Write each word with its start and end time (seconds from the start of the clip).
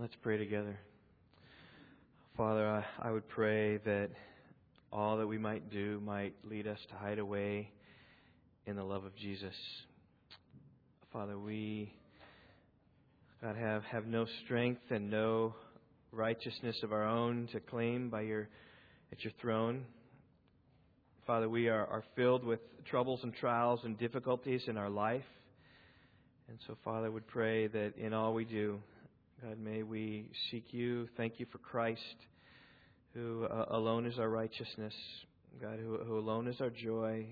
Let's 0.00 0.16
pray 0.22 0.38
together. 0.38 0.80
Father, 2.34 2.66
I, 2.66 3.08
I 3.08 3.10
would 3.10 3.28
pray 3.28 3.76
that 3.84 4.08
all 4.90 5.18
that 5.18 5.26
we 5.26 5.36
might 5.36 5.70
do 5.70 6.00
might 6.02 6.32
lead 6.42 6.66
us 6.66 6.78
to 6.88 6.94
hide 6.94 7.18
away 7.18 7.70
in 8.64 8.76
the 8.76 8.82
love 8.82 9.04
of 9.04 9.14
Jesus. 9.14 9.52
Father, 11.12 11.38
we 11.38 11.92
God 13.42 13.56
have, 13.56 13.84
have 13.84 14.06
no 14.06 14.24
strength 14.42 14.80
and 14.88 15.10
no 15.10 15.54
righteousness 16.12 16.76
of 16.82 16.94
our 16.94 17.06
own 17.06 17.50
to 17.52 17.60
claim 17.60 18.08
by 18.08 18.22
your 18.22 18.48
at 19.12 19.22
your 19.22 19.34
throne. 19.38 19.84
Father, 21.26 21.50
we 21.50 21.68
are, 21.68 21.86
are 21.86 22.04
filled 22.16 22.42
with 22.42 22.60
troubles 22.86 23.20
and 23.22 23.34
trials 23.34 23.80
and 23.84 23.98
difficulties 23.98 24.62
in 24.66 24.78
our 24.78 24.88
life. 24.88 25.28
And 26.48 26.56
so, 26.66 26.78
Father, 26.86 27.10
would 27.10 27.26
pray 27.26 27.66
that 27.66 27.98
in 27.98 28.14
all 28.14 28.32
we 28.32 28.46
do, 28.46 28.80
God, 29.42 29.58
may 29.58 29.82
we 29.82 30.28
seek 30.50 30.74
you. 30.74 31.08
Thank 31.16 31.40
you 31.40 31.46
for 31.50 31.56
Christ, 31.56 32.00
who 33.14 33.46
uh, 33.46 33.66
alone 33.70 34.04
is 34.04 34.18
our 34.18 34.28
righteousness. 34.28 34.92
God, 35.62 35.78
who, 35.82 35.96
who 35.96 36.18
alone 36.18 36.46
is 36.46 36.60
our 36.60 36.68
joy, 36.68 37.26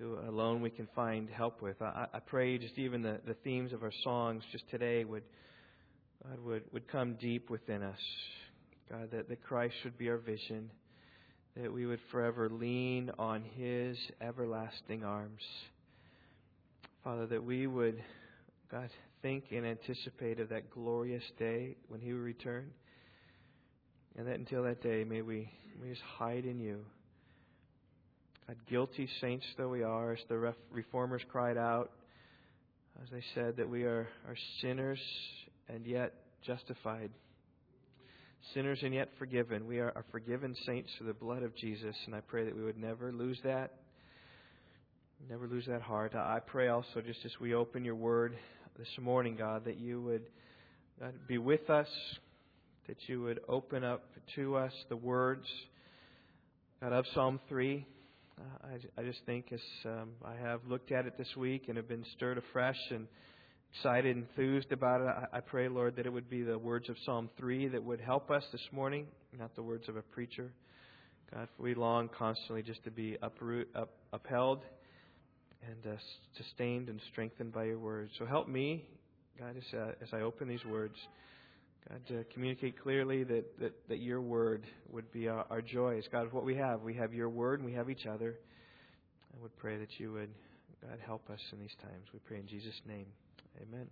who 0.00 0.18
alone 0.28 0.60
we 0.60 0.70
can 0.70 0.88
find 0.92 1.30
help 1.30 1.62
with. 1.62 1.80
I, 1.80 2.06
I 2.12 2.18
pray 2.18 2.58
just 2.58 2.78
even 2.78 3.02
the, 3.02 3.20
the 3.24 3.34
themes 3.34 3.72
of 3.72 3.84
our 3.84 3.92
songs 4.02 4.42
just 4.50 4.68
today 4.70 5.04
would, 5.04 5.22
God, 6.26 6.40
would, 6.40 6.62
would 6.72 6.88
come 6.90 7.14
deep 7.14 7.48
within 7.48 7.84
us. 7.84 8.00
God, 8.90 9.12
that, 9.12 9.28
that 9.28 9.40
Christ 9.40 9.74
should 9.84 9.96
be 9.96 10.08
our 10.08 10.18
vision, 10.18 10.68
that 11.56 11.72
we 11.72 11.86
would 11.86 12.00
forever 12.10 12.48
lean 12.50 13.12
on 13.20 13.44
His 13.56 13.96
everlasting 14.20 15.04
arms. 15.04 15.42
Father, 17.04 17.26
that 17.28 17.44
we 17.44 17.68
would, 17.68 18.02
God, 18.68 18.90
think 19.24 19.44
and 19.52 19.64
anticipate 19.64 20.38
of 20.38 20.50
that 20.50 20.70
glorious 20.70 21.24
day 21.38 21.76
when 21.88 21.98
He 21.98 22.12
will 22.12 22.20
return. 22.20 22.70
And 24.16 24.28
that 24.28 24.34
until 24.34 24.64
that 24.64 24.82
day, 24.82 25.02
may 25.02 25.22
we, 25.22 25.50
may 25.80 25.88
we 25.88 25.94
just 25.94 26.02
hide 26.18 26.44
in 26.44 26.60
you. 26.60 26.84
God, 28.46 28.56
guilty 28.68 29.08
saints 29.22 29.46
though 29.56 29.70
we 29.70 29.82
are, 29.82 30.12
as 30.12 30.18
the 30.28 30.54
reformers 30.70 31.22
cried 31.32 31.56
out, 31.56 31.90
as 33.02 33.08
they 33.10 33.22
said 33.34 33.56
that 33.56 33.68
we 33.68 33.84
are, 33.84 34.06
are 34.28 34.36
sinners 34.60 35.00
and 35.68 35.86
yet 35.86 36.12
justified. 36.46 37.10
Sinners 38.52 38.80
and 38.82 38.92
yet 38.92 39.08
forgiven. 39.18 39.66
We 39.66 39.78
are, 39.78 39.90
are 39.96 40.04
forgiven 40.12 40.54
saints 40.66 40.90
through 40.98 41.06
the 41.06 41.14
blood 41.14 41.42
of 41.42 41.56
Jesus, 41.56 41.96
and 42.04 42.14
I 42.14 42.20
pray 42.20 42.44
that 42.44 42.54
we 42.54 42.62
would 42.62 42.76
never 42.76 43.10
lose 43.10 43.38
that. 43.42 43.72
Never 45.30 45.48
lose 45.48 45.64
that 45.66 45.80
heart. 45.80 46.14
I 46.14 46.40
pray 46.46 46.68
also, 46.68 47.00
just 47.00 47.20
as 47.24 47.32
we 47.40 47.54
open 47.54 47.86
your 47.86 47.94
word 47.94 48.36
this 48.76 48.88
morning, 49.00 49.36
God, 49.36 49.66
that 49.66 49.78
you 49.78 50.02
would 50.02 50.22
God, 51.00 51.14
be 51.28 51.38
with 51.38 51.70
us, 51.70 51.86
that 52.88 52.96
you 53.06 53.22
would 53.22 53.38
open 53.48 53.84
up 53.84 54.02
to 54.34 54.56
us 54.56 54.72
the 54.88 54.96
words, 54.96 55.46
of 56.82 57.04
Psalm 57.14 57.38
3. 57.48 57.86
Uh, 58.36 58.42
I, 58.66 59.00
I, 59.00 59.04
just 59.04 59.20
think 59.26 59.52
as 59.52 59.60
um, 59.86 60.10
I 60.24 60.34
have 60.34 60.60
looked 60.68 60.90
at 60.90 61.06
it 61.06 61.16
this 61.16 61.28
week 61.36 61.66
and 61.68 61.76
have 61.76 61.88
been 61.88 62.04
stirred 62.16 62.36
afresh 62.36 62.78
and 62.90 63.06
excited, 63.72 64.16
and 64.16 64.26
enthused 64.28 64.72
about 64.72 65.00
it, 65.00 65.06
I, 65.06 65.38
I 65.38 65.40
pray, 65.40 65.68
Lord, 65.68 65.94
that 65.96 66.04
it 66.04 66.12
would 66.12 66.28
be 66.28 66.42
the 66.42 66.58
words 66.58 66.88
of 66.88 66.96
Psalm 67.06 67.30
3 67.38 67.68
that 67.68 67.82
would 67.82 68.00
help 68.00 68.30
us 68.30 68.42
this 68.50 68.68
morning, 68.72 69.06
not 69.38 69.54
the 69.54 69.62
words 69.62 69.88
of 69.88 69.96
a 69.96 70.02
preacher. 70.02 70.50
God, 71.32 71.48
we 71.58 71.74
long 71.74 72.08
constantly 72.08 72.62
just 72.62 72.82
to 72.84 72.90
be 72.90 73.16
uproot, 73.22 73.68
up, 73.76 73.90
upheld 74.12 74.62
and 75.66 75.94
uh, 75.94 75.96
sustained 76.36 76.88
and 76.88 77.00
strengthened 77.12 77.52
by 77.52 77.64
your 77.64 77.78
words. 77.78 78.12
So 78.18 78.26
help 78.26 78.48
me, 78.48 78.84
God, 79.38 79.56
as, 79.56 79.78
uh, 79.78 79.92
as 80.02 80.08
I 80.12 80.20
open 80.20 80.48
these 80.48 80.64
words, 80.64 80.94
God, 81.88 82.00
to 82.08 82.24
communicate 82.32 82.80
clearly 82.80 83.24
that, 83.24 83.58
that, 83.60 83.72
that 83.88 83.98
your 84.00 84.20
word 84.20 84.64
would 84.90 85.10
be 85.12 85.28
our, 85.28 85.44
our 85.50 85.60
joy. 85.60 85.94
It's 85.94 86.08
God, 86.08 86.32
what 86.32 86.44
we 86.44 86.56
have. 86.56 86.82
We 86.82 86.94
have 86.94 87.12
your 87.12 87.28
word 87.28 87.60
and 87.60 87.68
we 87.68 87.74
have 87.74 87.90
each 87.90 88.06
other. 88.06 88.36
I 89.36 89.42
would 89.42 89.56
pray 89.56 89.78
that 89.78 89.98
you 89.98 90.12
would, 90.12 90.30
God, 90.82 90.98
help 91.04 91.28
us 91.30 91.40
in 91.52 91.58
these 91.58 91.74
times. 91.82 92.06
We 92.12 92.20
pray 92.20 92.38
in 92.38 92.46
Jesus' 92.46 92.80
name. 92.86 93.06
Amen. 93.62 93.86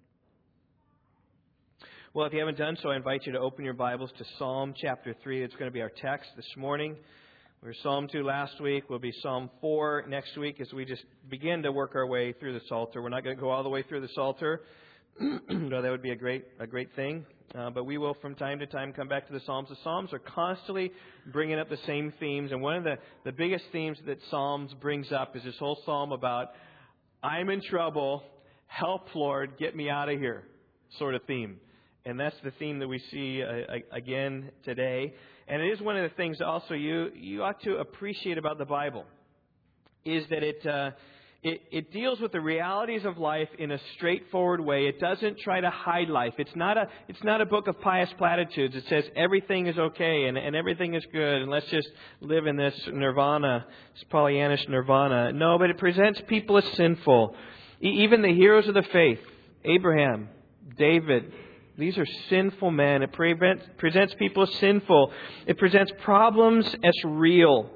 Well, 2.15 2.27
if 2.27 2.32
you 2.32 2.41
haven't 2.41 2.59
done 2.59 2.77
so, 2.82 2.91
I 2.91 2.97
invite 2.97 3.25
you 3.25 3.32
to 3.32 3.38
open 3.38 3.65
your 3.65 3.75
Bibles 3.75 4.11
to 4.19 4.25
Psalm 4.38 4.75
chapter 4.77 5.15
3. 5.22 5.43
It's 5.43 5.55
going 5.55 5.71
to 5.71 5.72
be 5.72 5.81
our 5.81 5.93
text 6.03 6.28
this 6.37 6.44
morning. 6.56 6.97
We 7.62 7.69
were 7.69 7.77
Psalm 7.84 8.09
2 8.11 8.25
last 8.25 8.61
week. 8.61 8.91
We'll 8.91 8.99
be 8.99 9.12
Psalm 9.23 9.49
4 9.61 10.06
next 10.09 10.37
week 10.37 10.61
as 10.61 10.73
we 10.73 10.84
just 10.84 11.05
begin 11.31 11.62
to 11.62 11.71
work 11.71 11.95
our 11.95 12.09
way 12.09 12.33
through 12.33 12.55
the 12.55 12.65
Psalter. 12.69 13.00
We're 13.00 13.09
not 13.09 13.23
going 13.23 13.37
to 13.37 13.41
go 13.41 13.50
all 13.50 13.62
the 13.62 13.69
way 13.69 13.84
through 13.84 14.00
the 14.00 14.09
Psalter, 14.17 14.62
though 15.21 15.81
that 15.81 15.89
would 15.89 16.03
be 16.03 16.11
a 16.11 16.17
great, 16.17 16.45
a 16.59 16.67
great 16.67 16.89
thing. 16.97 17.25
Uh, 17.55 17.71
but 17.71 17.84
we 17.84 17.99
will, 17.99 18.15
from 18.15 18.34
time 18.34 18.59
to 18.59 18.67
time, 18.67 18.93
come 18.93 19.06
back 19.06 19.28
to 19.28 19.33
the 19.33 19.39
Psalms. 19.47 19.69
The 19.69 19.77
Psalms 19.84 20.12
are 20.12 20.19
constantly 20.19 20.91
bringing 21.31 21.61
up 21.61 21.71
the 21.71 21.78
same 21.87 22.12
themes. 22.19 22.50
And 22.50 22.62
one 22.62 22.75
of 22.75 22.83
the, 22.83 22.99
the 23.25 23.31
biggest 23.31 23.67
themes 23.71 23.97
that 24.06 24.19
Psalms 24.29 24.75
brings 24.81 25.12
up 25.12 25.37
is 25.37 25.44
this 25.44 25.55
whole 25.61 25.79
psalm 25.87 26.11
about, 26.11 26.49
I'm 27.23 27.49
in 27.49 27.62
trouble. 27.62 28.25
Help, 28.67 29.15
Lord, 29.15 29.56
get 29.56 29.77
me 29.77 29.89
out 29.89 30.09
of 30.09 30.19
here, 30.19 30.43
sort 30.99 31.15
of 31.15 31.23
theme. 31.29 31.61
And 32.05 32.19
that's 32.19 32.34
the 32.43 32.50
theme 32.59 32.81
that 32.81 32.89
we 32.89 33.00
see 33.12 33.44
uh, 33.44 33.77
again 33.93 34.50
today. 34.65 35.15
And 35.53 35.61
it 35.61 35.67
is 35.71 35.83
one 35.83 35.99
of 35.99 36.09
the 36.09 36.17
things 36.17 36.41
also 36.41 36.73
you, 36.73 37.11
you 37.15 37.43
ought 37.43 37.61
to 37.65 37.77
appreciate 37.77 38.39
about 38.39 38.57
the 38.57 38.65
Bible 38.65 39.05
is 40.03 40.25
that 40.31 40.43
it, 40.43 40.67
uh, 40.67 40.93
it, 41.43 41.61
it 41.71 41.93
deals 41.93 42.21
with 42.21 42.33
the 42.33 42.41
realities 42.41 43.05
of 43.05 43.19
life 43.19 43.51
in 43.59 43.71
a 43.71 43.79
straightforward 43.95 44.62
way. 44.62 44.87
It 44.87 44.99
doesn't 44.99 45.41
try 45.41 45.61
to 45.61 45.69
hide 45.69 46.09
life. 46.09 46.33
It's 46.39 46.57
not 46.57 46.79
a, 46.79 46.89
it's 47.07 47.23
not 47.23 47.43
a 47.43 47.45
book 47.45 47.69
of 47.69 47.79
pious 47.83 48.09
platitudes. 48.17 48.75
It 48.75 48.85
says 48.89 49.05
everything 49.15 49.67
is 49.67 49.77
okay 49.77 50.25
and, 50.25 50.39
and 50.39 50.57
everything 50.57 50.95
is 50.95 51.05
good 51.12 51.43
and 51.43 51.51
let's 51.51 51.69
just 51.69 51.89
live 52.23 52.47
in 52.47 52.57
this 52.57 52.75
nirvana, 52.91 53.67
this 53.93 54.05
Pollyannish 54.11 54.67
nirvana. 54.71 55.33
No, 55.33 55.59
but 55.59 55.69
it 55.69 55.77
presents 55.77 56.19
people 56.29 56.57
as 56.57 56.65
sinful. 56.79 57.37
Even 57.83 58.23
the 58.23 58.33
heroes 58.33 58.69
of 58.69 58.73
the 58.73 58.87
faith, 58.91 59.21
Abraham, 59.67 60.31
David, 60.79 61.31
these 61.77 61.97
are 61.97 62.06
sinful 62.28 62.71
men. 62.71 63.03
It 63.03 63.12
presents 63.12 64.15
people 64.19 64.43
as 64.43 64.55
sinful. 64.56 65.12
It 65.47 65.59
presents 65.59 65.93
problems 66.03 66.66
as 66.84 66.94
real. 67.05 67.71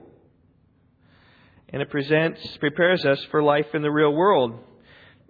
And 1.70 1.82
it 1.82 1.90
presents, 1.90 2.40
prepares 2.58 3.04
us 3.04 3.22
for 3.30 3.42
life 3.42 3.66
in 3.74 3.82
the 3.82 3.90
real 3.90 4.12
world. 4.12 4.58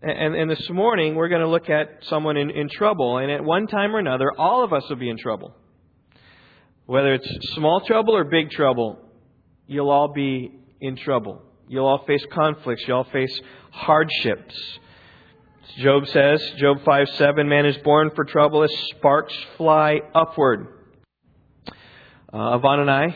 And, 0.02 0.34
and 0.34 0.50
this 0.50 0.68
morning, 0.68 1.14
we're 1.14 1.28
going 1.28 1.40
to 1.40 1.48
look 1.48 1.70
at 1.70 2.04
someone 2.08 2.36
in, 2.36 2.50
in 2.50 2.68
trouble. 2.68 3.18
And 3.18 3.30
at 3.30 3.42
one 3.42 3.66
time 3.66 3.94
or 3.94 3.98
another, 3.98 4.32
all 4.36 4.64
of 4.64 4.72
us 4.72 4.82
will 4.88 4.96
be 4.96 5.08
in 5.08 5.16
trouble. 5.16 5.54
Whether 6.86 7.14
it's 7.14 7.54
small 7.54 7.80
trouble 7.80 8.16
or 8.16 8.24
big 8.24 8.50
trouble, 8.50 8.98
you'll 9.66 9.90
all 9.90 10.12
be 10.12 10.52
in 10.80 10.96
trouble. 10.96 11.42
You'll 11.68 11.86
all 11.86 12.04
face 12.04 12.24
conflicts. 12.32 12.84
You'll 12.86 12.98
all 12.98 13.04
face 13.04 13.40
hardships. 13.70 14.54
Job 15.74 16.06
says, 16.06 16.42
Job 16.56 16.78
5 16.84 17.08
7, 17.16 17.48
man 17.48 17.66
is 17.66 17.76
born 17.78 18.10
for 18.14 18.24
trouble 18.24 18.62
as 18.62 18.70
sparks 18.96 19.34
fly 19.56 20.00
upward. 20.14 20.68
Uh, 22.32 22.56
Yvonne 22.56 22.80
and 22.80 22.90
I, 22.90 23.14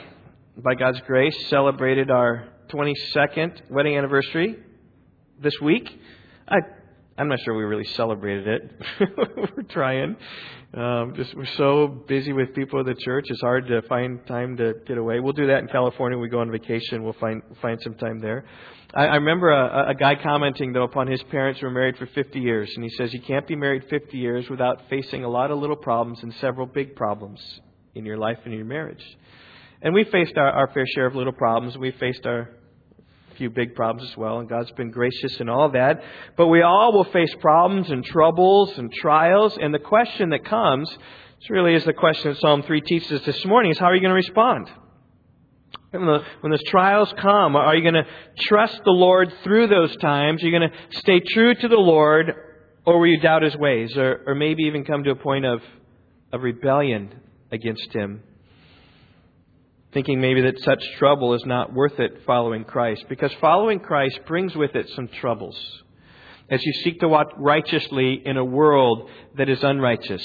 by 0.56 0.74
God's 0.74 1.00
grace, 1.06 1.34
celebrated 1.48 2.10
our 2.10 2.48
22nd 2.68 3.70
wedding 3.70 3.96
anniversary 3.96 4.58
this 5.40 5.54
week. 5.62 5.88
I, 6.46 6.58
I'm 7.16 7.28
not 7.28 7.40
sure 7.40 7.56
we 7.56 7.64
really 7.64 7.84
celebrated 7.84 8.46
it. 8.46 8.72
we're 9.56 9.62
trying. 9.62 10.16
Um, 10.74 11.14
just 11.16 11.34
we're 11.34 11.46
so 11.56 11.88
busy 11.88 12.32
with 12.32 12.54
people 12.54 12.80
at 12.80 12.86
the 12.86 12.94
church. 12.94 13.26
It's 13.28 13.40
hard 13.40 13.68
to 13.68 13.82
find 13.82 14.24
time 14.26 14.56
to 14.58 14.74
get 14.86 14.98
away. 14.98 15.18
We'll 15.20 15.32
do 15.32 15.46
that 15.46 15.58
in 15.58 15.68
California. 15.68 16.18
We 16.18 16.28
go 16.28 16.40
on 16.40 16.50
vacation. 16.50 17.02
We'll 17.02 17.14
find 17.14 17.42
find 17.62 17.80
some 17.82 17.94
time 17.94 18.20
there. 18.20 18.44
I, 18.94 19.06
I 19.06 19.14
remember 19.16 19.50
a, 19.50 19.90
a 19.90 19.94
guy 19.94 20.16
commenting 20.16 20.72
though 20.72 20.82
upon 20.82 21.06
his 21.06 21.22
parents 21.24 21.60
who 21.60 21.66
were 21.66 21.72
married 21.72 21.96
for 21.96 22.06
50 22.06 22.40
years, 22.40 22.70
and 22.74 22.84
he 22.84 22.90
says 22.90 23.12
you 23.12 23.20
can't 23.20 23.46
be 23.46 23.56
married 23.56 23.84
50 23.88 24.16
years 24.16 24.48
without 24.48 24.82
facing 24.88 25.24
a 25.24 25.28
lot 25.28 25.50
of 25.50 25.58
little 25.58 25.76
problems 25.76 26.22
and 26.22 26.34
several 26.34 26.66
big 26.66 26.96
problems 26.96 27.40
in 27.94 28.04
your 28.04 28.18
life 28.18 28.38
and 28.44 28.54
your 28.54 28.64
marriage. 28.64 29.04
And 29.82 29.94
we 29.94 30.04
faced 30.04 30.36
our, 30.36 30.50
our 30.50 30.68
fair 30.72 30.86
share 30.86 31.06
of 31.06 31.14
little 31.14 31.32
problems. 31.32 31.78
We 31.78 31.92
faced 31.92 32.26
our 32.26 32.50
few 33.36 33.48
big 33.48 33.74
problems 33.74 34.10
as 34.10 34.16
well, 34.18 34.38
and 34.38 34.48
God's 34.48 34.70
been 34.72 34.90
gracious 34.90 35.40
in 35.40 35.48
all 35.48 35.70
that. 35.70 36.02
But 36.36 36.48
we 36.48 36.60
all 36.60 36.92
will 36.92 37.04
face 37.04 37.34
problems 37.40 37.90
and 37.90 38.04
troubles 38.04 38.76
and 38.76 38.92
trials, 38.92 39.56
and 39.58 39.72
the 39.72 39.78
question 39.78 40.30
that 40.30 40.44
comes, 40.44 40.90
this 40.90 41.48
really 41.48 41.74
is 41.74 41.84
the 41.84 41.94
question 41.94 42.32
that 42.32 42.40
Psalm 42.40 42.62
3 42.62 42.80
teaches 42.82 43.12
us 43.12 43.24
this 43.24 43.46
morning, 43.46 43.70
is 43.70 43.78
how 43.78 43.86
are 43.86 43.94
you 43.94 44.02
going 44.02 44.10
to 44.10 44.14
respond? 44.14 44.70
When, 45.90 46.06
the, 46.06 46.18
when 46.40 46.52
those 46.52 46.62
trials 46.68 47.12
come, 47.20 47.56
are 47.56 47.74
you 47.74 47.82
going 47.82 48.04
to 48.04 48.06
trust 48.38 48.80
the 48.84 48.92
Lord 48.92 49.32
through 49.42 49.66
those 49.66 49.96
times? 49.96 50.42
Are 50.42 50.46
you 50.46 50.56
going 50.56 50.70
to 50.70 50.98
stay 50.98 51.20
true 51.20 51.54
to 51.54 51.68
the 51.68 51.76
Lord, 51.76 52.32
or 52.86 53.00
will 53.00 53.08
you 53.08 53.20
doubt 53.20 53.42
His 53.42 53.56
ways, 53.56 53.96
or, 53.96 54.22
or 54.26 54.34
maybe 54.34 54.64
even 54.64 54.84
come 54.84 55.02
to 55.04 55.10
a 55.10 55.16
point 55.16 55.44
of, 55.44 55.60
of 56.32 56.42
rebellion 56.42 57.14
against 57.50 57.92
Him? 57.92 58.22
thinking 59.92 60.20
maybe 60.20 60.42
that 60.42 60.58
such 60.60 60.82
trouble 60.98 61.34
is 61.34 61.42
not 61.44 61.72
worth 61.72 61.98
it 61.98 62.22
following 62.26 62.64
Christ, 62.64 63.04
because 63.08 63.32
following 63.40 63.80
Christ 63.80 64.20
brings 64.26 64.54
with 64.54 64.74
it 64.74 64.88
some 64.94 65.08
troubles. 65.08 65.58
As 66.50 66.66
you 66.66 66.72
seek 66.72 66.98
to 67.00 67.08
walk 67.08 67.32
righteously 67.36 68.20
in 68.24 68.36
a 68.36 68.44
world 68.44 69.08
that 69.36 69.48
is 69.48 69.62
unrighteous. 69.62 70.22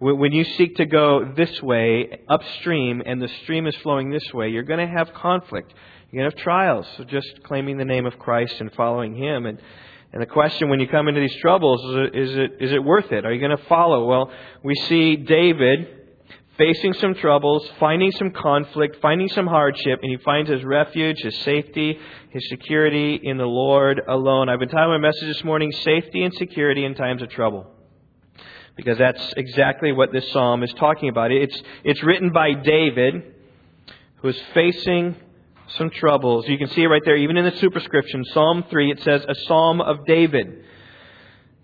When 0.00 0.32
you 0.32 0.44
seek 0.44 0.76
to 0.76 0.86
go 0.86 1.32
this 1.36 1.62
way, 1.62 2.20
upstream, 2.28 3.02
and 3.04 3.20
the 3.20 3.28
stream 3.42 3.66
is 3.66 3.76
flowing 3.76 4.10
this 4.10 4.32
way, 4.32 4.48
you're 4.48 4.62
going 4.62 4.86
to 4.86 4.92
have 4.92 5.12
conflict. 5.12 5.74
You're 6.10 6.22
going 6.22 6.30
to 6.30 6.36
have 6.36 6.42
trials 6.42 6.86
So 6.96 7.04
just 7.04 7.42
claiming 7.44 7.76
the 7.76 7.84
name 7.84 8.06
of 8.06 8.18
Christ 8.18 8.54
and 8.60 8.72
following 8.72 9.14
Him. 9.14 9.44
And, 9.44 9.60
and 10.12 10.22
the 10.22 10.26
question 10.26 10.70
when 10.70 10.80
you 10.80 10.88
come 10.88 11.08
into 11.08 11.20
these 11.20 11.36
troubles 11.42 11.84
is, 12.14 12.30
is 12.30 12.36
it, 12.36 12.50
is 12.60 12.72
it 12.72 12.82
worth 12.82 13.12
it? 13.12 13.26
Are 13.26 13.32
you 13.32 13.40
going 13.40 13.56
to 13.56 13.64
follow? 13.64 14.06
Well, 14.06 14.32
we 14.62 14.74
see 14.74 15.16
David 15.16 16.05
facing 16.58 16.94
some 16.94 17.14
troubles, 17.14 17.68
finding 17.78 18.10
some 18.12 18.30
conflict, 18.30 18.96
finding 19.00 19.28
some 19.28 19.46
hardship, 19.46 20.00
and 20.02 20.10
he 20.10 20.16
finds 20.18 20.50
his 20.50 20.64
refuge, 20.64 21.20
his 21.20 21.36
safety, 21.40 21.98
his 22.30 22.48
security 22.48 23.20
in 23.22 23.36
the 23.36 23.46
Lord 23.46 24.00
alone. 24.08 24.48
I've 24.48 24.58
been 24.58 24.68
titling 24.68 25.00
my 25.00 25.08
message 25.08 25.28
this 25.28 25.44
morning, 25.44 25.72
Safety 25.72 26.22
and 26.22 26.32
Security 26.34 26.84
in 26.84 26.94
Times 26.94 27.22
of 27.22 27.28
Trouble. 27.30 27.66
Because 28.76 28.98
that's 28.98 29.34
exactly 29.36 29.92
what 29.92 30.12
this 30.12 30.30
psalm 30.32 30.62
is 30.62 30.72
talking 30.74 31.08
about. 31.08 31.32
It's, 31.32 31.62
it's 31.84 32.02
written 32.02 32.30
by 32.30 32.52
David, 32.52 33.34
who 34.16 34.28
is 34.28 34.40
facing 34.52 35.16
some 35.76 35.90
troubles. 35.90 36.46
You 36.48 36.58
can 36.58 36.68
see 36.68 36.82
it 36.82 36.86
right 36.86 37.02
there, 37.04 37.16
even 37.16 37.36
in 37.36 37.44
the 37.44 37.56
superscription, 37.58 38.24
Psalm 38.32 38.64
3, 38.68 38.90
it 38.92 39.02
says, 39.02 39.24
a 39.28 39.34
psalm 39.46 39.80
of 39.80 40.06
David. 40.06 40.64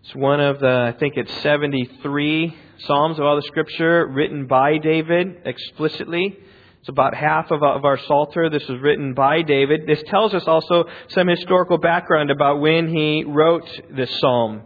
It's 0.05 0.15
one 0.15 0.41
of 0.41 0.59
the, 0.59 0.93
I 0.95 0.99
think 0.99 1.17
it's 1.17 1.33
73 1.43 2.57
Psalms 2.87 3.19
of 3.19 3.25
all 3.25 3.37
the 3.37 3.43
Scripture 3.43 4.07
written 4.07 4.47
by 4.47 4.79
David 4.79 5.43
explicitly. 5.45 6.37
It's 6.81 6.89
about 6.89 7.15
half 7.15 7.53
of, 7.53 7.63
our 7.63 7.97
Psalter. 7.97 8.51
This 8.51 8.67
was 8.69 8.81
written 8.81 9.15
by 9.15 9.43
David. 9.43 9.87
This 9.87 10.03
tells 10.09 10.35
us 10.35 10.49
also 10.49 10.87
some 11.09 11.29
historical 11.29 11.79
background 11.79 12.33
about 12.33 12.61
when 12.61 12.89
he 12.89 13.23
wrote 13.23 13.69
this 13.95 14.11
psalm. 14.19 14.63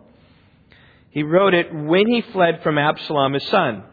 He 1.11 1.25
wrote 1.25 1.53
it 1.53 1.75
when 1.75 2.07
he 2.07 2.23
fled 2.33 2.63
from 2.63 2.79
Absalom, 2.79 3.35
his 3.35 3.47
son. 3.49 3.85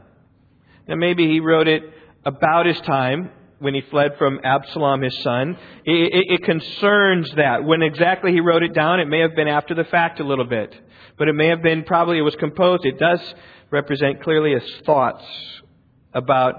Now, 0.88 0.96
maybe 0.96 1.28
he 1.28 1.42
wrote 1.42 1.68
it 1.68 1.84
about 2.26 2.66
his 2.66 2.80
time 2.82 3.30
when 3.60 3.74
he 3.74 3.82
fled 3.82 4.18
from 4.18 4.40
Absalom, 4.44 5.02
his 5.02 5.18
son. 5.22 5.58
It, 5.84 6.14
it, 6.14 6.26
it, 6.36 6.44
concerns 6.44 7.30
that. 7.36 7.66
When 7.66 7.82
exactly 7.82 8.32
he 8.32 8.40
wrote 8.40 8.64
it 8.64 8.74
down, 8.74 9.02
it 9.02 9.08
may 9.08 9.20
have 9.20 9.36
been 9.36 9.48
after 9.50 9.76
the 9.76 9.86
fact 9.86 10.22
a 10.22 10.24
little 10.24 10.46
bit. 10.46 10.74
But 11.18 11.28
it 11.28 11.34
may 11.34 11.48
have 11.48 11.62
been, 11.62 11.84
probably 11.84 12.18
it 12.18 12.22
was 12.22 12.36
composed. 12.36 12.86
It 12.86 12.98
does 12.98 13.22
represent 13.74 14.22
clearly 14.24 14.54
his 14.54 14.82
thoughts 14.86 15.26
about 16.14 16.54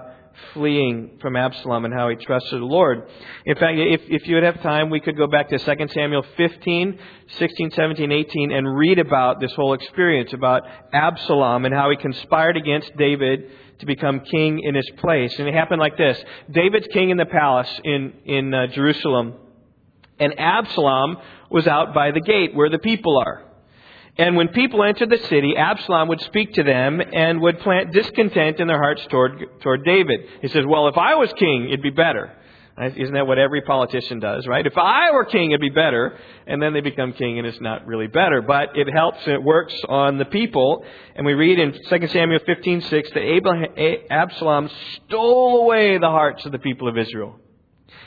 fleeing 0.53 1.19
from 1.23 1.37
Absalom 1.37 1.85
and 1.85 1.95
how 1.95 2.09
he 2.09 2.17
trusted 2.17 2.61
the 2.61 2.67
Lord. 2.67 3.09
In 3.47 3.55
fact, 3.55 3.79
if, 3.79 4.03
if 4.09 4.27
you 4.27 4.35
would 4.35 4.43
have 4.43 4.61
time, 4.63 4.91
we 4.91 5.01
could 5.01 5.17
go 5.17 5.29
back 5.29 5.49
to 5.49 5.59
2 5.59 5.89
Samuel 5.95 6.25
15, 6.37 6.99
16, 7.39 7.71
17, 7.71 8.13
18, 8.13 8.51
and 8.51 8.77
read 8.77 8.99
about 8.99 9.41
this 9.41 9.53
whole 9.53 9.75
experience 9.75 10.33
about 10.33 10.63
Absalom 10.93 11.65
and 11.65 11.73
how 11.73 11.89
he 11.91 11.97
conspired 11.97 12.57
against 12.57 12.97
David 12.97 13.51
to 13.79 13.87
become 13.87 14.21
king 14.21 14.61
in 14.61 14.75
his 14.75 14.91
place. 14.99 15.39
And 15.39 15.49
it 15.49 15.55
happened 15.55 15.81
like 15.81 15.97
this 15.97 16.23
David's 16.51 16.89
king 16.93 17.11
in 17.11 17.17
the 17.17 17.27
palace 17.27 17.71
in, 17.85 18.13
in 18.25 18.53
uh, 18.53 18.67
Jerusalem, 18.69 19.35
and 20.19 20.39
Absalom 20.39 21.17
was 21.51 21.67
out 21.69 21.95
by 21.95 22.11
the 22.11 22.21
gate 22.21 22.55
where 22.55 22.71
the 22.71 22.79
people 22.79 23.19
are. 23.19 23.54
And 24.17 24.37
when 24.37 24.49
people 24.49 24.85
entered 24.85 25.11
the 25.11 25.19
city, 25.29 25.57
Absalom 25.57 26.09
would 26.09 26.21
speak 26.21 26.55
to 26.55 26.63
them 26.63 27.01
and 27.01 27.41
would 27.41 27.59
plant 27.61 27.93
discontent 27.93 28.61
in 28.61 28.69
their 28.69 28.79
hearts 28.79 29.05
toward, 29.11 29.61
toward 29.61 29.85
David. 29.85 30.21
He 30.41 30.49
says, 30.49 30.65
Well, 30.67 30.87
if 30.89 30.97
I 30.97 31.17
was 31.17 31.33
king, 31.37 31.67
it'd 31.67 31.83
be 31.83 31.91
better. 31.91 32.33
Uh, 32.77 32.91
isn't 32.97 33.15
that 33.15 33.27
what 33.27 33.39
every 33.39 33.63
politician 33.63 34.19
does, 34.19 34.49
right? 34.49 34.67
If 34.67 34.77
I 34.77 35.13
were 35.13 35.25
king, 35.25 35.53
it'd 35.53 35.61
be 35.61 35.69
better. 35.69 36.19
And 36.47 36.61
then 36.61 36.73
they 36.73 36.81
become 36.81 37.13
king 37.13 37.39
and 37.39 37.47
it's 37.47 37.61
not 37.61 37.87
really 37.87 38.09
better. 38.09 38.43
But 38.43 38.77
it 38.77 38.89
helps 38.93 39.19
and 39.27 39.35
it 39.35 39.43
works 39.43 39.75
on 39.89 40.19
the 40.19 40.25
people. 40.25 40.85
And 41.15 41.25
we 41.25 41.35
read 41.35 41.59
in 41.59 41.73
2 41.73 42.09
Samuel 42.09 42.41
15:6 42.41 43.15
that 43.15 44.05
Absalom 44.11 44.71
stole 44.95 45.63
away 45.63 45.99
the 45.99 46.09
hearts 46.09 46.45
of 46.47 46.53
the 46.53 46.59
people 46.59 46.89
of 46.89 46.99
Israel. 46.99 47.37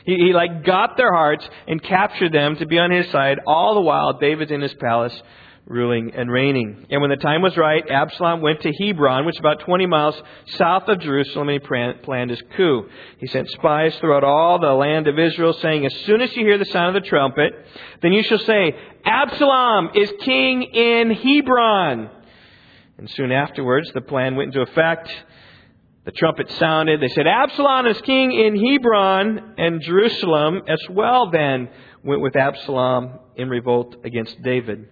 He, 0.06 0.16
he 0.16 0.34
like 0.34 0.66
got 0.66 0.98
their 0.98 1.14
hearts 1.14 1.48
and 1.68 1.82
captured 1.82 2.34
them 2.34 2.58
to 2.58 2.66
be 2.66 2.78
on 2.78 2.92
his 2.92 3.10
side. 3.10 3.40
All 3.46 3.76
the 3.76 3.82
while, 3.82 4.20
David's 4.20 4.52
in 4.52 4.62
his 4.62 4.74
palace 4.76 5.22
ruling 5.68 6.12
and 6.16 6.32
reigning. 6.32 6.86
And 6.90 7.02
when 7.02 7.10
the 7.10 7.18
time 7.18 7.42
was 7.42 7.58
right, 7.58 7.84
Absalom 7.90 8.42
went 8.42 8.62
to 8.62 8.72
Hebron, 8.72 9.26
which 9.26 9.36
is 9.36 9.40
about 9.40 9.60
20 9.60 9.86
miles 9.86 10.16
south 10.56 10.88
of 10.88 11.00
Jerusalem, 11.00 11.50
and 11.50 11.62
he 11.62 11.94
planned 12.04 12.30
his 12.30 12.42
coup. 12.56 12.88
He 13.20 13.28
sent 13.28 13.50
spies 13.50 13.96
throughout 13.98 14.24
all 14.24 14.60
the 14.60 14.74
land 14.74 15.08
of 15.08 15.20
Israel, 15.20 15.54
saying, 15.54 15.86
As 15.86 15.94
soon 16.06 16.22
as 16.22 16.36
you 16.36 16.46
hear 16.46 16.58
the 16.58 16.66
sound 16.66 16.96
of 16.96 17.04
the 17.04 17.10
trumpet, 17.10 17.54
then 18.02 18.14
you 18.14 18.24
shall 18.24 18.40
say, 18.40 18.76
Absalom 19.04 19.90
is 19.94 20.12
king 20.22 20.64
in 20.64 21.12
Hebron. 21.12 22.12
And 22.98 23.10
soon 23.12 23.32
afterwards, 23.32 23.92
the 23.94 24.02
plan 24.02 24.36
went 24.38 24.56
into 24.56 24.62
effect. 24.62 25.12
The 26.06 26.12
trumpet 26.12 26.50
sounded. 26.54 27.02
They 27.02 27.10
said, 27.10 27.28
Absalom 27.28 27.88
is 27.88 28.00
king 28.02 28.32
in 28.32 28.56
Hebron, 28.56 29.56
and 29.58 29.82
Jerusalem 29.82 30.62
as 30.68 30.80
well 30.90 31.30
then 31.30 31.68
went 32.04 32.22
with 32.22 32.38
Absalom 32.38 33.20
in 33.36 33.50
revolt 33.50 33.98
against 34.06 34.42
David. 34.42 34.88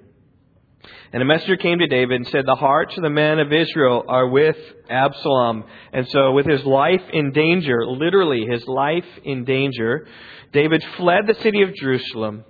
And 1.13 1.21
a 1.21 1.25
messenger 1.25 1.57
came 1.57 1.79
to 1.79 1.87
David 1.87 2.15
and 2.15 2.27
said, 2.27 2.45
The 2.45 2.55
hearts 2.55 2.97
of 2.97 3.03
the 3.03 3.09
men 3.09 3.39
of 3.39 3.53
Israel 3.53 4.03
are 4.07 4.27
with 4.27 4.57
Absalom. 4.89 5.63
And 5.93 6.07
so, 6.09 6.31
with 6.31 6.45
his 6.45 6.63
life 6.65 7.01
in 7.13 7.31
danger, 7.31 7.85
literally 7.85 8.45
his 8.45 8.65
life 8.67 9.05
in 9.23 9.45
danger, 9.45 10.07
David 10.51 10.83
fled 10.97 11.27
the 11.27 11.41
city 11.41 11.61
of 11.61 11.73
Jerusalem 11.73 12.43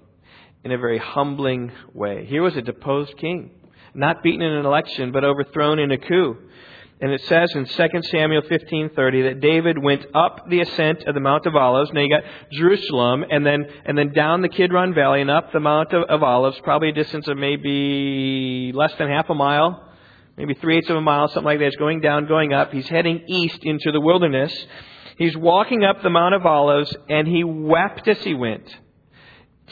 in 0.63 0.71
a 0.71 0.77
very 0.77 0.97
humbling 0.97 1.71
way. 1.93 2.25
Here 2.25 2.41
was 2.41 2.55
a 2.55 2.61
deposed 2.61 3.17
king, 3.17 3.51
not 3.93 4.23
beaten 4.23 4.41
in 4.41 4.53
an 4.53 4.65
election, 4.65 5.11
but 5.11 5.23
overthrown 5.23 5.79
in 5.79 5.91
a 5.91 5.97
coup. 5.97 6.37
And 7.01 7.11
it 7.11 7.21
says 7.25 7.51
in 7.55 7.65
2 7.65 8.03
Samuel 8.03 8.41
15:30 8.43 9.23
that 9.23 9.41
David 9.41 9.77
went 9.77 10.05
up 10.13 10.49
the 10.49 10.61
ascent 10.61 11.03
of 11.03 11.13
the 11.13 11.19
Mount 11.19 11.45
of 11.45 11.53
Olives. 11.55 11.91
Now 11.91 12.01
you 12.01 12.09
got 12.09 12.23
Jerusalem, 12.51 13.25
and 13.29 13.45
then 13.45 13.65
and 13.85 13.97
then 13.97 14.13
down 14.13 14.41
the 14.41 14.49
Kidron 14.49 14.93
Valley 14.93 15.19
and 15.19 15.29
up 15.29 15.51
the 15.51 15.59
Mount 15.59 15.91
of, 15.91 16.03
of 16.03 16.23
Olives, 16.23 16.57
probably 16.63 16.89
a 16.89 16.93
distance 16.93 17.27
of 17.27 17.37
maybe 17.37 18.71
less 18.73 18.93
than 18.97 19.09
half 19.09 19.29
a 19.29 19.35
mile, 19.35 19.89
maybe 20.37 20.53
three 20.53 20.77
eighths 20.77 20.89
of 20.89 20.95
a 20.95 21.01
mile, 21.01 21.27
something 21.27 21.43
like 21.43 21.59
that. 21.59 21.65
He's 21.65 21.75
going 21.75 21.99
down, 21.99 22.27
going 22.27 22.53
up. 22.53 22.71
He's 22.71 22.87
heading 22.87 23.25
east 23.27 23.59
into 23.63 23.91
the 23.91 23.99
wilderness. 23.99 24.53
He's 25.17 25.35
walking 25.35 25.83
up 25.83 26.01
the 26.01 26.09
Mount 26.09 26.33
of 26.33 26.45
Olives, 26.45 26.95
and 27.09 27.27
he 27.27 27.43
wept 27.43 28.07
as 28.07 28.21
he 28.23 28.33
went. 28.33 28.73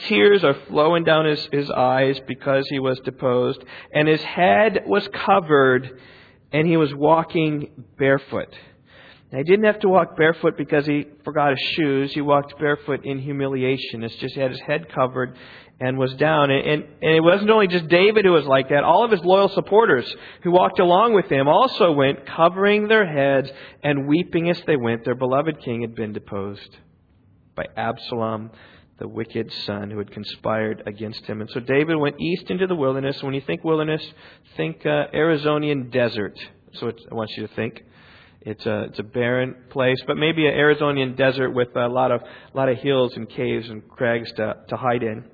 Tears 0.08 0.42
are 0.44 0.54
flowing 0.68 1.04
down 1.04 1.26
his, 1.26 1.48
his 1.52 1.70
eyes 1.70 2.20
because 2.26 2.66
he 2.68 2.80
was 2.80 2.98
deposed, 3.00 3.62
and 3.94 4.08
his 4.08 4.22
head 4.22 4.80
was 4.86 5.08
covered 5.08 6.00
and 6.54 6.68
he 6.68 6.76
was 6.76 6.94
walking 6.94 7.84
barefoot. 7.98 8.54
Now, 9.32 9.38
he 9.38 9.44
didn't 9.44 9.64
have 9.64 9.80
to 9.80 9.88
walk 9.88 10.16
barefoot 10.16 10.56
because 10.56 10.86
he 10.86 11.04
forgot 11.24 11.50
his 11.50 11.68
shoes. 11.72 12.14
He 12.14 12.20
walked 12.20 12.56
barefoot 12.60 13.04
in 13.04 13.18
humiliation. 13.18 14.04
It's 14.04 14.14
just 14.14 14.36
he 14.36 14.40
had 14.40 14.52
his 14.52 14.60
head 14.60 14.86
covered 14.94 15.36
and 15.80 15.98
was 15.98 16.14
down. 16.14 16.52
And, 16.52 16.64
and, 16.64 16.84
and 17.02 17.16
it 17.16 17.20
wasn't 17.20 17.50
only 17.50 17.66
just 17.66 17.88
David 17.88 18.24
who 18.24 18.30
was 18.30 18.46
like 18.46 18.68
that. 18.68 18.84
All 18.84 19.04
of 19.04 19.10
his 19.10 19.24
loyal 19.24 19.48
supporters 19.48 20.06
who 20.44 20.52
walked 20.52 20.78
along 20.78 21.14
with 21.14 21.26
him 21.26 21.48
also 21.48 21.90
went 21.90 22.24
covering 22.24 22.86
their 22.86 23.04
heads 23.04 23.50
and 23.82 24.06
weeping 24.06 24.48
as 24.48 24.62
they 24.64 24.76
went. 24.76 25.04
Their 25.04 25.16
beloved 25.16 25.60
king 25.60 25.80
had 25.80 25.96
been 25.96 26.12
deposed 26.12 26.76
by 27.56 27.64
Absalom, 27.76 28.52
the 29.04 29.08
wicked 29.08 29.52
son 29.66 29.90
who 29.90 29.98
had 29.98 30.10
conspired 30.10 30.82
against 30.86 31.26
him. 31.26 31.42
And 31.42 31.50
so 31.50 31.60
David 31.60 31.96
went 31.96 32.18
east 32.22 32.48
into 32.48 32.66
the 32.66 32.74
wilderness. 32.74 33.22
When 33.22 33.34
you 33.34 33.42
think 33.42 33.62
wilderness, 33.62 34.02
think 34.56 34.86
uh, 34.86 35.08
Arizonian 35.12 35.90
desert. 35.90 36.38
So 36.72 36.90
I 37.10 37.14
want 37.14 37.30
you 37.36 37.46
to 37.46 37.54
think. 37.54 37.82
It's 38.40 38.64
a 38.64 38.84
it's 38.84 38.98
a 38.98 39.02
barren 39.02 39.56
place, 39.68 39.98
but 40.06 40.16
maybe 40.16 40.46
an 40.46 40.54
Arizonian 40.54 41.16
desert 41.18 41.50
with 41.50 41.76
a 41.76 41.86
lot 41.86 42.12
of 42.12 42.22
a 42.22 42.56
lot 42.56 42.70
of 42.70 42.78
hills 42.78 43.12
and 43.14 43.28
caves 43.28 43.68
and 43.68 43.86
crags 43.86 44.32
to 44.36 44.56
to 44.68 44.76
hide 44.78 45.02
in. 45.02 45.24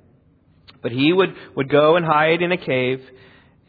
But 0.82 0.90
he 0.90 1.12
would 1.12 1.32
would 1.54 1.68
go 1.68 1.94
and 1.94 2.04
hide 2.04 2.42
in 2.42 2.50
a 2.50 2.56
cave 2.56 3.08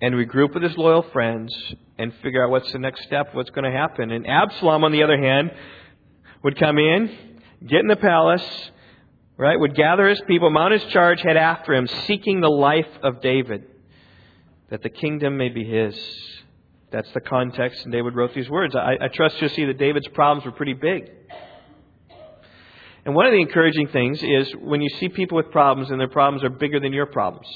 and 0.01 0.15
regroup 0.15 0.55
with 0.55 0.63
his 0.63 0.75
loyal 0.77 1.03
friends 1.13 1.55
and 2.00 2.12
figure 2.24 2.43
out 2.43 2.50
what's 2.50 2.72
the 2.72 2.79
next 2.79 3.03
step, 3.03 3.36
what's 3.36 3.51
going 3.51 3.72
to 3.72 3.77
happen. 3.77 4.10
And 4.10 4.25
Absalom, 4.25 4.84
on 4.84 4.91
the 4.91 5.03
other 5.03 5.20
hand, 5.22 5.51
would 6.43 6.58
come 6.58 6.79
in, 6.79 7.39
get 7.67 7.81
in 7.81 7.88
the 7.88 7.96
palace, 7.96 8.72
right, 9.41 9.60
would 9.60 9.75
gather 9.75 10.07
his 10.07 10.21
people, 10.27 10.51
mount 10.51 10.74
his 10.74 10.83
charge, 10.86 11.21
head 11.21 11.36
after 11.36 11.74
him, 11.74 11.88
seeking 12.05 12.41
the 12.41 12.50
life 12.50 12.88
of 13.01 13.21
David, 13.21 13.65
that 14.69 14.83
the 14.83 14.89
kingdom 14.89 15.36
may 15.38 15.50
be 15.50 15.63
his. 15.63 15.95
That's 16.91 17.12
the 17.13 17.21
context, 17.21 17.83
and 17.83 17.91
David 17.91 18.15
wrote 18.15 18.36
these 18.36 18.50
words. 18.50 18.75
I, 18.75 18.98
I 19.01 19.07
trust 19.07 19.41
you'll 19.41 19.50
see 19.50 19.65
that 19.65 19.79
David's 19.79 20.07
problems 20.10 20.45
were 20.45 20.51
pretty 20.51 20.74
big. 20.74 21.10
And 23.03 23.15
one 23.15 23.25
of 23.25 23.31
the 23.31 23.41
encouraging 23.41 23.88
things 23.88 24.21
is 24.21 24.51
when 24.55 24.81
you 24.81 24.89
see 25.00 25.10
people 25.10 25.38
with 25.38 25.50
problems 25.50 25.89
and 25.89 26.00
their 26.00 26.07
problems 26.07 26.43
are 26.43 26.50
bigger 26.50 26.79
than 26.79 26.93
your 26.93 27.07
problems. 27.07 27.48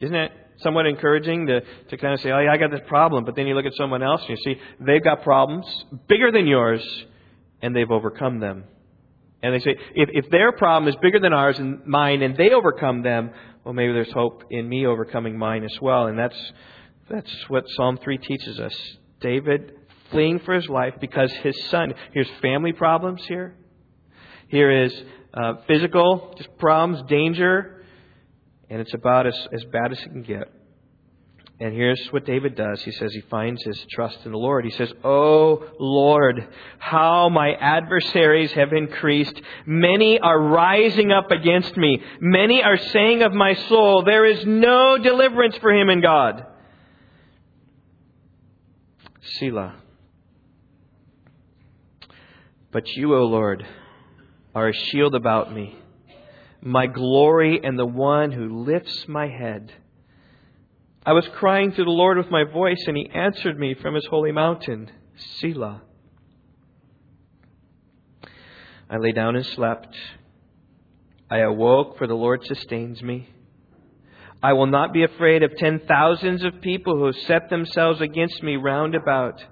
Isn't 0.00 0.16
it 0.16 0.32
somewhat 0.56 0.86
encouraging 0.86 1.46
to, 1.46 1.60
to 1.60 1.96
kind 1.98 2.14
of 2.14 2.20
say, 2.20 2.32
oh, 2.32 2.40
yeah, 2.40 2.50
I 2.50 2.56
got 2.56 2.72
this 2.72 2.80
problem, 2.88 3.24
but 3.24 3.36
then 3.36 3.46
you 3.46 3.54
look 3.54 3.66
at 3.66 3.74
someone 3.74 4.02
else 4.02 4.22
and 4.22 4.30
you 4.30 4.36
see 4.42 4.60
they've 4.80 5.04
got 5.04 5.22
problems 5.22 5.66
bigger 6.08 6.32
than 6.32 6.48
yours 6.48 6.82
and 7.60 7.76
they've 7.76 7.90
overcome 7.90 8.40
them. 8.40 8.64
And 9.42 9.54
they 9.54 9.58
say, 9.58 9.76
if, 9.94 10.08
if 10.12 10.30
their 10.30 10.52
problem 10.52 10.88
is 10.88 10.96
bigger 11.02 11.18
than 11.18 11.32
ours 11.32 11.58
and 11.58 11.84
mine 11.84 12.22
and 12.22 12.36
they 12.36 12.50
overcome 12.50 13.02
them, 13.02 13.30
well, 13.64 13.74
maybe 13.74 13.92
there's 13.92 14.12
hope 14.12 14.44
in 14.50 14.68
me 14.68 14.86
overcoming 14.86 15.36
mine 15.36 15.64
as 15.64 15.76
well. 15.80 16.06
And 16.06 16.18
that's, 16.18 16.52
that's 17.10 17.30
what 17.48 17.64
Psalm 17.70 17.98
3 18.02 18.18
teaches 18.18 18.60
us. 18.60 18.74
David 19.20 19.72
fleeing 20.10 20.40
for 20.40 20.54
his 20.54 20.68
life 20.68 20.94
because 21.00 21.32
his 21.42 21.56
son, 21.70 21.94
here's 22.12 22.28
family 22.40 22.72
problems 22.72 23.22
here. 23.26 23.56
Here 24.48 24.84
is 24.84 24.92
uh, 25.34 25.54
physical 25.66 26.34
just 26.36 26.56
problems, 26.58 27.02
danger, 27.08 27.84
and 28.68 28.80
it's 28.80 28.94
about 28.94 29.26
as, 29.26 29.48
as 29.52 29.64
bad 29.64 29.92
as 29.92 29.98
it 29.98 30.08
can 30.08 30.22
get. 30.22 30.52
And 31.62 31.72
here's 31.72 32.08
what 32.08 32.26
David 32.26 32.56
does. 32.56 32.82
He 32.82 32.90
says 32.90 33.12
he 33.12 33.20
finds 33.20 33.62
his 33.62 33.86
trust 33.92 34.18
in 34.24 34.32
the 34.32 34.36
Lord. 34.36 34.64
He 34.64 34.72
says, 34.72 34.92
Oh 35.04 35.64
Lord, 35.78 36.48
how 36.80 37.28
my 37.28 37.52
adversaries 37.52 38.50
have 38.54 38.72
increased. 38.72 39.40
Many 39.64 40.18
are 40.18 40.40
rising 40.40 41.12
up 41.12 41.30
against 41.30 41.76
me. 41.76 42.02
Many 42.20 42.64
are 42.64 42.76
saying 42.76 43.22
of 43.22 43.32
my 43.32 43.54
soul, 43.54 44.02
there 44.02 44.24
is 44.26 44.44
no 44.44 44.98
deliverance 44.98 45.56
for 45.58 45.72
him 45.72 45.88
in 45.88 46.00
God. 46.00 46.46
Selah. 49.38 49.76
But 52.72 52.88
you, 52.88 53.14
O 53.14 53.22
Lord, 53.26 53.64
are 54.52 54.66
a 54.66 54.74
shield 54.74 55.14
about 55.14 55.54
me, 55.54 55.78
my 56.60 56.88
glory 56.88 57.60
and 57.62 57.78
the 57.78 57.86
one 57.86 58.32
who 58.32 58.64
lifts 58.64 59.06
my 59.06 59.28
head. 59.28 59.72
I 61.04 61.14
was 61.14 61.26
crying 61.34 61.72
to 61.72 61.84
the 61.84 61.90
Lord 61.90 62.16
with 62.16 62.30
my 62.30 62.44
voice, 62.44 62.84
and 62.86 62.96
he 62.96 63.10
answered 63.12 63.58
me 63.58 63.74
from 63.74 63.94
his 63.94 64.06
holy 64.06 64.30
mountain, 64.30 64.88
Selah. 65.16 65.82
I 68.88 68.98
lay 68.98 69.10
down 69.10 69.34
and 69.34 69.44
slept. 69.44 69.96
I 71.28 71.38
awoke, 71.38 71.98
for 71.98 72.06
the 72.06 72.14
Lord 72.14 72.44
sustains 72.44 73.02
me. 73.02 73.28
I 74.42 74.52
will 74.52 74.66
not 74.66 74.92
be 74.92 75.02
afraid 75.02 75.42
of 75.42 75.56
ten 75.56 75.80
thousands 75.88 76.44
of 76.44 76.60
people 76.60 76.96
who 76.96 77.06
have 77.06 77.16
set 77.26 77.50
themselves 77.50 78.00
against 78.00 78.42
me 78.42 78.56
round 78.56 78.94
about. 78.94 79.42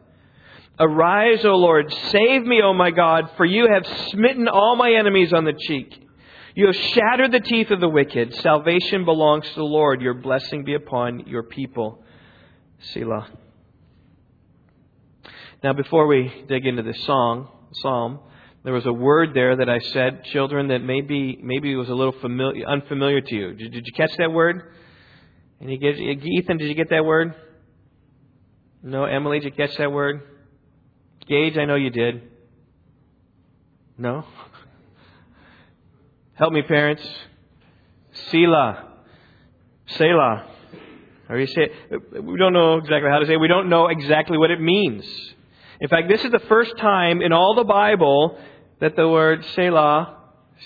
Arise, 0.78 1.44
O 1.44 1.56
Lord, 1.56 1.92
save 2.10 2.44
me, 2.44 2.60
O 2.62 2.72
my 2.72 2.90
God, 2.90 3.30
for 3.36 3.44
you 3.44 3.68
have 3.72 3.86
smitten 4.10 4.46
all 4.46 4.76
my 4.76 4.92
enemies 4.92 5.32
on 5.32 5.44
the 5.44 5.52
cheek. 5.52 6.09
You 6.60 6.66
have 6.66 6.76
shattered 6.76 7.32
the 7.32 7.40
teeth 7.40 7.70
of 7.70 7.80
the 7.80 7.88
wicked. 7.88 8.34
Salvation 8.34 9.06
belongs 9.06 9.48
to 9.48 9.54
the 9.54 9.62
Lord. 9.62 10.02
Your 10.02 10.12
blessing 10.12 10.62
be 10.62 10.74
upon 10.74 11.20
your 11.20 11.42
people. 11.42 12.04
Selah. 12.92 13.30
Now, 15.64 15.72
before 15.72 16.06
we 16.06 16.44
dig 16.48 16.66
into 16.66 16.82
this 16.82 17.02
song, 17.06 17.48
psalm, 17.76 18.20
there 18.62 18.74
was 18.74 18.84
a 18.84 18.92
word 18.92 19.32
there 19.32 19.56
that 19.56 19.70
I 19.70 19.78
said, 19.78 20.24
children, 20.24 20.68
that 20.68 20.80
maybe 20.80 21.38
maybe 21.42 21.74
was 21.76 21.88
a 21.88 21.94
little 21.94 22.12
familiar, 22.20 22.66
unfamiliar 22.66 23.22
to 23.22 23.34
you. 23.34 23.54
Did, 23.54 23.72
did 23.72 23.86
you 23.86 23.92
catch 23.94 24.14
that 24.18 24.30
word? 24.30 24.70
And 25.60 25.70
you 25.70 25.78
get, 25.78 25.98
Ethan, 25.98 26.58
did 26.58 26.68
you 26.68 26.74
get 26.74 26.90
that 26.90 27.06
word? 27.06 27.36
No, 28.82 29.06
Emily, 29.06 29.40
did 29.40 29.56
you 29.56 29.66
catch 29.66 29.78
that 29.78 29.90
word? 29.90 30.20
Gage, 31.26 31.56
I 31.56 31.64
know 31.64 31.76
you 31.76 31.88
did. 31.88 32.20
No? 33.96 34.26
Help 36.40 36.54
me, 36.54 36.62
parents. 36.62 37.06
Selah. 38.30 38.88
Selah. 39.88 40.46
Or 41.28 41.38
you 41.38 41.46
say, 41.46 41.70
we 42.18 42.38
don't 42.38 42.54
know 42.54 42.78
exactly 42.78 43.10
how 43.10 43.18
to 43.18 43.26
say 43.26 43.34
it. 43.34 43.40
We 43.40 43.46
don't 43.46 43.68
know 43.68 43.88
exactly 43.88 44.38
what 44.38 44.50
it 44.50 44.58
means. 44.58 45.04
In 45.82 45.88
fact, 45.88 46.08
this 46.08 46.24
is 46.24 46.30
the 46.30 46.40
first 46.48 46.78
time 46.78 47.20
in 47.20 47.34
all 47.34 47.54
the 47.54 47.64
Bible 47.64 48.38
that 48.80 48.96
the 48.96 49.06
word 49.06 49.44
Selah, 49.54 50.16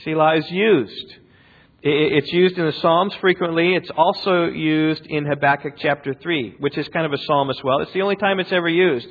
Selah 0.04 0.36
is 0.36 0.48
used. 0.48 1.14
It's 1.82 2.32
used 2.32 2.56
in 2.56 2.66
the 2.66 2.72
Psalms 2.74 3.12
frequently. 3.16 3.74
It's 3.74 3.90
also 3.96 4.44
used 4.44 5.04
in 5.06 5.26
Habakkuk 5.26 5.74
chapter 5.78 6.14
3, 6.14 6.54
which 6.60 6.78
is 6.78 6.86
kind 6.90 7.04
of 7.04 7.12
a 7.12 7.18
psalm 7.24 7.50
as 7.50 7.60
well. 7.64 7.80
It's 7.80 7.92
the 7.92 8.02
only 8.02 8.14
time 8.14 8.38
it's 8.38 8.52
ever 8.52 8.68
used. 8.68 9.08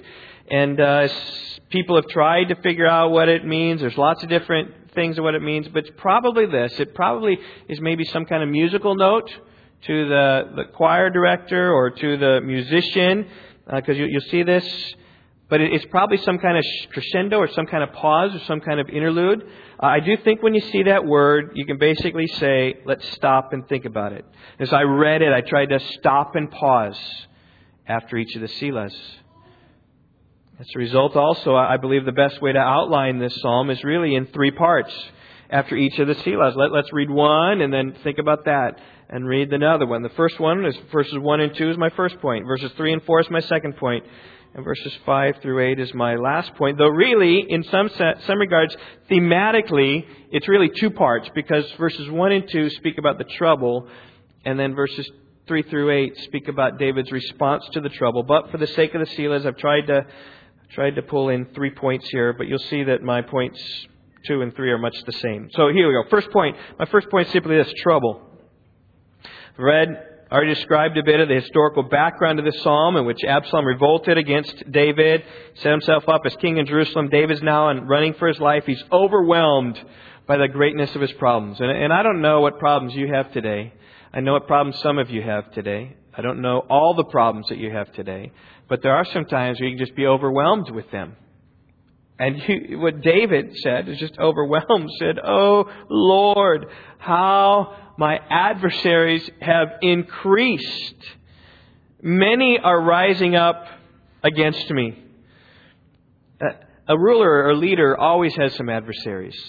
And 0.50 0.80
uh, 0.80 1.10
people 1.70 1.98
have 1.98 2.08
tried 2.08 2.46
to 2.46 2.56
figure 2.62 2.88
out 2.88 3.12
what 3.12 3.28
it 3.28 3.46
means. 3.46 3.82
There's 3.82 3.98
lots 3.98 4.24
of 4.24 4.30
different 4.30 4.83
things 4.94 5.18
of 5.18 5.24
what 5.24 5.36
it 5.36 5.42
means, 5.42 5.68
but 5.68 5.86
it's 5.86 5.96
probably 5.98 6.46
this. 6.46 6.80
It 6.80 6.96
probably 6.96 7.38
is 7.68 7.80
maybe 7.82 8.06
some 8.06 8.26
kind 8.26 8.44
of 8.44 8.50
musical 8.50 8.96
note 8.96 9.30
to 9.86 10.08
the, 10.08 10.52
the 10.56 10.64
choir 10.74 11.10
director 11.10 11.72
or 11.72 11.90
to 11.90 12.18
the 12.18 12.42
musician, 12.42 13.28
because 13.66 13.98
uh, 13.98 14.04
you, 14.04 14.10
will 14.14 14.30
see 14.32 14.44
this. 14.44 14.66
But 15.50 15.62
it, 15.62 15.74
it's 15.74 15.86
probably 15.86 16.18
some 16.18 16.40
kind 16.40 16.58
of 16.58 16.64
crescendo 16.92 17.38
or 17.38 17.48
some 17.50 17.66
kind 17.66 17.84
of 17.84 17.94
pause 17.94 18.34
or 18.34 18.40
some 18.46 18.62
kind 18.62 18.80
of 18.80 18.90
interlude. 18.90 19.44
Uh, 19.82 19.86
I 19.86 20.00
do 20.00 20.16
think 20.18 20.42
when 20.42 20.54
you 20.54 20.62
see 20.62 20.84
that 20.84 21.06
word, 21.06 21.52
you 21.56 21.66
can 21.66 21.78
basically 21.78 22.28
say, 22.28 22.80
let's 22.86 23.08
stop 23.12 23.54
and 23.54 23.68
think 23.68 23.86
about 23.86 24.14
it. 24.14 24.26
As 24.60 24.72
I 24.72 24.84
read 24.84 25.22
it, 25.22 25.34
I 25.34 25.42
tried 25.42 25.68
to 25.68 25.80
stop 25.80 26.36
and 26.36 26.50
pause 26.50 27.00
after 27.86 28.18
each 28.18 28.36
of 28.36 28.42
the 28.42 28.48
Selahs. 28.48 28.96
As 30.60 30.68
a 30.76 30.78
result, 30.78 31.16
also, 31.16 31.56
I 31.56 31.78
believe 31.78 32.06
the 32.06 32.12
best 32.12 32.40
way 32.40 32.52
to 32.52 32.60
outline 32.60 33.18
this 33.18 33.36
psalm 33.42 33.72
is 33.72 33.84
really 33.84 34.14
in 34.14 34.28
three 34.28 34.52
parts 34.52 34.94
after 35.50 35.76
each 35.76 35.98
of 35.98 36.08
the 36.08 36.14
Selahs. 36.14 36.56
Let, 36.56 36.72
us 36.72 36.86
read 36.94 37.10
one 37.10 37.62
and 37.62 37.74
then 37.74 37.96
think 38.04 38.20
about 38.20 38.46
that 38.46 38.80
and 39.10 39.28
read 39.28 39.52
another 39.52 39.88
one. 39.88 40.04
The 40.04 40.10
first 40.10 40.40
one 40.40 40.64
is 40.64 40.76
verses 40.92 41.18
1 41.18 41.40
and 41.40 41.56
2 41.56 41.72
is 41.72 41.78
my 41.78 41.90
first 41.90 42.22
point. 42.22 42.46
Verses 42.46 42.72
3 42.78 42.94
and 42.94 43.04
4 43.04 43.22
is 43.22 43.30
my 43.32 43.40
second 43.40 43.78
point. 43.78 44.06
And 44.54 44.64
verses 44.64 44.94
5 45.08 45.38
through 45.42 45.72
8 45.72 45.80
is 45.80 45.92
my 45.96 46.18
last 46.18 46.54
point. 46.54 46.78
Though 46.78 46.88
really, 46.90 47.44
in 47.50 47.64
some, 47.64 47.90
set, 47.90 48.22
some 48.28 48.38
regards, 48.38 48.78
thematically, 49.10 50.06
it's 50.32 50.48
really 50.48 50.70
two 50.70 50.92
parts 50.92 51.28
because 51.34 51.66
verses 51.80 52.12
1 52.12 52.32
and 52.32 52.48
2 52.48 52.70
speak 52.70 53.00
about 53.00 53.18
the 53.18 53.24
trouble 53.24 53.88
and 54.46 54.60
then 54.60 54.76
verses 54.76 55.10
3 55.48 55.64
through 55.64 55.90
8 55.90 56.18
speak 56.26 56.48
about 56.48 56.78
David's 56.78 57.12
response 57.12 57.68
to 57.74 57.82
the 57.82 57.90
trouble. 57.90 58.22
But 58.22 58.52
for 58.52 58.60
the 58.60 58.68
sake 58.68 58.94
of 58.94 59.02
the 59.02 59.16
Selahs, 59.16 59.48
I've 59.48 59.58
tried 59.58 59.88
to 59.88 60.06
tried 60.74 60.96
to 60.96 61.02
pull 61.02 61.30
in 61.30 61.46
three 61.54 61.72
points 61.72 62.08
here, 62.10 62.34
but 62.34 62.48
you'll 62.48 62.60
see 62.60 62.84
that 62.84 63.02
my 63.02 63.22
points 63.22 63.60
two 64.28 64.42
and 64.42 64.56
three 64.56 64.72
are 64.72 64.78
much 64.78 64.96
the 65.06 65.12
same. 65.14 65.50
So 65.54 65.70
here 65.70 65.88
we 65.88 65.94
go. 65.94 66.10
First 66.10 66.32
point. 66.32 66.56
My 66.80 66.86
first 66.86 67.10
point 67.10 67.28
is 67.28 67.34
simply 67.34 67.58
this 67.58 67.74
trouble. 67.82 68.22
Read, 69.58 69.90
already 70.32 70.54
described 70.54 70.98
a 70.98 71.04
bit 71.04 71.20
of 71.20 71.28
the 71.28 71.36
historical 71.36 71.84
background 71.84 72.40
of 72.40 72.46
this 72.46 72.62
psalm 72.64 72.96
in 72.96 73.06
which 73.06 73.24
Absalom 73.24 73.66
revolted 73.66 74.18
against 74.18 74.72
David, 74.72 75.24
set 75.56 75.72
himself 75.72 76.10
up 76.10 76.22
as 76.26 76.36
king 76.38 76.58
in 76.58 76.66
Jerusalem. 76.66 77.10
David's 77.10 77.44
now 77.44 77.72
running 77.82 78.16
for 78.16 78.28
his 78.28 78.40
life. 78.40 78.64
He's 78.66 78.84
overwhelmed 78.92 79.80
by 80.26 80.38
the 80.38 80.48
greatness 80.48 80.96
of 80.96 81.02
his 81.02 81.12
problems. 81.14 81.60
And, 81.60 81.70
and 81.70 81.94
I 81.94 82.02
don't 82.02 82.22
know 82.22 82.42
what 82.42 82.58
problems 82.58 82.96
you 82.96 83.14
have 83.14 83.32
today. 83.32 83.74
I 84.14 84.22
know 84.22 84.34
what 84.34 84.48
problems 84.48 84.80
some 84.82 84.98
of 84.98 85.10
you 85.10 85.22
have 85.22 85.52
today. 85.52 85.96
I 86.16 86.22
don't 86.22 86.42
know 86.42 86.60
all 86.70 86.94
the 86.96 87.04
problems 87.04 87.48
that 87.50 87.58
you 87.58 87.72
have 87.72 87.92
today. 87.94 88.32
But 88.68 88.82
there 88.82 88.96
are 88.96 89.06
some 89.06 89.26
times 89.26 89.60
where 89.60 89.70
you 89.70 89.76
can 89.76 89.86
just 89.86 89.96
be 89.96 90.06
overwhelmed 90.06 90.72
with 90.72 90.90
them. 90.92 91.16
And 92.20 92.42
you, 92.48 92.80
what 92.80 93.02
David 93.02 93.56
said 93.58 93.90
is 93.90 94.00
just 94.00 94.18
overwhelmed, 94.18 94.90
said, 95.00 95.20
Oh 95.24 95.70
Lord, 95.90 96.68
how 96.98 97.76
my 97.98 98.20
adversaries 98.30 99.30
have 99.42 99.68
increased. 99.82 100.96
Many 102.02 102.60
are 102.60 102.82
rising 102.82 103.36
up 103.36 103.66
against 104.24 104.70
me. 104.70 105.00
A 106.86 106.98
ruler 106.98 107.46
or 107.46 107.56
leader 107.56 107.98
always 107.98 108.36
has 108.36 108.54
some 108.56 108.68
adversaries. 108.68 109.40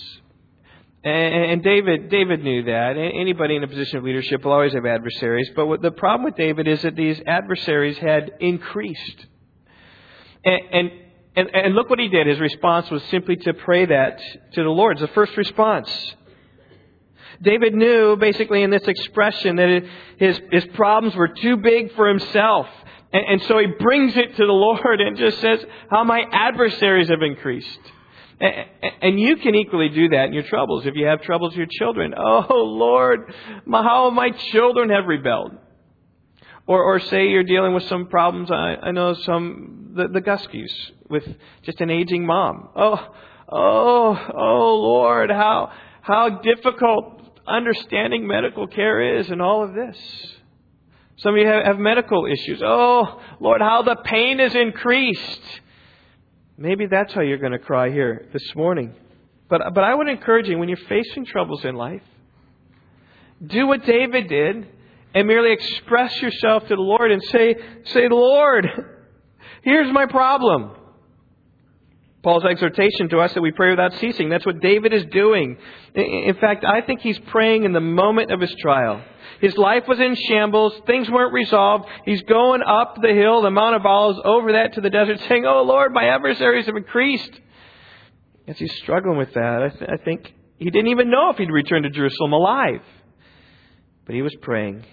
And 1.04 1.62
David, 1.62 2.08
David 2.08 2.42
knew 2.42 2.62
that. 2.64 2.96
Anybody 2.96 3.56
in 3.56 3.62
a 3.62 3.68
position 3.68 3.98
of 3.98 4.04
leadership 4.04 4.42
will 4.42 4.52
always 4.52 4.72
have 4.72 4.86
adversaries. 4.86 5.50
But 5.54 5.82
the 5.82 5.90
problem 5.90 6.24
with 6.24 6.36
David 6.36 6.66
is 6.66 6.80
that 6.82 6.96
these 6.96 7.20
adversaries 7.26 7.98
had 7.98 8.32
increased. 8.40 9.26
And, 10.44 10.60
and, 10.72 10.90
and, 11.36 11.50
and 11.54 11.74
look 11.74 11.90
what 11.90 11.98
he 11.98 12.08
did. 12.08 12.26
His 12.26 12.40
response 12.40 12.90
was 12.90 13.02
simply 13.10 13.36
to 13.36 13.52
pray 13.52 13.84
that 13.84 14.18
to 14.54 14.62
the 14.62 14.70
Lord. 14.70 14.92
It's 14.92 15.02
the 15.02 15.14
first 15.14 15.36
response. 15.36 15.90
David 17.42 17.74
knew, 17.74 18.16
basically, 18.16 18.62
in 18.62 18.70
this 18.70 18.86
expression, 18.86 19.56
that 19.56 19.82
his, 20.16 20.40
his 20.50 20.64
problems 20.74 21.14
were 21.16 21.28
too 21.28 21.58
big 21.58 21.94
for 21.96 22.08
himself. 22.08 22.66
And, 23.12 23.24
and 23.28 23.42
so 23.42 23.58
he 23.58 23.66
brings 23.66 24.16
it 24.16 24.36
to 24.36 24.46
the 24.46 24.52
Lord 24.52 25.02
and 25.02 25.18
just 25.18 25.38
says, 25.40 25.62
How 25.90 26.04
my 26.04 26.22
adversaries 26.32 27.10
have 27.10 27.20
increased. 27.20 27.78
And 29.00 29.18
you 29.18 29.36
can 29.36 29.54
equally 29.54 29.88
do 29.88 30.10
that 30.10 30.26
in 30.26 30.32
your 30.34 30.42
troubles. 30.42 30.84
If 30.86 30.94
you 30.96 31.06
have 31.06 31.22
troubles 31.22 31.52
with 31.52 31.58
your 31.58 31.68
children, 31.70 32.14
oh 32.16 32.46
Lord, 32.50 33.32
how 33.70 34.10
my 34.10 34.30
children 34.30 34.90
have 34.90 35.06
rebelled. 35.06 35.52
Or, 36.66 36.82
or 36.82 37.00
say 37.00 37.28
you're 37.28 37.42
dealing 37.44 37.74
with 37.74 37.84
some 37.84 38.06
problems. 38.06 38.50
I, 38.50 38.76
I 38.82 38.90
know 38.90 39.12
some 39.12 39.92
the, 39.94 40.08
the 40.08 40.20
Guskies 40.20 40.72
with 41.10 41.24
just 41.62 41.80
an 41.82 41.90
aging 41.90 42.24
mom. 42.24 42.70
Oh, 42.74 43.14
oh, 43.50 44.30
oh 44.34 44.74
Lord, 44.76 45.30
how 45.30 45.72
how 46.00 46.40
difficult 46.40 47.20
understanding 47.46 48.26
medical 48.26 48.66
care 48.66 49.18
is, 49.18 49.28
and 49.28 49.42
all 49.42 49.62
of 49.62 49.74
this. 49.74 49.98
Some 51.18 51.34
of 51.34 51.40
you 51.40 51.46
have, 51.46 51.64
have 51.66 51.78
medical 51.78 52.24
issues. 52.24 52.62
Oh 52.64 53.20
Lord, 53.40 53.60
how 53.60 53.82
the 53.82 53.96
pain 53.96 54.40
is 54.40 54.54
increased. 54.54 55.60
Maybe 56.56 56.86
that's 56.86 57.12
how 57.12 57.20
you're 57.20 57.38
going 57.38 57.52
to 57.52 57.58
cry 57.58 57.90
here 57.90 58.26
this 58.32 58.54
morning. 58.54 58.94
But, 59.48 59.74
but 59.74 59.84
I 59.84 59.94
would 59.94 60.08
encourage 60.08 60.48
you, 60.48 60.58
when 60.58 60.68
you're 60.68 60.78
facing 60.88 61.26
troubles 61.26 61.64
in 61.64 61.74
life, 61.74 62.02
do 63.44 63.66
what 63.66 63.84
David 63.84 64.28
did 64.28 64.66
and 65.14 65.26
merely 65.26 65.52
express 65.52 66.20
yourself 66.22 66.62
to 66.68 66.76
the 66.76 66.82
Lord 66.82 67.10
and 67.10 67.22
say, 67.24 67.56
say, 67.86 68.08
Lord, 68.08 68.66
here's 69.62 69.92
my 69.92 70.06
problem. 70.06 70.76
Paul's 72.24 72.44
exhortation 72.44 73.08
to 73.10 73.18
us 73.18 73.34
that 73.34 73.42
we 73.42 73.52
pray 73.52 73.70
without 73.70 73.92
ceasing. 73.94 74.30
That's 74.30 74.46
what 74.46 74.60
David 74.60 74.92
is 74.92 75.04
doing. 75.12 75.58
In 75.94 76.34
fact, 76.40 76.64
I 76.64 76.80
think 76.80 77.00
he's 77.00 77.18
praying 77.18 77.64
in 77.64 77.72
the 77.72 77.80
moment 77.80 78.32
of 78.32 78.40
his 78.40 78.52
trial. 78.60 79.02
His 79.40 79.56
life 79.56 79.86
was 79.86 80.00
in 80.00 80.16
shambles. 80.16 80.72
Things 80.86 81.10
weren't 81.10 81.34
resolved. 81.34 81.84
He's 82.04 82.22
going 82.22 82.62
up 82.62 82.96
the 83.00 83.12
hill, 83.12 83.42
the 83.42 83.50
Mount 83.50 83.76
of 83.76 83.84
Olives, 83.84 84.18
over 84.24 84.52
that 84.52 84.72
to 84.74 84.80
the 84.80 84.90
desert, 84.90 85.20
saying, 85.28 85.44
Oh 85.46 85.62
Lord, 85.62 85.92
my 85.92 86.04
adversaries 86.04 86.66
have 86.66 86.76
increased. 86.76 87.30
As 88.48 88.58
he's 88.58 88.74
struggling 88.78 89.18
with 89.18 89.34
that, 89.34 89.62
I, 89.62 89.68
th- 89.68 89.90
I 89.90 90.02
think 90.02 90.32
he 90.58 90.70
didn't 90.70 90.88
even 90.88 91.10
know 91.10 91.30
if 91.30 91.36
he'd 91.36 91.50
return 91.50 91.82
to 91.82 91.90
Jerusalem 91.90 92.32
alive. 92.32 92.82
But 94.06 94.14
he 94.14 94.22
was 94.22 94.34
praying. 94.42 94.84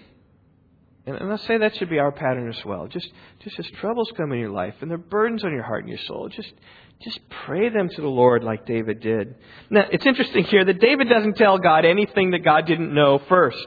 And, 1.06 1.16
and 1.16 1.30
let's 1.30 1.46
say 1.46 1.58
that 1.58 1.76
should 1.76 1.90
be 1.90 1.98
our 1.98 2.12
pattern 2.12 2.48
as 2.48 2.64
well. 2.64 2.86
Just, 2.86 3.10
just 3.40 3.58
as 3.58 3.66
troubles 3.80 4.10
come 4.16 4.32
in 4.32 4.38
your 4.38 4.50
life 4.50 4.74
and 4.80 4.90
there 4.90 4.98
are 4.98 5.02
burdens 5.02 5.44
on 5.44 5.52
your 5.52 5.64
heart 5.64 5.80
and 5.80 5.88
your 5.88 5.98
soul, 6.06 6.28
just, 6.28 6.52
just 7.02 7.20
pray 7.28 7.68
them 7.68 7.88
to 7.88 8.00
the 8.00 8.08
Lord 8.08 8.44
like 8.44 8.66
David 8.66 9.00
did. 9.00 9.34
Now, 9.70 9.86
it's 9.90 10.06
interesting 10.06 10.44
here 10.44 10.64
that 10.64 10.80
David 10.80 11.08
doesn't 11.08 11.36
tell 11.36 11.58
God 11.58 11.84
anything 11.84 12.30
that 12.30 12.44
God 12.44 12.66
didn't 12.66 12.94
know 12.94 13.20
first. 13.28 13.66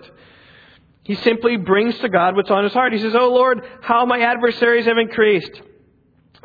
He 1.03 1.15
simply 1.15 1.57
brings 1.57 1.97
to 1.99 2.09
God 2.09 2.35
what's 2.35 2.49
on 2.49 2.63
his 2.63 2.73
heart. 2.73 2.93
He 2.93 2.99
says, 2.99 3.13
Oh 3.15 3.29
Lord, 3.29 3.61
how 3.81 4.05
my 4.05 4.19
adversaries 4.21 4.85
have 4.85 4.97
increased. 4.97 5.61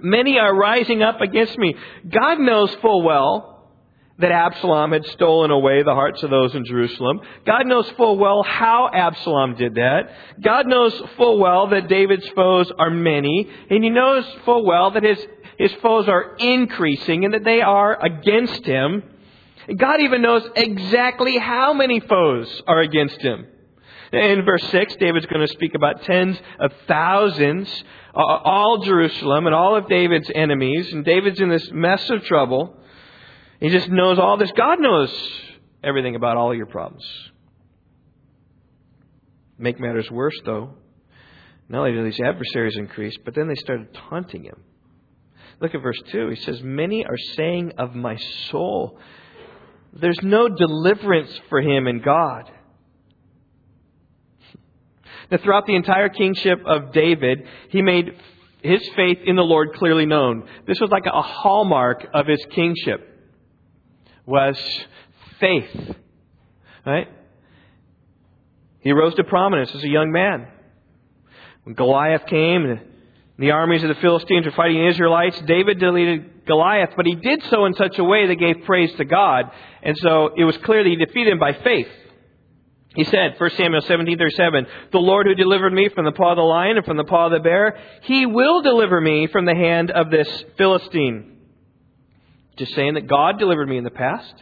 Many 0.02 0.38
are 0.38 0.54
rising 0.54 1.02
up 1.02 1.20
against 1.20 1.56
me. 1.58 1.74
God 2.08 2.38
knows 2.38 2.74
full 2.76 3.02
well 3.02 3.50
that 4.20 4.32
Absalom 4.32 4.92
had 4.92 5.06
stolen 5.06 5.50
away 5.50 5.82
the 5.82 5.94
hearts 5.94 6.22
of 6.22 6.30
those 6.30 6.54
in 6.54 6.64
Jerusalem. 6.64 7.20
God 7.46 7.66
knows 7.66 7.88
full 7.96 8.18
well 8.18 8.42
how 8.42 8.90
Absalom 8.92 9.54
did 9.54 9.76
that. 9.76 10.10
God 10.42 10.66
knows 10.66 10.94
full 11.16 11.38
well 11.38 11.68
that 11.68 11.88
David's 11.88 12.28
foes 12.30 12.70
are 12.78 12.90
many. 12.90 13.48
And 13.70 13.82
he 13.82 13.90
knows 13.90 14.24
full 14.44 14.64
well 14.64 14.90
that 14.90 15.02
his, 15.02 15.18
his 15.60 15.74
foes 15.82 16.08
are 16.08 16.36
increasing 16.38 17.26
and 17.26 17.34
that 17.34 17.44
they 17.44 17.60
are 17.60 18.02
against 18.02 18.64
him. 18.64 19.02
God 19.76 20.00
even 20.00 20.22
knows 20.22 20.42
exactly 20.56 21.36
how 21.36 21.74
many 21.74 22.00
foes 22.00 22.62
are 22.66 22.80
against 22.80 23.20
him. 23.20 23.46
In 24.10 24.42
verse 24.46 24.66
6, 24.70 24.96
David's 24.96 25.26
going 25.26 25.46
to 25.46 25.52
speak 25.52 25.74
about 25.74 26.02
tens 26.04 26.40
of 26.58 26.72
thousands, 26.88 27.84
all 28.14 28.78
Jerusalem 28.78 29.44
and 29.44 29.54
all 29.54 29.76
of 29.76 29.86
David's 29.86 30.30
enemies. 30.34 30.90
And 30.94 31.04
David's 31.04 31.42
in 31.42 31.50
this 31.50 31.70
mess 31.70 32.08
of 32.08 32.24
trouble. 32.24 32.78
He 33.60 33.68
just 33.68 33.90
knows 33.90 34.18
all 34.18 34.38
this. 34.38 34.50
God 34.52 34.80
knows 34.80 35.14
everything 35.84 36.16
about 36.16 36.38
all 36.38 36.54
your 36.54 36.64
problems. 36.64 37.04
Make 39.58 39.78
matters 39.78 40.10
worse, 40.10 40.40
though. 40.46 40.70
Not 41.68 41.80
only 41.80 41.92
do 41.92 42.02
these 42.02 42.18
adversaries 42.18 42.78
increase, 42.78 43.18
but 43.22 43.34
then 43.34 43.46
they 43.46 43.56
started 43.56 43.92
taunting 44.08 44.44
him. 44.44 44.62
Look 45.60 45.74
at 45.74 45.82
verse 45.82 46.00
2. 46.10 46.28
He 46.28 46.36
says, 46.36 46.62
Many 46.62 47.04
are 47.04 47.18
saying 47.36 47.72
of 47.78 47.94
my 47.94 48.16
soul, 48.50 48.98
there's 49.92 50.18
no 50.22 50.48
deliverance 50.48 51.38
for 51.48 51.60
him 51.60 51.86
in 51.86 52.00
God. 52.00 52.50
Now, 55.30 55.38
throughout 55.38 55.66
the 55.66 55.76
entire 55.76 56.08
kingship 56.08 56.60
of 56.66 56.92
David, 56.92 57.46
he 57.68 57.82
made 57.82 58.16
his 58.62 58.86
faith 58.96 59.18
in 59.24 59.36
the 59.36 59.42
Lord 59.42 59.74
clearly 59.74 60.06
known. 60.06 60.48
This 60.66 60.80
was 60.80 60.90
like 60.90 61.06
a 61.06 61.22
hallmark 61.22 62.06
of 62.12 62.26
his 62.26 62.44
kingship 62.50 63.06
was 64.26 64.58
faith. 65.38 65.94
Right? 66.84 67.08
He 68.80 68.92
rose 68.92 69.14
to 69.16 69.24
prominence 69.24 69.74
as 69.74 69.84
a 69.84 69.88
young 69.88 70.10
man. 70.10 70.48
When 71.64 71.74
Goliath 71.74 72.26
came 72.26 72.80
the 73.40 73.52
armies 73.52 73.82
of 73.82 73.88
the 73.88 73.94
Philistines 74.02 74.44
were 74.44 74.52
fighting 74.52 74.76
the 74.76 74.88
Israelites, 74.88 75.40
David 75.46 75.78
deleted 75.78 76.44
Goliath, 76.46 76.90
but 76.94 77.06
he 77.06 77.14
did 77.14 77.42
so 77.44 77.64
in 77.64 77.72
such 77.72 77.98
a 77.98 78.04
way 78.04 78.26
that 78.26 78.34
gave 78.34 78.66
praise 78.66 78.92
to 78.96 79.04
God. 79.06 79.50
And 79.82 79.96
so 79.96 80.34
it 80.36 80.44
was 80.44 80.58
clear 80.58 80.84
that 80.84 80.90
he 80.90 80.96
defeated 80.96 81.32
him 81.32 81.38
by 81.38 81.54
faith. 81.54 81.88
He 82.94 83.04
said, 83.04 83.36
1 83.38 83.50
Samuel 83.56 83.80
17, 83.80 84.18
37, 84.18 84.66
The 84.92 84.98
Lord 84.98 85.26
who 85.26 85.34
delivered 85.34 85.72
me 85.72 85.88
from 85.88 86.04
the 86.04 86.12
paw 86.12 86.32
of 86.32 86.36
the 86.36 86.42
lion 86.42 86.76
and 86.76 86.84
from 86.84 86.98
the 86.98 87.04
paw 87.04 87.26
of 87.26 87.32
the 87.32 87.40
bear, 87.40 87.78
he 88.02 88.26
will 88.26 88.60
deliver 88.60 89.00
me 89.00 89.26
from 89.28 89.46
the 89.46 89.54
hand 89.54 89.90
of 89.90 90.10
this 90.10 90.28
Philistine. 90.58 91.38
Just 92.58 92.74
saying 92.74 92.94
that 92.94 93.06
God 93.06 93.38
delivered 93.38 93.68
me 93.68 93.78
in 93.78 93.84
the 93.84 93.90
past. 93.90 94.34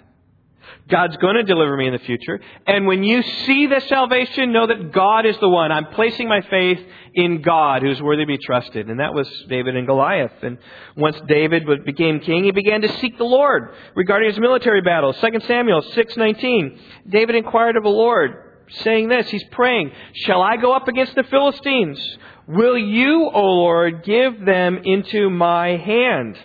God's 0.88 1.16
going 1.18 1.36
to 1.36 1.42
deliver 1.42 1.76
me 1.76 1.86
in 1.86 1.92
the 1.92 1.98
future. 1.98 2.40
And 2.66 2.86
when 2.86 3.04
you 3.04 3.22
see 3.22 3.66
the 3.66 3.80
salvation, 3.88 4.52
know 4.52 4.66
that 4.66 4.92
God 4.92 5.26
is 5.26 5.36
the 5.38 5.48
one. 5.48 5.70
I'm 5.70 5.86
placing 5.86 6.28
my 6.28 6.40
faith 6.42 6.80
in 7.14 7.42
God 7.42 7.82
who's 7.82 8.00
worthy 8.00 8.22
to 8.22 8.26
be 8.26 8.38
trusted. 8.38 8.88
And 8.88 9.00
that 9.00 9.14
was 9.14 9.28
David 9.48 9.76
and 9.76 9.86
Goliath. 9.86 10.32
And 10.42 10.58
once 10.96 11.20
David 11.26 11.64
became 11.84 12.20
king, 12.20 12.44
he 12.44 12.50
began 12.50 12.82
to 12.82 12.98
seek 12.98 13.18
the 13.18 13.24
Lord 13.24 13.70
regarding 13.94 14.30
his 14.30 14.38
military 14.38 14.80
battles. 14.80 15.16
2 15.20 15.40
Samuel 15.46 15.82
6:19. 15.82 16.78
David 17.08 17.36
inquired 17.36 17.76
of 17.76 17.82
the 17.82 17.90
Lord, 17.90 18.34
saying 18.68 19.08
this, 19.08 19.28
he's 19.28 19.44
praying, 19.50 19.92
"Shall 20.12 20.42
I 20.42 20.56
go 20.56 20.72
up 20.72 20.88
against 20.88 21.14
the 21.14 21.24
Philistines? 21.24 22.18
Will 22.46 22.78
you, 22.78 23.30
O 23.32 23.42
Lord, 23.42 24.04
give 24.04 24.44
them 24.44 24.80
into 24.84 25.28
my 25.28 25.76
hand?" 25.76 26.38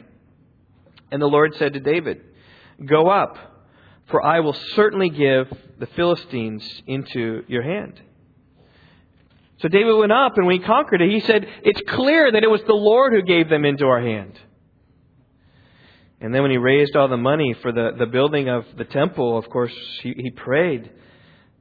And 1.14 1.22
the 1.22 1.28
Lord 1.28 1.56
said 1.56 1.74
to 1.74 1.80
David, 1.80 2.22
Go 2.84 3.08
up, 3.08 3.38
for 4.08 4.24
I 4.24 4.42
will 4.42 4.54
certainly 4.76 5.10
give 5.10 5.52
the 5.80 5.88
Philistines 5.88 6.64
into 6.88 7.44
your 7.48 7.64
hand. 7.64 8.02
So 9.60 9.70
David 9.70 9.96
went 9.96 10.12
up, 10.12 10.38
and 10.38 10.46
when 10.46 10.60
he 10.60 10.66
conquered 10.66 11.02
it, 11.02 11.10
he 11.10 11.22
said, 11.22 11.48
It's 11.64 11.82
clear 11.88 12.32
that 12.32 12.44
it 12.44 12.50
was 12.50 12.62
the 12.64 12.74
Lord 12.74 13.14
who 13.14 13.22
gave 13.22 13.50
them 13.50 13.64
into 13.64 13.86
our 13.86 14.02
hand. 14.02 14.38
And 16.20 16.34
then 16.34 16.42
when 16.42 16.52
he 16.52 16.58
raised 16.58 16.96
all 16.96 17.08
the 17.08 17.18
money 17.18 17.54
for 17.62 17.72
the, 17.72 17.92
the 17.98 18.06
building 18.06 18.50
of 18.50 18.66
the 18.78 18.86
temple, 18.86 19.38
of 19.38 19.50
course, 19.50 19.74
he, 20.02 20.14
he 20.18 20.32
prayed, 20.32 20.90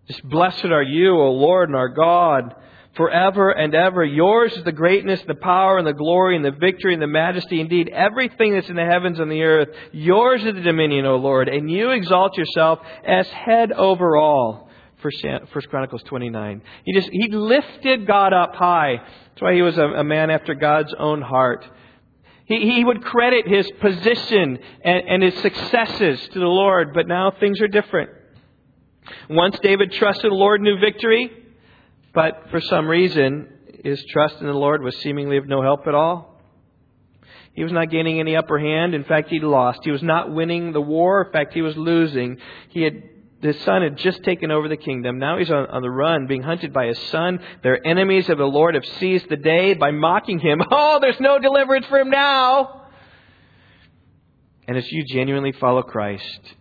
Just 0.09 0.28
blessed 0.28 0.64
are 0.66 0.83
you, 0.83 1.18
O 1.18 1.33
Lord 1.33 1.68
and 1.68 1.76
our 1.76 1.88
God 1.88 2.55
forever 2.94 3.50
and 3.50 3.74
ever. 3.74 4.05
Yours 4.05 4.52
is 4.52 4.64
the 4.64 4.72
greatness, 4.72 5.22
the 5.26 5.35
power, 5.35 5.78
and 5.78 5.87
the 5.87 5.92
glory, 5.92 6.37
and 6.37 6.44
the 6.44 6.50
victory, 6.50 6.92
and 6.92 7.02
the 7.02 7.07
majesty. 7.07 7.61
Indeed, 7.61 7.88
everything 7.88 8.52
that's 8.52 8.68
in 8.68 8.76
the 8.76 8.85
heavens 8.85 9.18
and 9.18 9.31
the 9.31 9.42
earth. 9.42 9.68
Yours 9.92 10.44
is 10.44 10.55
the 10.55 10.61
dominion, 10.61 11.07
O 11.07 11.16
Lord, 11.16 11.48
and 11.48 11.70
you 11.70 11.90
exalt 11.90 12.37
yourself 12.37 12.81
as 13.07 13.26
head 13.28 13.72
over 13.72 14.16
all. 14.16 14.68
First 14.98 15.68
Chronicles 15.68 16.02
29. 16.05 16.62
He 16.85 16.92
just, 16.94 17.09
he 17.11 17.28
lifted 17.28 18.07
God 18.07 18.33
up 18.33 18.55
high. 18.55 18.98
That's 18.98 19.42
why 19.42 19.55
he 19.55 19.62
was 19.62 19.76
a, 19.76 19.85
a 19.85 20.05
man 20.05 20.31
after 20.31 20.55
God's 20.55 20.94
own 20.96 21.22
heart. 21.22 21.66
He, 22.44 22.74
he 22.74 22.85
would 22.85 23.02
credit 23.02 23.48
his 23.48 23.68
position 23.81 24.59
and, 24.85 25.02
and 25.09 25.22
his 25.22 25.35
successes 25.40 26.20
to 26.28 26.38
the 26.38 26.46
Lord, 26.46 26.94
but 26.94 27.09
now 27.09 27.33
things 27.33 27.61
are 27.61 27.68
different. 27.68 28.11
Once 29.28 29.59
David 29.61 29.90
trusted 29.92 30.31
the 30.31 30.35
Lord, 30.35 30.61
knew 30.61 30.78
victory. 30.78 31.41
But 32.14 32.48
for 32.51 32.61
some 32.61 32.88
reason, 32.88 33.48
his 33.85 34.05
trust 34.11 34.40
in 34.40 34.46
the 34.46 34.53
Lord 34.53 34.83
was 34.83 34.96
seemingly 34.98 35.38
of 35.38 35.48
no 35.48 35.62
help 35.62 35.87
at 35.87 35.94
all. 35.94 36.40
He 37.55 37.62
was 37.62 37.72
not 37.72 37.90
gaining 37.90 38.18
any 38.18 38.37
upper 38.37 38.59
hand. 38.59 38.94
In 38.94 39.05
fact, 39.05 39.29
he 39.29 39.40
lost. 39.40 39.81
He 39.85 39.90
was 39.90 40.03
not 40.03 40.33
winning 40.33 40.72
the 40.72 40.81
war. 40.81 41.27
In 41.27 41.33
fact, 41.33 41.53
he 41.53 41.62
was 41.62 41.77
losing. 41.77 42.38
He 42.68 42.83
had 42.83 43.03
his 43.42 43.59
son 43.62 43.83
had 43.83 43.96
just 43.96 44.22
taken 44.22 44.53
over 44.53 44.68
the 44.68 44.77
kingdom. 44.77 45.18
Now 45.18 45.37
he's 45.37 45.51
on, 45.51 45.66
on, 45.66 45.83
the 45.83 45.90
run, 45.90 46.29
being 46.29 46.42
hunted 46.42 46.72
by 46.72 46.87
his 46.87 46.98
son. 47.11 47.40
Their 47.64 47.85
enemies 47.85 48.29
of 48.29 48.38
the 48.38 48.44
Lord 48.44 48.77
have 48.77 48.85
seized 49.01 49.29
the 49.29 49.37
day 49.37 49.75
by 49.75 49.90
mocking 49.90 50.38
him. 50.38 50.62
Oh, 50.70 51.01
there's 51.01 51.18
no 51.18 51.38
deliverance 51.38 51.87
for 51.87 51.98
him 51.98 52.11
now. 52.11 52.87
And 54.68 54.77
as 54.77 54.90
you 54.92 55.05
genuinely 55.05 55.53
follow 55.53 55.83
Christ, 55.83 56.55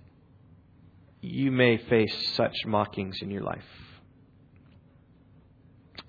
you 1.21 1.51
may 1.51 1.77
face 1.77 2.33
such 2.35 2.55
mockings 2.65 3.19
in 3.21 3.29
your 3.29 3.43
life. 3.43 3.63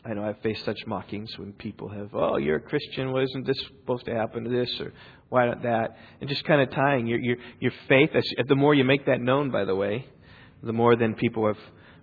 I 0.04 0.14
know 0.14 0.24
I've 0.24 0.40
faced 0.42 0.64
such 0.64 0.84
mockings 0.86 1.38
when 1.38 1.52
people 1.52 1.88
have, 1.88 2.10
oh, 2.12 2.36
you're 2.36 2.56
a 2.56 2.60
Christian. 2.60 3.12
Well, 3.12 3.22
isn't 3.22 3.46
this 3.46 3.58
supposed 3.80 4.04
to 4.06 4.14
happen 4.14 4.42
to 4.44 4.50
this? 4.50 4.80
Or 4.80 4.92
why 5.28 5.46
not 5.46 5.62
that? 5.62 5.96
And 6.20 6.28
just 6.28 6.44
kind 6.44 6.60
of 6.60 6.70
tying 6.70 7.06
your, 7.06 7.20
your, 7.20 7.36
your 7.60 7.72
faith. 7.88 8.10
The 8.48 8.56
more 8.56 8.74
you 8.74 8.82
make 8.82 9.06
that 9.06 9.20
known, 9.20 9.52
by 9.52 9.64
the 9.64 9.76
way, 9.76 10.06
the 10.60 10.72
more 10.72 10.96
then 10.96 11.14
people 11.14 11.46
have 11.46 11.58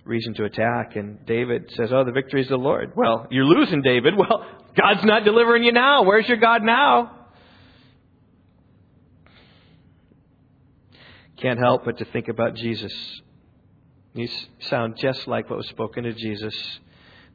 reason 0.05 0.33
to 0.35 0.45
attack. 0.45 0.95
And 0.95 1.25
David 1.25 1.69
says, 1.75 1.91
oh, 1.91 2.05
the 2.05 2.13
victory 2.13 2.41
is 2.41 2.47
the 2.47 2.55
Lord. 2.55 2.93
Well, 2.95 3.27
you're 3.31 3.43
losing, 3.43 3.81
David. 3.81 4.15
Well, 4.15 4.45
God's 4.81 5.03
not 5.03 5.25
delivering 5.25 5.63
you 5.63 5.73
now. 5.73 6.03
Where's 6.03 6.27
your 6.27 6.37
God 6.37 6.63
now? 6.63 7.27
Can't 11.35 11.59
help 11.59 11.83
but 11.83 11.97
to 11.97 12.05
think 12.05 12.29
about 12.29 12.55
Jesus. 12.55 12.93
These 14.15 14.47
sound 14.61 14.95
just 14.97 15.27
like 15.27 15.49
what 15.49 15.57
was 15.57 15.67
spoken 15.67 16.05
to 16.05 16.13
Jesus 16.13 16.55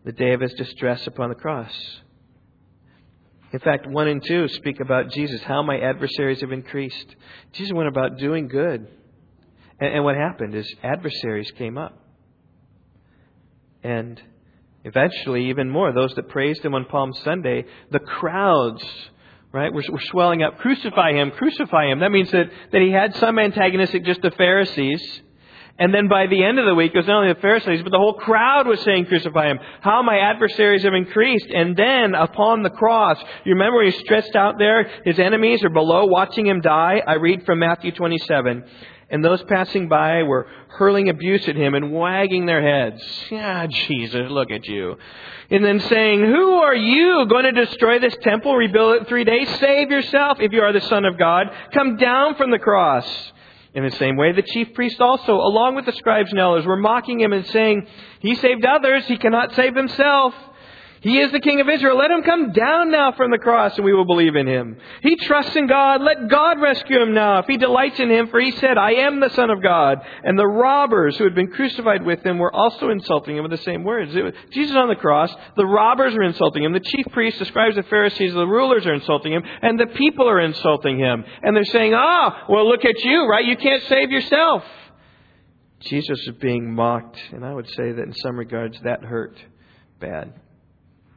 the 0.05 0.13
day 0.13 0.33
of 0.33 0.41
his 0.41 0.53
distress 0.55 1.07
upon 1.07 1.31
the 1.31 1.35
cross. 1.35 1.73
In 3.53 3.61
fact, 3.61 3.87
1 3.87 4.09
and 4.09 4.23
2 4.23 4.49
speak 4.49 4.81
about 4.81 5.11
Jesus, 5.11 5.41
how 5.43 5.63
my 5.63 5.79
adversaries 5.79 6.41
have 6.41 6.51
increased. 6.53 7.15
Jesus 7.53 7.73
went 7.73 7.89
about 7.89 8.19
doing 8.19 8.49
good 8.49 8.89
And, 9.81 9.95
and 9.95 10.05
what 10.05 10.17
happened 10.17 10.55
is 10.55 10.73
adversaries 10.83 11.51
came 11.53 11.79
up. 11.79 11.99
And 13.83 14.21
eventually, 14.85 15.51
even 15.51 15.71
more, 15.71 15.93
those 15.93 16.15
that 16.15 16.29
praised 16.29 16.65
him 16.65 16.75
on 16.75 16.87
Palm 16.87 17.13
Sunday, 17.25 17.65
the 17.91 18.01
crowds, 18.01 18.85
right, 19.53 19.73
were, 19.73 19.85
were 19.89 20.01
swelling 20.01 20.43
up, 20.43 20.59
crucify 20.59 21.13
him, 21.13 21.31
crucify 21.31 21.87
him. 21.87 22.01
That 22.01 22.11
means 22.11 22.31
that, 22.33 22.51
that 22.73 22.83
he 22.83 22.91
had 22.91 23.15
some 23.17 23.39
antagonistic 23.39 24.05
just 24.05 24.23
the 24.23 24.31
Pharisees. 24.33 25.23
And 25.77 25.93
then 25.93 26.07
by 26.07 26.29
the 26.29 26.45
end 26.45 26.61
of 26.61 26.67
the 26.67 26.75
week, 26.75 26.93
it 26.95 26.99
was 26.99 27.07
not 27.09 27.23
only 27.23 27.35
the 27.35 27.41
Pharisees, 27.41 27.83
but 27.83 27.91
the 27.91 27.99
whole 27.99 28.15
crowd 28.15 28.69
was 28.69 28.81
saying, 28.83 29.07
crucify 29.07 29.51
him. 29.51 29.59
How 29.81 30.03
my 30.03 30.19
adversaries 30.19 30.85
have 30.85 30.95
increased. 30.95 31.47
And 31.53 31.77
then 31.77 32.15
upon 32.15 32.63
the 32.63 32.71
cross, 32.71 33.19
you 33.45 33.55
remember 33.55 33.83
he's 33.83 33.99
stretched 33.99 34.37
out 34.37 34.55
there? 34.59 34.89
His 35.05 35.19
enemies 35.19 35.65
are 35.65 35.71
below 35.71 36.07
watching 36.07 36.47
him 36.47 36.61
die. 36.61 37.03
I 37.05 37.15
read 37.15 37.45
from 37.45 37.59
Matthew 37.59 37.91
27 37.91 38.65
and 39.11 39.25
those 39.25 39.43
passing 39.45 39.89
by 39.89 40.23
were 40.23 40.47
hurling 40.69 41.09
abuse 41.09 41.47
at 41.47 41.57
him 41.57 41.75
and 41.75 41.93
wagging 41.93 42.47
their 42.47 42.63
heads. 42.63 43.03
Yeah, 43.31 43.67
Jesus, 43.67 44.31
look 44.31 44.51
at 44.51 44.67
you. 44.67 44.97
And 45.51 45.65
then 45.65 45.79
saying, 45.81 46.21
Who 46.21 46.55
are 46.55 46.75
you 46.75 47.27
going 47.27 47.45
to 47.45 47.53
destroy 47.53 47.99
this 47.99 48.17
temple, 48.23 48.57
rebuild 48.57 48.97
it 48.97 48.99
in 49.01 49.05
three 49.05 49.25
days? 49.25 49.49
Save 49.61 49.91
yourself 49.91 50.39
if 50.41 50.53
you 50.53 50.63
are 50.63 50.73
the 50.73 50.81
Son 50.81 51.05
of 51.05 51.19
God. 51.19 51.47
Come 51.73 51.97
down 51.97 52.35
from 52.37 52.51
the 52.51 52.59
cross. 52.59 53.07
In 53.75 53.83
the 53.83 53.91
same 53.91 54.17
way, 54.17 54.31
the 54.31 54.43
chief 54.43 54.73
priests 54.73 55.01
also, 55.01 55.33
along 55.35 55.75
with 55.75 55.85
the 55.85 55.93
scribes 55.93 56.31
and 56.31 56.39
elders, 56.39 56.65
were 56.65 56.77
mocking 56.77 57.21
him 57.21 57.33
and 57.33 57.45
saying, 57.47 57.89
He 58.21 58.37
saved 58.37 58.65
others, 58.65 59.05
he 59.07 59.17
cannot 59.17 59.55
save 59.55 59.75
himself. 59.75 60.33
He 61.05 61.19
is 61.19 61.31
the 61.33 61.41
King 61.41 61.61
of 61.61 61.69
Israel. 61.69 61.99
Let 61.99 62.11
him 62.11 62.23
come 62.23 62.53
down 62.53 62.91
now 62.91 63.13
from 63.13 63.31
the 63.31 63.37
cross 63.37 63.77
and 63.77 63.85
we 63.85 63.93
will 63.93 64.07
believe 64.07 64.37
in 64.37 64.47
him. 64.47 64.79
He 65.03 65.17
trusts 65.17 65.55
in 65.55 65.67
God. 65.67 66.01
Let 66.01 66.29
God 66.31 66.63
rescue 66.63 67.03
him 67.03 67.13
now 67.13 67.41
if 67.41 67.47
he 67.47 67.59
delights 67.59 68.01
in 68.01 68.11
him, 68.11 68.29
for 68.29 68.41
he 68.41 68.53
said, 68.53 68.79
I 68.79 68.93
am 68.93 69.21
the 69.21 69.29
Son 69.29 69.51
of 69.51 69.63
God. 69.63 69.99
And 70.23 70.39
the 70.39 70.47
robbers 70.47 71.19
who 71.19 71.25
had 71.25 71.35
been 71.35 71.51
crucified 71.51 72.07
with 72.07 72.25
him 72.25 72.39
were 72.39 72.55
also 72.55 72.89
insulting 72.89 73.37
him 73.37 73.43
with 73.43 73.51
the 73.51 73.63
same 73.65 73.85
words. 73.85 74.15
Jesus 74.51 74.75
on 74.75 74.89
the 74.89 74.97
cross, 74.97 75.31
the 75.59 75.67
robbers 75.67 76.15
are 76.15 76.23
insulting 76.23 76.65
him. 76.65 76.73
The 76.73 76.81
chief 76.81 77.05
priests, 77.13 77.39
the 77.39 77.45
scribes, 77.45 77.77
the 77.77 77.83
Pharisees, 77.83 78.33
the 78.33 78.47
rulers 78.47 78.87
are 78.87 78.95
insulting 78.95 79.35
him. 79.35 79.43
And 79.61 79.79
the 79.79 79.89
people 79.89 80.27
are 80.27 80.41
insulting 80.41 80.99
him. 80.99 81.23
And 81.43 81.55
they're 81.55 81.67
saying, 81.67 81.93
ah, 81.95 82.47
well 82.49 82.67
look 82.67 82.87
at 82.87 82.99
you, 83.05 83.29
right? 83.29 83.45
You 83.45 83.59
can't 83.59 83.83
save 83.83 84.11
yourself. 84.11 84.65
Jesus 85.81 86.19
is 86.21 86.35
being 86.41 86.75
mocked. 86.75 87.19
And 87.31 87.45
I 87.45 87.53
would 87.53 87.69
say 87.69 87.93
that 87.93 88.03
in 88.03 88.15
some 88.15 88.39
regards 88.39 88.81
that 88.85 89.05
hurt 89.05 89.39
bad 90.01 90.33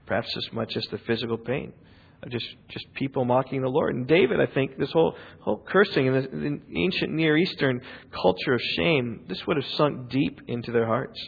perhaps 0.08 0.36
as 0.36 0.52
much 0.54 0.76
as 0.76 0.86
the 0.88 0.98
physical 1.00 1.38
pain 1.38 1.74
of 2.24 2.32
just, 2.32 2.48
just 2.70 2.86
people 2.96 3.26
mocking 3.26 3.62
the 3.62 3.68
Lord. 3.68 3.96
And 3.96 4.08
David, 4.08 4.40
I 4.40 4.48
think, 4.48 4.78
this 4.78 4.92
whole, 4.92 5.16
whole 5.42 5.64
cursing 5.68 6.08
in 6.08 6.14
the, 6.14 6.22
the 6.22 6.80
ancient 6.80 7.12
Near 7.12 7.38
Eastern 7.38 7.82
culture 8.12 8.54
of 8.54 8.62
shame, 8.76 9.26
this 9.28 9.46
would 9.46 9.58
have 9.58 9.66
sunk 9.76 10.10
deep 10.10 10.42
into 10.48 10.72
their 10.72 10.88
hearts. 10.88 11.20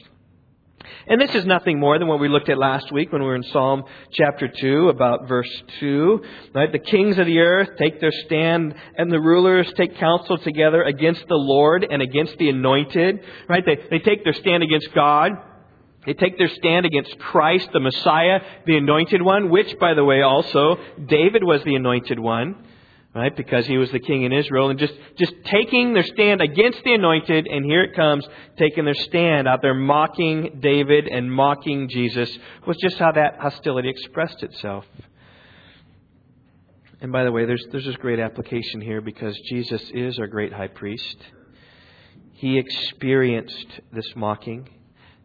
And 1.08 1.20
this 1.20 1.36
is 1.36 1.46
nothing 1.46 1.80
more 1.80 2.00
than 2.00 2.08
what 2.08 2.20
we 2.20 2.30
looked 2.30 2.50
at 2.50 2.58
last 2.58 2.92
week 2.92 3.12
when 3.12 3.22
we 3.22 3.28
were 3.28 3.36
in 3.36 3.44
Psalm 3.44 3.84
chapter 4.14 4.48
2 4.48 4.90
about 4.90 5.28
verse 5.28 5.50
2. 5.80 6.22
Right? 6.56 6.72
The 6.72 6.80
kings 6.80 7.18
of 7.18 7.26
the 7.26 7.40
earth 7.40 7.70
take 7.78 8.00
their 8.00 8.12
stand 8.26 8.74
and 8.96 9.12
the 9.12 9.20
rulers 9.20 9.72
take 9.76 9.98
counsel 9.98 10.38
together 10.38 10.84
against 10.84 11.28
the 11.28 11.36
Lord 11.36 11.86
and 11.90 12.02
against 12.02 12.38
the 12.38 12.50
anointed. 12.50 13.20
Right? 13.48 13.64
They, 13.66 13.78
they 13.90 14.00
take 14.00 14.24
their 14.24 14.34
stand 14.34 14.64
against 14.64 14.94
God. 14.94 15.32
They 16.06 16.14
take 16.14 16.38
their 16.38 16.50
stand 16.50 16.86
against 16.86 17.20
Christ, 17.20 17.70
the 17.74 17.80
Messiah, 17.80 18.40
the 18.66 18.78
anointed 18.78 19.22
one, 19.22 19.50
which, 19.50 19.78
by 19.80 19.94
the 19.94 20.04
way, 20.04 20.22
also, 20.22 20.78
David 21.06 21.44
was 21.44 21.62
the 21.64 21.76
anointed 21.76 22.18
one, 22.18 22.56
right? 23.14 23.36
Because 23.36 23.68
he 23.68 23.78
was 23.78 23.92
the 23.92 24.00
king 24.00 24.24
in 24.24 24.32
Israel. 24.32 24.70
And 24.70 24.80
just, 24.80 24.94
just 25.18 25.34
taking 25.44 25.94
their 25.94 26.04
stand 26.04 26.42
against 26.42 26.84
the 26.86 26.94
anointed, 26.94 27.48
and 27.48 27.66
here 27.66 27.84
it 27.84 27.96
comes, 27.96 28.26
taking 28.58 28.86
their 28.86 28.94
stand 28.94 29.48
out 29.48 29.62
there 29.62 29.74
mocking 29.74 30.60
David 30.62 31.08
and 31.08 31.32
mocking 31.32 31.90
Jesus, 31.90 32.36
was 32.66 32.78
just 32.78 32.98
how 32.98 33.12
that 33.12 33.40
hostility 33.40 33.90
expressed 33.90 34.42
itself. 34.42 34.86
And 37.02 37.12
by 37.12 37.26
the 37.26 37.32
way, 37.32 37.46
there's, 37.46 37.66
there's 37.72 37.86
this 37.86 37.98
great 37.98 38.20
application 38.20 38.80
here 38.82 39.02
because 39.02 39.38
Jesus 39.50 39.82
is 39.94 40.18
our 40.18 40.28
great 40.28 40.54
high 40.54 40.68
priest. 40.68 41.18
He 42.34 42.58
experienced 42.58 43.82
this 43.92 44.16
mocking. 44.16 44.70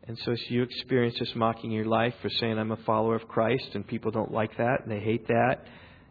And 0.06 0.18
so, 0.18 0.32
as 0.32 0.50
you 0.50 0.62
experience 0.62 1.18
this 1.18 1.34
mocking 1.34 1.70
in 1.70 1.76
your 1.76 1.86
life 1.86 2.14
for 2.20 2.28
saying, 2.28 2.58
I'm 2.58 2.72
a 2.72 2.76
follower 2.78 3.14
of 3.14 3.26
Christ, 3.26 3.68
and 3.74 3.86
people 3.86 4.10
don't 4.10 4.32
like 4.32 4.56
that 4.58 4.80
and 4.82 4.90
they 4.90 5.00
hate 5.00 5.26
that, 5.28 5.64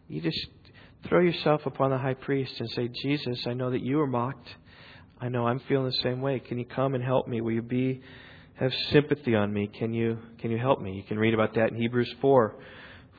you 0.07 0.19
just 0.19 0.47
throw 1.07 1.21
yourself 1.21 1.61
upon 1.65 1.91
the 1.91 1.97
high 1.97 2.15
priest 2.15 2.53
and 2.59 2.69
say, 2.71 2.87
Jesus, 2.87 3.45
I 3.45 3.53
know 3.53 3.69
that 3.71 3.81
you 3.81 3.97
were 3.97 4.07
mocked. 4.07 4.49
I 5.21 5.29
know 5.29 5.45
I'm 5.45 5.59
feeling 5.67 5.85
the 5.85 6.01
same 6.03 6.21
way. 6.21 6.39
Can 6.39 6.57
you 6.57 6.65
come 6.65 6.95
and 6.95 7.03
help 7.03 7.27
me? 7.27 7.41
Will 7.41 7.51
you 7.51 7.61
be 7.61 8.01
have 8.55 8.73
sympathy 8.91 9.35
on 9.35 9.53
me? 9.53 9.67
Can 9.67 9.93
you 9.93 10.17
can 10.39 10.51
you 10.51 10.57
help 10.57 10.81
me? 10.81 10.93
You 10.93 11.03
can 11.03 11.17
read 11.17 11.33
about 11.33 11.55
that 11.55 11.69
in 11.71 11.75
Hebrews 11.75 12.13
4, 12.19 12.55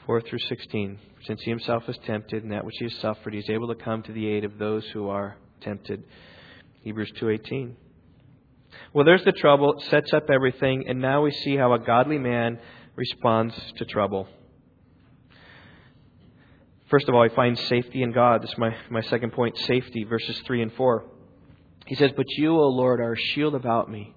4 0.07 0.21
through 0.23 0.39
16. 0.39 0.99
Since 1.27 1.41
he 1.43 1.51
himself 1.51 1.87
was 1.87 1.97
tempted 2.05 2.43
and 2.43 2.53
that 2.53 2.65
which 2.65 2.77
he 2.79 2.85
has 2.85 2.95
suffered, 2.97 3.33
he 3.33 3.39
is 3.39 3.49
able 3.49 3.69
to 3.69 3.83
come 3.83 4.03
to 4.03 4.13
the 4.13 4.27
aid 4.27 4.45
of 4.45 4.59
those 4.59 4.85
who 4.93 5.09
are 5.09 5.37
tempted. 5.61 6.05
Hebrews 6.83 7.13
2:18. 7.21 7.77
Well, 8.93 9.05
there's 9.05 9.25
the 9.25 9.33
trouble. 9.33 9.81
Sets 9.91 10.13
up 10.13 10.31
everything. 10.31 10.89
And 10.89 11.01
now 11.01 11.23
we 11.23 11.31
see 11.31 11.57
how 11.57 11.73
a 11.73 11.79
godly 11.79 12.19
man 12.19 12.59
responds 12.97 13.55
to 13.77 13.85
trouble. 13.85 14.29
First 16.91 17.09
of 17.09 17.15
all, 17.15 17.25
he 17.25 17.35
finds 17.35 17.61
safety 17.67 18.03
in 18.03 18.13
God. 18.13 18.43
This 18.43 18.51
is 18.51 18.59
my, 18.59 18.77
my 18.91 19.01
second 19.03 19.33
point 19.33 19.57
safety, 19.59 20.05
verses 20.05 20.39
3 20.47 20.63
and 20.63 20.73
4. 20.75 21.05
He 21.87 21.95
says, 21.97 22.13
But 22.17 22.27
you, 22.31 22.57
O 22.59 22.69
Lord, 22.69 23.01
are 23.01 23.15
a 23.15 23.19
shield 23.19 23.55
about 23.55 23.91
me, 23.91 24.15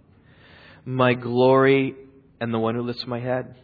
my 0.85 1.13
glory, 1.13 1.95
and 2.39 2.53
the 2.53 2.59
one 2.59 2.75
who 2.75 2.81
lifts 2.81 3.07
my 3.07 3.19
head. 3.19 3.55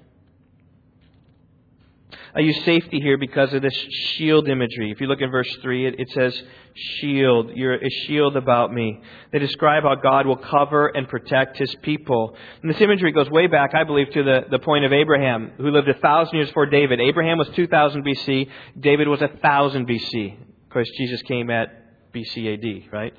I 2.36 2.40
use 2.40 2.66
safety 2.66 3.00
here 3.00 3.18
because 3.18 3.54
of 3.54 3.62
this 3.62 3.76
shield 4.16 4.48
imagery. 4.48 4.92
If 4.92 5.00
you 5.00 5.06
look 5.06 5.22
in 5.22 5.30
verse 5.30 5.50
3, 5.62 5.86
it, 5.86 5.96
it, 6.00 6.10
says, 6.12 6.42
Shield. 6.74 7.52
You're 7.54 7.76
a 7.76 7.90
shield 8.08 8.36
about 8.36 8.74
me. 8.74 9.02
They 9.32 9.38
describe 9.38 9.84
how 9.84 9.94
God 9.96 10.26
will 10.26 10.38
cover 10.38 10.88
and 10.88 11.08
protect 11.08 11.60
his 11.60 11.74
people. 11.84 12.36
And 12.64 12.74
this 12.74 12.82
imagery 12.82 13.12
goes 13.12 13.30
way 13.30 13.46
back, 13.46 13.76
I 13.76 13.84
believe, 13.84 14.10
to 14.14 14.24
the, 14.24 14.46
the 14.50 14.58
point 14.58 14.84
of 14.84 14.92
Abraham, 14.92 15.52
who 15.58 15.70
lived 15.70 15.88
a 15.88 15.94
thousand 15.94 16.36
years 16.36 16.48
before 16.48 16.66
David. 16.66 17.00
Abraham 17.00 17.38
was 17.38 17.50
2000 17.50 18.04
BC, 18.04 18.50
David 18.80 19.08
was 19.08 19.22
1000 19.22 19.88
BC. 19.88 20.34
Of 20.64 20.70
course, 20.72 20.90
Jesus 20.98 21.22
came 21.22 21.52
at 21.52 22.12
BC 22.12 22.54
AD, 22.86 22.92
right? 22.92 23.14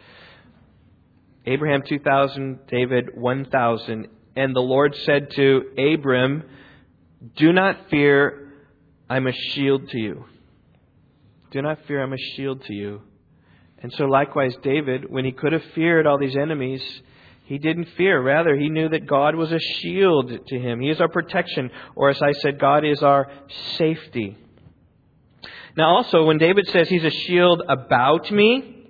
Abraham 1.47 1.83
2000, 1.87 2.67
David 2.67 3.11
1000. 3.15 4.09
And 4.35 4.57
the 4.57 4.61
Lord 4.61 4.97
said 5.05 5.31
to 5.37 5.63
Abram, 5.79 6.43
Do 7.37 7.53
not 7.53 7.89
fear 7.91 8.44
I'm 9.09 9.27
a 9.27 9.33
shield 9.33 9.89
to 9.91 9.99
you. 9.99 10.25
Do 11.51 11.63
not 11.63 11.79
fear, 11.87 12.03
I'm 12.03 12.13
a 12.13 12.19
shield 12.37 12.65
to 12.65 12.73
you. 12.73 13.03
And 13.83 13.93
so, 13.93 14.05
likewise, 14.07 14.57
David, 14.63 15.11
when 15.11 15.25
he 15.25 15.33
could 15.33 15.53
have 15.53 15.63
feared 15.75 16.07
all 16.07 16.19
these 16.19 16.37
enemies, 16.37 16.83
he 17.45 17.59
didn't 17.59 17.89
fear. 17.97 18.21
Rather, 18.21 18.57
he 18.57 18.71
knew 18.71 18.89
that 18.89 19.07
God 19.07 19.35
was 19.35 19.53
a 19.53 19.59
shield 19.59 20.33
to 20.47 20.59
him. 20.59 20.81
He 20.81 20.89
is 20.89 21.01
our 21.01 21.09
protection, 21.09 21.71
or 21.95 22.09
as 22.09 22.23
I 22.23 22.33
said, 22.33 22.59
God 22.59 22.85
is 22.85 23.03
our 23.03 23.31
safety. 23.77 24.39
Now, 25.77 25.97
also, 25.97 26.25
when 26.25 26.39
David 26.39 26.67
says 26.69 26.89
he's 26.89 27.05
a 27.05 27.11
shield 27.11 27.63
about 27.69 28.31
me, 28.31 28.89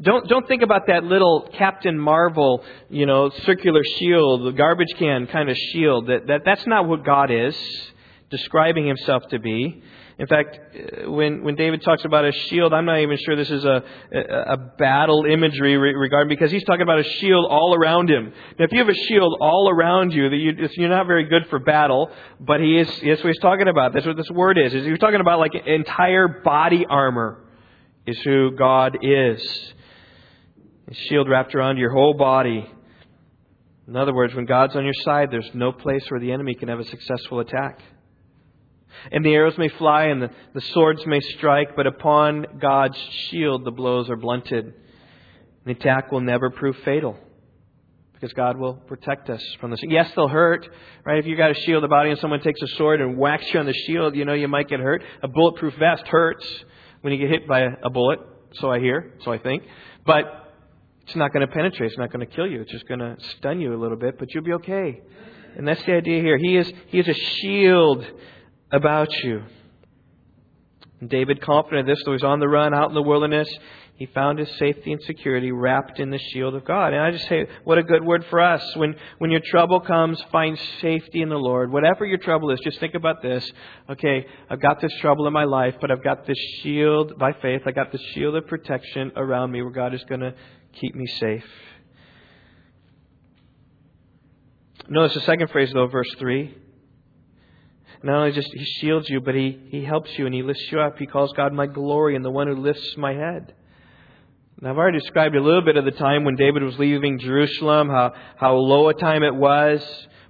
don't, 0.00 0.28
don't 0.28 0.46
think 0.46 0.62
about 0.62 0.86
that 0.86 1.02
little 1.02 1.48
Captain 1.52 1.98
Marvel, 1.98 2.64
you 2.90 3.06
know, 3.06 3.30
circular 3.30 3.82
shield, 3.98 4.46
the 4.46 4.52
garbage 4.52 4.94
can 4.96 5.26
kind 5.26 5.50
of 5.50 5.56
shield. 5.56 6.06
That, 6.06 6.26
that, 6.28 6.42
that's 6.44 6.66
not 6.66 6.86
what 6.86 7.04
God 7.04 7.30
is 7.30 7.56
describing 8.30 8.86
himself 8.86 9.22
to 9.28 9.38
be. 9.38 9.82
In 10.16 10.26
fact, 10.28 10.56
uh, 10.56 11.10
when, 11.10 11.42
when 11.42 11.56
David 11.56 11.82
talks 11.82 12.04
about 12.04 12.24
a 12.24 12.32
shield, 12.32 12.72
I'm 12.72 12.84
not 12.84 13.00
even 13.00 13.18
sure 13.24 13.34
this 13.34 13.50
is 13.50 13.64
a, 13.64 13.82
a, 14.12 14.52
a 14.52 14.56
battle 14.78 15.24
imagery 15.24 15.76
regarding, 15.76 16.28
because 16.28 16.52
he's 16.52 16.62
talking 16.64 16.82
about 16.82 17.00
a 17.00 17.04
shield 17.04 17.46
all 17.50 17.74
around 17.74 18.10
him. 18.10 18.32
Now, 18.58 18.64
if 18.64 18.72
you 18.72 18.78
have 18.78 18.88
a 18.88 18.94
shield 18.94 19.36
all 19.40 19.68
around 19.68 20.12
you, 20.12 20.30
that 20.30 20.36
you, 20.36 20.68
you're 20.76 20.88
not 20.88 21.06
very 21.06 21.24
good 21.24 21.48
for 21.48 21.58
battle, 21.58 22.10
but 22.38 22.60
he 22.60 22.78
is, 22.78 22.88
that's 22.88 23.24
what 23.24 23.32
he's 23.32 23.40
talking 23.40 23.66
about. 23.66 23.92
That's 23.92 24.06
what 24.06 24.16
this 24.16 24.30
word 24.30 24.56
is. 24.56 24.72
is 24.72 24.84
he's 24.84 24.98
talking 24.98 25.20
about 25.20 25.40
like 25.40 25.52
entire 25.66 26.28
body 26.28 26.86
armor 26.88 27.44
is 28.06 28.18
who 28.20 28.52
God 28.56 28.98
is. 29.02 29.72
A 30.88 30.94
shield 30.94 31.28
wrapped 31.28 31.54
around 31.54 31.78
your 31.78 31.90
whole 31.90 32.14
body. 32.14 32.70
In 33.88 33.96
other 33.96 34.14
words, 34.14 34.34
when 34.34 34.44
God's 34.44 34.76
on 34.76 34.84
your 34.84 34.94
side, 35.02 35.30
there's 35.30 35.50
no 35.54 35.72
place 35.72 36.04
where 36.08 36.20
the 36.20 36.30
enemy 36.30 36.54
can 36.54 36.68
have 36.68 36.78
a 36.78 36.84
successful 36.84 37.40
attack. 37.40 37.80
And 39.12 39.24
the 39.24 39.34
arrows 39.34 39.56
may 39.58 39.68
fly 39.68 40.04
and 40.04 40.22
the, 40.22 40.30
the 40.54 40.60
swords 40.60 41.06
may 41.06 41.20
strike, 41.20 41.76
but 41.76 41.86
upon 41.86 42.46
God's 42.60 42.98
shield 43.28 43.64
the 43.64 43.70
blows 43.70 44.08
are 44.10 44.16
blunted. 44.16 44.74
The 45.64 45.72
attack 45.72 46.12
will 46.12 46.20
never 46.20 46.50
prove 46.50 46.76
fatal 46.84 47.18
because 48.12 48.32
God 48.32 48.56
will 48.56 48.74
protect 48.74 49.28
us 49.28 49.42
from 49.60 49.70
this. 49.70 49.80
Yes, 49.82 50.10
they'll 50.14 50.28
hurt, 50.28 50.68
right? 51.04 51.18
If 51.18 51.26
you 51.26 51.36
got 51.36 51.50
a 51.50 51.54
shield 51.54 51.82
the 51.82 51.88
body 51.88 52.10
and 52.10 52.18
someone 52.20 52.40
takes 52.40 52.62
a 52.62 52.68
sword 52.76 53.00
and 53.00 53.18
whacks 53.18 53.44
you 53.52 53.60
on 53.60 53.66
the 53.66 53.72
shield, 53.72 54.16
you 54.16 54.24
know 54.24 54.34
you 54.34 54.48
might 54.48 54.68
get 54.68 54.80
hurt. 54.80 55.02
A 55.22 55.28
bulletproof 55.28 55.74
vest 55.78 56.06
hurts 56.06 56.46
when 57.02 57.12
you 57.12 57.18
get 57.18 57.28
hit 57.28 57.46
by 57.46 57.60
a 57.82 57.90
bullet, 57.90 58.20
so 58.54 58.70
I 58.70 58.78
hear, 58.78 59.14
so 59.24 59.32
I 59.32 59.38
think. 59.38 59.64
But 60.06 60.24
It's 61.06 61.16
not 61.16 61.32
going 61.32 61.46
to 61.46 61.52
penetrate. 61.52 61.90
It's 61.90 61.98
not 61.98 62.10
going 62.12 62.26
to 62.26 62.34
kill 62.34 62.46
you. 62.46 62.62
It's 62.62 62.72
just 62.72 62.88
going 62.88 63.00
to 63.00 63.16
stun 63.36 63.60
you 63.60 63.74
a 63.74 63.80
little 63.80 63.96
bit, 63.96 64.18
but 64.18 64.32
you'll 64.32 64.44
be 64.44 64.54
okay. 64.54 65.02
And 65.56 65.68
that's 65.68 65.84
the 65.84 65.92
idea 65.92 66.20
here. 66.22 66.38
He 66.38 66.56
is, 66.56 66.72
he 66.88 66.98
is 66.98 67.08
a 67.08 67.14
shield 67.14 68.04
about 68.74 69.12
you. 69.22 69.44
David, 71.06 71.40
confident 71.40 71.88
of 71.88 71.96
this, 71.96 72.02
though 72.04 72.12
he's 72.12 72.22
on 72.22 72.40
the 72.40 72.48
run 72.48 72.74
out 72.74 72.88
in 72.88 72.94
the 72.94 73.02
wilderness, 73.02 73.48
he 73.96 74.06
found 74.06 74.40
his 74.40 74.48
safety 74.58 74.92
and 74.92 75.00
security 75.02 75.52
wrapped 75.52 76.00
in 76.00 76.10
the 76.10 76.18
shield 76.18 76.54
of 76.54 76.64
God. 76.64 76.92
And 76.92 77.00
I 77.00 77.12
just 77.12 77.28
say, 77.28 77.46
what 77.62 77.78
a 77.78 77.82
good 77.82 78.04
word 78.04 78.24
for 78.28 78.40
us. 78.40 78.62
When, 78.74 78.96
when 79.18 79.30
your 79.30 79.42
trouble 79.50 79.80
comes, 79.80 80.20
find 80.32 80.58
safety 80.80 81.22
in 81.22 81.28
the 81.28 81.36
Lord. 81.36 81.70
Whatever 81.70 82.04
your 82.04 82.18
trouble 82.18 82.50
is, 82.50 82.58
just 82.64 82.80
think 82.80 82.94
about 82.94 83.22
this. 83.22 83.48
Okay, 83.88 84.26
I've 84.50 84.60
got 84.60 84.80
this 84.80 84.92
trouble 85.00 85.28
in 85.28 85.32
my 85.32 85.44
life, 85.44 85.76
but 85.80 85.92
I've 85.92 86.02
got 86.02 86.26
this 86.26 86.38
shield 86.62 87.18
by 87.18 87.32
faith. 87.34 87.62
I've 87.66 87.76
got 87.76 87.92
this 87.92 88.02
shield 88.14 88.34
of 88.34 88.46
protection 88.48 89.12
around 89.14 89.52
me 89.52 89.62
where 89.62 89.72
God 89.72 89.94
is 89.94 90.02
going 90.08 90.22
to 90.22 90.34
keep 90.72 90.94
me 90.96 91.06
safe. 91.06 91.44
Notice 94.88 95.14
the 95.14 95.20
second 95.20 95.50
phrase, 95.50 95.70
though, 95.72 95.86
verse 95.86 96.12
3. 96.18 96.63
Not 98.04 98.18
only 98.18 98.32
just 98.32 98.52
He 98.52 98.64
shields 98.64 99.08
you, 99.08 99.20
but 99.20 99.34
He, 99.34 99.58
he 99.70 99.84
helps 99.84 100.10
you 100.18 100.26
and 100.26 100.34
He 100.34 100.42
lifts 100.42 100.70
you 100.70 100.80
up. 100.80 100.98
He 100.98 101.06
calls 101.06 101.32
God 101.32 101.52
my 101.52 101.66
glory 101.66 102.16
and 102.16 102.24
the 102.24 102.30
one 102.30 102.46
who 102.46 102.54
lifts 102.54 102.96
my 102.96 103.14
head. 103.14 103.54
Now, 104.60 104.70
I've 104.70 104.78
already 104.78 105.00
described 105.00 105.34
a 105.34 105.42
little 105.42 105.62
bit 105.62 105.76
of 105.76 105.84
the 105.84 105.90
time 105.90 106.24
when 106.24 106.36
David 106.36 106.62
was 106.62 106.78
leaving 106.78 107.18
Jerusalem, 107.18 107.88
how, 107.88 108.12
how 108.36 108.54
low 108.54 108.88
a 108.88 108.94
time 108.94 109.22
it 109.22 109.34
was. 109.34 109.82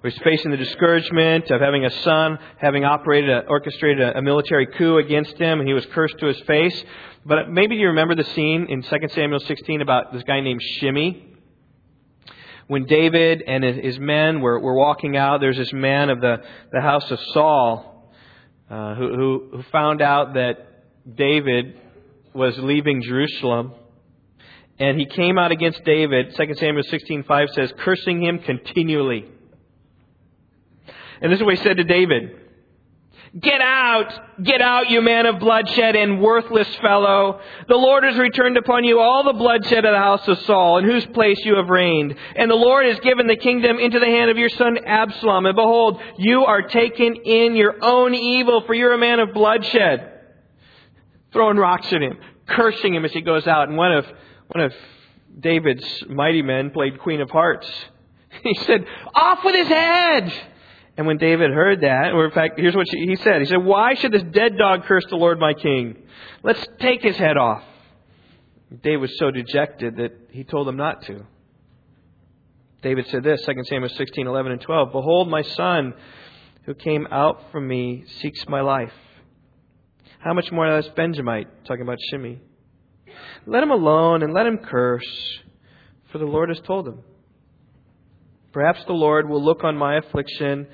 He 0.02 0.08
was 0.08 0.16
facing 0.18 0.50
the 0.50 0.56
discouragement 0.56 1.50
of 1.50 1.60
having 1.60 1.84
a 1.84 1.90
son, 2.02 2.38
having 2.58 2.84
operated, 2.84 3.30
a, 3.30 3.40
orchestrated 3.48 4.00
a, 4.00 4.18
a 4.18 4.22
military 4.22 4.66
coup 4.66 4.98
against 4.98 5.36
him, 5.36 5.60
and 5.60 5.68
he 5.68 5.74
was 5.74 5.84
cursed 5.86 6.18
to 6.20 6.26
his 6.26 6.40
face. 6.42 6.84
But 7.26 7.50
maybe 7.50 7.76
you 7.76 7.88
remember 7.88 8.14
the 8.14 8.24
scene 8.24 8.66
in 8.68 8.82
2 8.82 8.96
Samuel 9.14 9.40
16 9.40 9.80
about 9.80 10.12
this 10.12 10.22
guy 10.22 10.40
named 10.40 10.60
Shimei. 10.78 11.33
When 12.66 12.86
David 12.86 13.42
and 13.46 13.62
his 13.62 13.98
men 13.98 14.40
were, 14.40 14.58
were 14.58 14.74
walking 14.74 15.16
out, 15.16 15.40
there's 15.40 15.58
this 15.58 15.72
man 15.72 16.08
of 16.08 16.20
the, 16.20 16.42
the 16.72 16.80
house 16.80 17.10
of 17.10 17.18
Saul 17.32 18.10
uh, 18.70 18.94
who, 18.94 19.14
who, 19.14 19.48
who 19.56 19.62
found 19.70 20.00
out 20.00 20.34
that 20.34 21.16
David 21.16 21.78
was 22.32 22.56
leaving 22.58 23.02
Jerusalem 23.02 23.72
and 24.78 24.98
he 24.98 25.06
came 25.06 25.38
out 25.38 25.52
against 25.52 25.84
David. 25.84 26.34
2 26.36 26.54
Samuel 26.54 26.84
16:5 26.84 27.50
says, 27.50 27.72
cursing 27.78 28.22
him 28.22 28.38
continually. 28.40 29.26
And 31.20 31.30
this 31.30 31.38
is 31.38 31.44
what 31.44 31.56
he 31.56 31.62
said 31.62 31.76
to 31.76 31.84
David. 31.84 32.36
Get 33.40 33.60
out! 33.60 34.12
Get 34.44 34.60
out, 34.60 34.90
you 34.90 35.02
man 35.02 35.26
of 35.26 35.40
bloodshed 35.40 35.96
and 35.96 36.20
worthless 36.20 36.72
fellow! 36.76 37.40
The 37.66 37.74
Lord 37.74 38.04
has 38.04 38.16
returned 38.16 38.56
upon 38.56 38.84
you 38.84 39.00
all 39.00 39.24
the 39.24 39.32
bloodshed 39.32 39.84
of 39.84 39.92
the 39.92 39.98
house 39.98 40.26
of 40.28 40.38
Saul, 40.42 40.78
in 40.78 40.84
whose 40.84 41.04
place 41.06 41.38
you 41.44 41.56
have 41.56 41.68
reigned. 41.68 42.14
And 42.36 42.48
the 42.48 42.54
Lord 42.54 42.86
has 42.86 43.00
given 43.00 43.26
the 43.26 43.36
kingdom 43.36 43.80
into 43.80 43.98
the 43.98 44.06
hand 44.06 44.30
of 44.30 44.38
your 44.38 44.50
son 44.50 44.78
Absalom. 44.86 45.46
And 45.46 45.56
behold, 45.56 46.00
you 46.16 46.44
are 46.44 46.62
taken 46.62 47.16
in 47.24 47.56
your 47.56 47.74
own 47.82 48.14
evil, 48.14 48.62
for 48.66 48.74
you're 48.74 48.92
a 48.92 48.98
man 48.98 49.18
of 49.18 49.34
bloodshed. 49.34 50.12
Throwing 51.32 51.56
rocks 51.56 51.92
at 51.92 52.02
him, 52.02 52.18
cursing 52.46 52.94
him 52.94 53.04
as 53.04 53.12
he 53.12 53.20
goes 53.20 53.48
out. 53.48 53.68
And 53.68 53.76
one 53.76 53.90
of 53.90 54.06
one 54.46 54.64
of 54.64 54.72
David's 55.40 56.04
mighty 56.08 56.42
men 56.42 56.70
played 56.70 57.00
Queen 57.00 57.20
of 57.20 57.30
Hearts. 57.30 57.68
He 58.42 58.54
said, 58.66 58.84
Off 59.14 59.44
with 59.44 59.54
his 59.54 59.68
head! 59.68 60.32
And 60.96 61.06
when 61.06 61.18
David 61.18 61.50
heard 61.50 61.80
that, 61.80 62.12
or 62.12 62.24
in 62.26 62.30
fact, 62.30 62.58
here's 62.58 62.76
what 62.76 62.86
he 62.88 63.16
said. 63.16 63.40
He 63.40 63.46
said, 63.46 63.64
Why 63.64 63.94
should 63.94 64.12
this 64.12 64.22
dead 64.22 64.56
dog 64.56 64.84
curse 64.84 65.04
the 65.10 65.16
Lord 65.16 65.40
my 65.40 65.54
king? 65.54 65.96
Let's 66.42 66.64
take 66.78 67.02
his 67.02 67.16
head 67.16 67.36
off. 67.36 67.64
David 68.82 69.00
was 69.00 69.18
so 69.18 69.30
dejected 69.30 69.96
that 69.96 70.12
he 70.30 70.44
told 70.44 70.68
him 70.68 70.76
not 70.76 71.02
to. 71.02 71.24
David 72.82 73.06
said 73.08 73.24
this, 73.24 73.44
2 73.44 73.64
Samuel 73.64 73.88
16, 73.88 74.26
11, 74.26 74.52
and 74.52 74.60
12. 74.60 74.92
Behold, 74.92 75.28
my 75.28 75.42
son 75.42 75.94
who 76.64 76.74
came 76.74 77.06
out 77.10 77.50
from 77.50 77.66
me 77.66 78.04
seeks 78.20 78.46
my 78.46 78.60
life. 78.60 78.92
How 80.18 80.34
much 80.34 80.50
more 80.52 80.70
this 80.76 80.90
Benjamite, 80.94 81.64
talking 81.64 81.82
about 81.82 81.98
Shimei, 82.10 82.40
let 83.46 83.62
him 83.62 83.70
alone 83.70 84.22
and 84.22 84.32
let 84.32 84.46
him 84.46 84.58
curse, 84.58 85.40
for 86.10 86.18
the 86.18 86.24
Lord 86.24 86.48
has 86.48 86.60
told 86.60 86.86
him. 86.88 87.00
Perhaps 88.54 88.84
the 88.84 88.92
Lord 88.92 89.28
will 89.28 89.42
look 89.42 89.64
on 89.64 89.76
my 89.76 89.96
affliction 89.96 90.68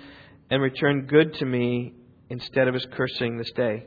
and 0.51 0.62
return 0.62 1.07
good 1.07 1.33
to 1.37 1.47
me 1.47 1.95
instead 2.29 2.69
of 2.69 2.75
his 2.75 2.87
cursing 2.93 3.38
this 3.38 3.51
day. 3.53 3.87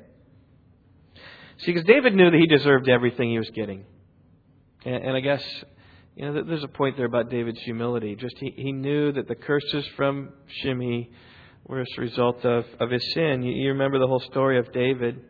See, 1.59 1.67
because 1.67 1.83
David 1.85 2.15
knew 2.15 2.31
that 2.31 2.37
he 2.39 2.47
deserved 2.47 2.89
everything 2.89 3.29
he 3.29 3.37
was 3.37 3.51
getting. 3.51 3.85
And, 4.83 4.95
and 4.95 5.15
I 5.15 5.19
guess, 5.19 5.43
you 6.15 6.25
know, 6.25 6.41
there's 6.41 6.63
a 6.63 6.67
point 6.67 6.97
there 6.97 7.05
about 7.05 7.29
David's 7.29 7.61
humility. 7.61 8.15
Just 8.15 8.35
he, 8.39 8.51
he 8.57 8.71
knew 8.71 9.11
that 9.11 9.27
the 9.27 9.35
curses 9.35 9.85
from 9.95 10.29
Shimei 10.47 11.11
were 11.67 11.81
as 11.81 11.87
a 11.95 12.01
result 12.01 12.43
of, 12.43 12.65
of 12.79 12.89
his 12.89 13.13
sin. 13.13 13.43
You, 13.43 13.53
you 13.53 13.69
remember 13.69 13.99
the 13.99 14.07
whole 14.07 14.21
story 14.21 14.57
of 14.57 14.71
David. 14.73 15.21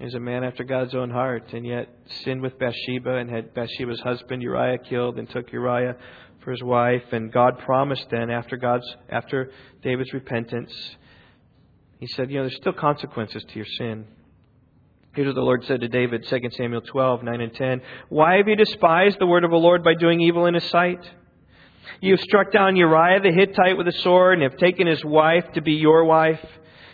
He's 0.00 0.14
a 0.14 0.20
man 0.20 0.42
after 0.42 0.64
God's 0.64 0.94
own 0.94 1.10
heart, 1.10 1.52
and 1.52 1.66
yet 1.66 1.88
sinned 2.24 2.40
with 2.40 2.58
Bathsheba 2.58 3.16
and 3.16 3.30
had 3.30 3.52
Bathsheba's 3.52 4.00
husband 4.00 4.42
Uriah 4.42 4.78
killed 4.78 5.18
and 5.18 5.28
took 5.28 5.52
Uriah 5.52 5.96
for 6.44 6.52
his 6.52 6.62
wife. 6.62 7.04
And 7.12 7.32
God 7.32 7.58
promised 7.60 8.06
then, 8.10 8.30
after 8.30 8.56
God's 8.56 8.86
after 9.08 9.50
David's 9.82 10.12
repentance, 10.12 10.72
He 12.00 12.06
said, 12.08 12.30
you 12.30 12.36
know, 12.36 12.42
there's 12.42 12.56
still 12.56 12.72
consequences 12.72 13.42
to 13.44 13.56
your 13.56 13.66
sin. 13.78 14.04
Here's 15.14 15.28
what 15.28 15.36
the 15.36 15.40
Lord 15.40 15.64
said 15.64 15.80
to 15.80 15.88
David, 15.88 16.26
2 16.28 16.38
Samuel 16.50 16.82
12, 16.82 17.22
9 17.22 17.40
and 17.40 17.54
10. 17.54 17.80
Why 18.08 18.36
have 18.36 18.48
you 18.48 18.56
despised 18.56 19.18
the 19.18 19.26
word 19.26 19.44
of 19.44 19.50
the 19.50 19.56
Lord 19.56 19.84
by 19.84 19.94
doing 19.94 20.20
evil 20.20 20.46
in 20.46 20.54
his 20.54 20.68
sight? 20.70 20.98
You 22.00 22.12
have 22.12 22.20
struck 22.20 22.52
down 22.52 22.76
Uriah 22.76 23.20
the 23.20 23.32
Hittite 23.32 23.78
with 23.78 23.86
a 23.86 23.92
sword 23.92 24.34
and 24.34 24.42
have 24.42 24.58
taken 24.58 24.86
his 24.86 25.04
wife 25.04 25.44
to 25.54 25.62
be 25.62 25.74
your 25.74 26.04
wife. 26.04 26.44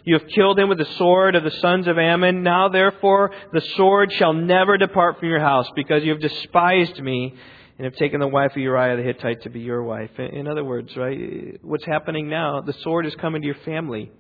You 0.05 0.19
have 0.19 0.29
killed 0.29 0.59
him 0.59 0.69
with 0.69 0.79
the 0.79 0.85
sword 0.97 1.35
of 1.35 1.45
the 1.45 1.51
sons 1.51 1.89
of 1.89 1.99
Ammon. 1.99 2.43
Now 2.43 2.69
therefore 2.69 3.33
the 3.53 3.63
sword 3.77 4.13
shall 4.13 4.33
never 4.33 4.77
depart 4.77 5.19
from 5.19 5.29
your 5.29 5.41
house, 5.41 5.69
because 5.75 6.05
you 6.05 6.11
have 6.11 6.21
despised 6.21 7.01
me 7.03 7.35
and 7.81 7.87
have 7.87 7.97
taken 7.97 8.21
the 8.21 8.29
wife 8.29 8.51
of 8.51 8.59
Uriah 8.59 8.99
the 8.99 9.03
Hittite 9.03 9.45
to 9.45 9.49
be 9.49 9.61
your 9.61 9.83
wife. 9.83 10.11
In 10.19 10.47
other 10.47 10.63
words, 10.63 10.95
right, 10.99 11.59
what's 11.63 11.87
happening 11.87 12.29
now, 12.29 12.61
the 12.61 12.75
sword 12.75 13.07
is 13.07 13.15
coming 13.15 13.41
to 13.41 13.47
your 13.47 13.57
family. 13.65 14.13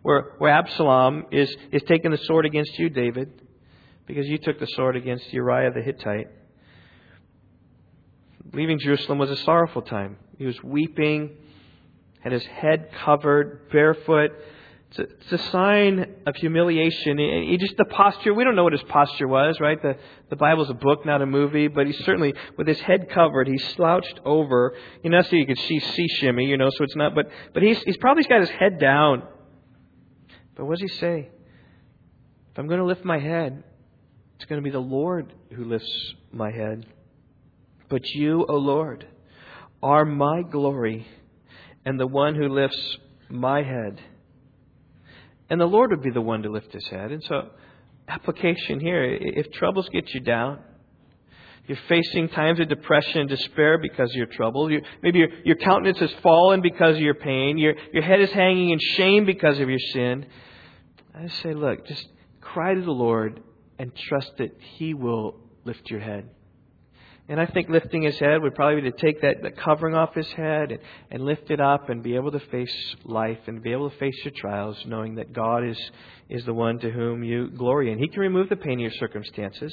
Where, 0.00 0.32
where 0.38 0.50
Absalom 0.50 1.26
is, 1.30 1.54
is 1.72 1.82
taking 1.86 2.10
the 2.10 2.16
sword 2.16 2.46
against 2.46 2.78
you, 2.78 2.88
David, 2.88 3.42
because 4.06 4.26
you 4.26 4.38
took 4.38 4.58
the 4.58 4.66
sword 4.68 4.96
against 4.96 5.30
Uriah 5.30 5.72
the 5.74 5.82
Hittite. 5.82 6.28
Leaving 8.54 8.78
Jerusalem 8.78 9.18
was 9.18 9.28
a 9.28 9.36
sorrowful 9.36 9.82
time. 9.82 10.16
He 10.38 10.46
was 10.46 10.56
weeping, 10.62 11.36
had 12.20 12.32
his 12.32 12.46
head 12.46 12.88
covered, 13.04 13.68
barefoot, 13.70 14.30
it's 14.98 15.32
a, 15.32 15.38
sign 15.50 16.16
of 16.26 16.34
humiliation. 16.36 17.18
He, 17.18 17.48
he 17.50 17.58
just 17.58 17.76
the 17.76 17.84
posture. 17.84 18.34
We 18.34 18.42
don't 18.42 18.56
know 18.56 18.64
what 18.64 18.72
his 18.72 18.82
posture 18.82 19.28
was, 19.28 19.60
right? 19.60 19.80
The 19.80 19.96
the 20.30 20.36
Bible's 20.36 20.68
a 20.68 20.74
book, 20.74 21.06
not 21.06 21.22
a 21.22 21.26
movie. 21.26 21.68
But 21.68 21.86
he's 21.86 21.98
certainly 22.04 22.34
with 22.56 22.66
his 22.66 22.80
head 22.80 23.08
covered. 23.08 23.46
He's 23.46 23.64
slouched 23.74 24.18
over. 24.24 24.74
You 25.04 25.10
know, 25.10 25.22
so 25.22 25.36
you 25.36 25.46
can 25.46 25.56
see 25.56 25.78
see 25.78 26.08
Shimei. 26.08 26.44
You 26.44 26.56
know, 26.56 26.70
so 26.70 26.84
it's 26.84 26.96
not. 26.96 27.14
But 27.14 27.30
but 27.54 27.62
he's 27.62 27.80
he's 27.82 27.96
probably 27.98 28.24
got 28.24 28.40
his 28.40 28.50
head 28.50 28.80
down. 28.80 29.22
But 30.56 30.64
what 30.64 30.78
does 30.78 30.90
he 30.90 30.98
say? 30.98 31.30
If 32.50 32.58
I'm 32.58 32.66
going 32.66 32.80
to 32.80 32.84
lift 32.84 33.04
my 33.04 33.18
head, 33.18 33.62
it's 34.36 34.44
going 34.46 34.60
to 34.60 34.64
be 34.64 34.70
the 34.70 34.80
Lord 34.80 35.32
who 35.54 35.64
lifts 35.64 36.14
my 36.32 36.50
head. 36.50 36.84
But 37.88 38.08
you, 38.10 38.44
O 38.48 38.56
Lord, 38.56 39.06
are 39.82 40.04
my 40.04 40.42
glory 40.42 41.06
and 41.84 41.98
the 41.98 42.06
one 42.06 42.34
who 42.34 42.48
lifts 42.48 42.98
my 43.28 43.62
head. 43.62 44.00
And 45.50 45.60
the 45.60 45.66
Lord 45.66 45.90
would 45.90 46.02
be 46.02 46.10
the 46.10 46.20
one 46.20 46.42
to 46.42 46.48
lift 46.48 46.72
his 46.72 46.86
head. 46.86 47.10
And 47.10 47.22
so, 47.24 47.50
application 48.08 48.80
here 48.80 49.04
if 49.04 49.50
troubles 49.52 49.88
get 49.90 50.14
you 50.14 50.20
down, 50.20 50.60
you're 51.66 51.78
facing 51.88 52.28
times 52.30 52.58
of 52.58 52.68
depression 52.68 53.20
and 53.20 53.28
despair 53.28 53.78
because 53.78 54.10
of 54.10 54.16
your 54.16 54.26
trouble. 54.26 54.70
You, 54.72 54.80
maybe 55.02 55.18
your, 55.20 55.28
your 55.44 55.56
countenance 55.56 55.98
has 55.98 56.12
fallen 56.22 56.62
because 56.62 56.96
of 56.96 57.02
your 57.02 57.14
pain. 57.14 57.58
Your, 57.58 57.74
your 57.92 58.02
head 58.02 58.20
is 58.20 58.30
hanging 58.30 58.70
in 58.70 58.78
shame 58.96 59.24
because 59.24 59.60
of 59.60 59.68
your 59.68 59.78
sin. 59.92 60.26
I 61.14 61.22
just 61.24 61.42
say, 61.42 61.52
look, 61.52 61.86
just 61.86 62.08
cry 62.40 62.74
to 62.74 62.80
the 62.80 62.90
Lord 62.90 63.40
and 63.78 63.94
trust 63.94 64.32
that 64.38 64.56
He 64.58 64.94
will 64.94 65.36
lift 65.64 65.90
your 65.90 66.00
head. 66.00 66.30
And 67.30 67.40
I 67.40 67.46
think 67.46 67.68
lifting 67.68 68.02
his 68.02 68.18
head 68.18 68.42
would 68.42 68.56
probably 68.56 68.80
be 68.80 68.90
to 68.90 68.96
take 68.96 69.20
that, 69.20 69.42
that 69.44 69.56
covering 69.56 69.94
off 69.94 70.14
his 70.14 70.26
head 70.32 70.72
and, 70.72 70.80
and 71.12 71.24
lift 71.24 71.48
it 71.52 71.60
up 71.60 71.88
and 71.88 72.02
be 72.02 72.16
able 72.16 72.32
to 72.32 72.40
face 72.40 72.74
life 73.04 73.38
and 73.46 73.62
be 73.62 73.70
able 73.70 73.88
to 73.88 73.96
face 73.98 74.16
your 74.24 74.34
trials, 74.36 74.76
knowing 74.84 75.14
that 75.14 75.32
God 75.32 75.64
is, 75.64 75.78
is 76.28 76.44
the 76.44 76.52
one 76.52 76.80
to 76.80 76.90
whom 76.90 77.22
you 77.22 77.48
glory. 77.50 77.92
And 77.92 78.00
He 78.00 78.08
can 78.08 78.18
remove 78.18 78.48
the 78.48 78.56
pain 78.56 78.72
of 78.72 78.80
your 78.80 78.90
circumstances. 78.90 79.72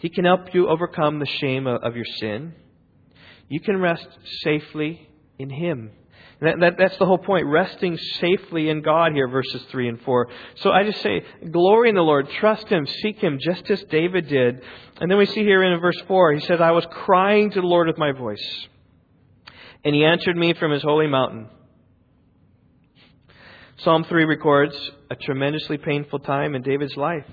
He 0.00 0.08
can 0.08 0.24
help 0.24 0.52
you 0.52 0.68
overcome 0.68 1.20
the 1.20 1.26
shame 1.26 1.68
of, 1.68 1.80
of 1.84 1.94
your 1.94 2.04
sin. 2.16 2.54
You 3.48 3.60
can 3.60 3.80
rest 3.80 4.08
safely 4.42 5.08
in 5.38 5.50
Him. 5.50 5.92
That, 6.40 6.60
that, 6.60 6.78
that's 6.78 6.96
the 6.98 7.06
whole 7.06 7.18
point. 7.18 7.46
Resting 7.46 7.98
safely 8.20 8.68
in 8.68 8.82
God 8.82 9.12
here, 9.12 9.26
verses 9.26 9.62
3 9.70 9.88
and 9.88 10.00
4. 10.02 10.28
So 10.56 10.70
I 10.70 10.84
just 10.84 11.02
say, 11.02 11.24
glory 11.50 11.88
in 11.88 11.96
the 11.96 12.02
Lord. 12.02 12.30
Trust 12.30 12.68
Him. 12.68 12.86
Seek 12.86 13.18
Him, 13.18 13.38
just 13.40 13.68
as 13.70 13.82
David 13.84 14.28
did. 14.28 14.62
And 15.00 15.10
then 15.10 15.18
we 15.18 15.26
see 15.26 15.42
here 15.42 15.62
in 15.62 15.80
verse 15.80 16.00
4, 16.06 16.34
he 16.34 16.40
says, 16.40 16.60
I 16.60 16.70
was 16.70 16.86
crying 16.90 17.50
to 17.50 17.60
the 17.60 17.66
Lord 17.66 17.88
with 17.88 17.98
my 17.98 18.12
voice. 18.12 18.68
And 19.84 19.94
He 19.94 20.04
answered 20.04 20.36
me 20.36 20.54
from 20.54 20.70
His 20.70 20.82
holy 20.82 21.08
mountain. 21.08 21.48
Psalm 23.78 24.04
3 24.04 24.24
records 24.24 24.76
a 25.10 25.16
tremendously 25.16 25.78
painful 25.78 26.20
time 26.20 26.54
in 26.54 26.62
David's 26.62 26.96
life 26.96 27.26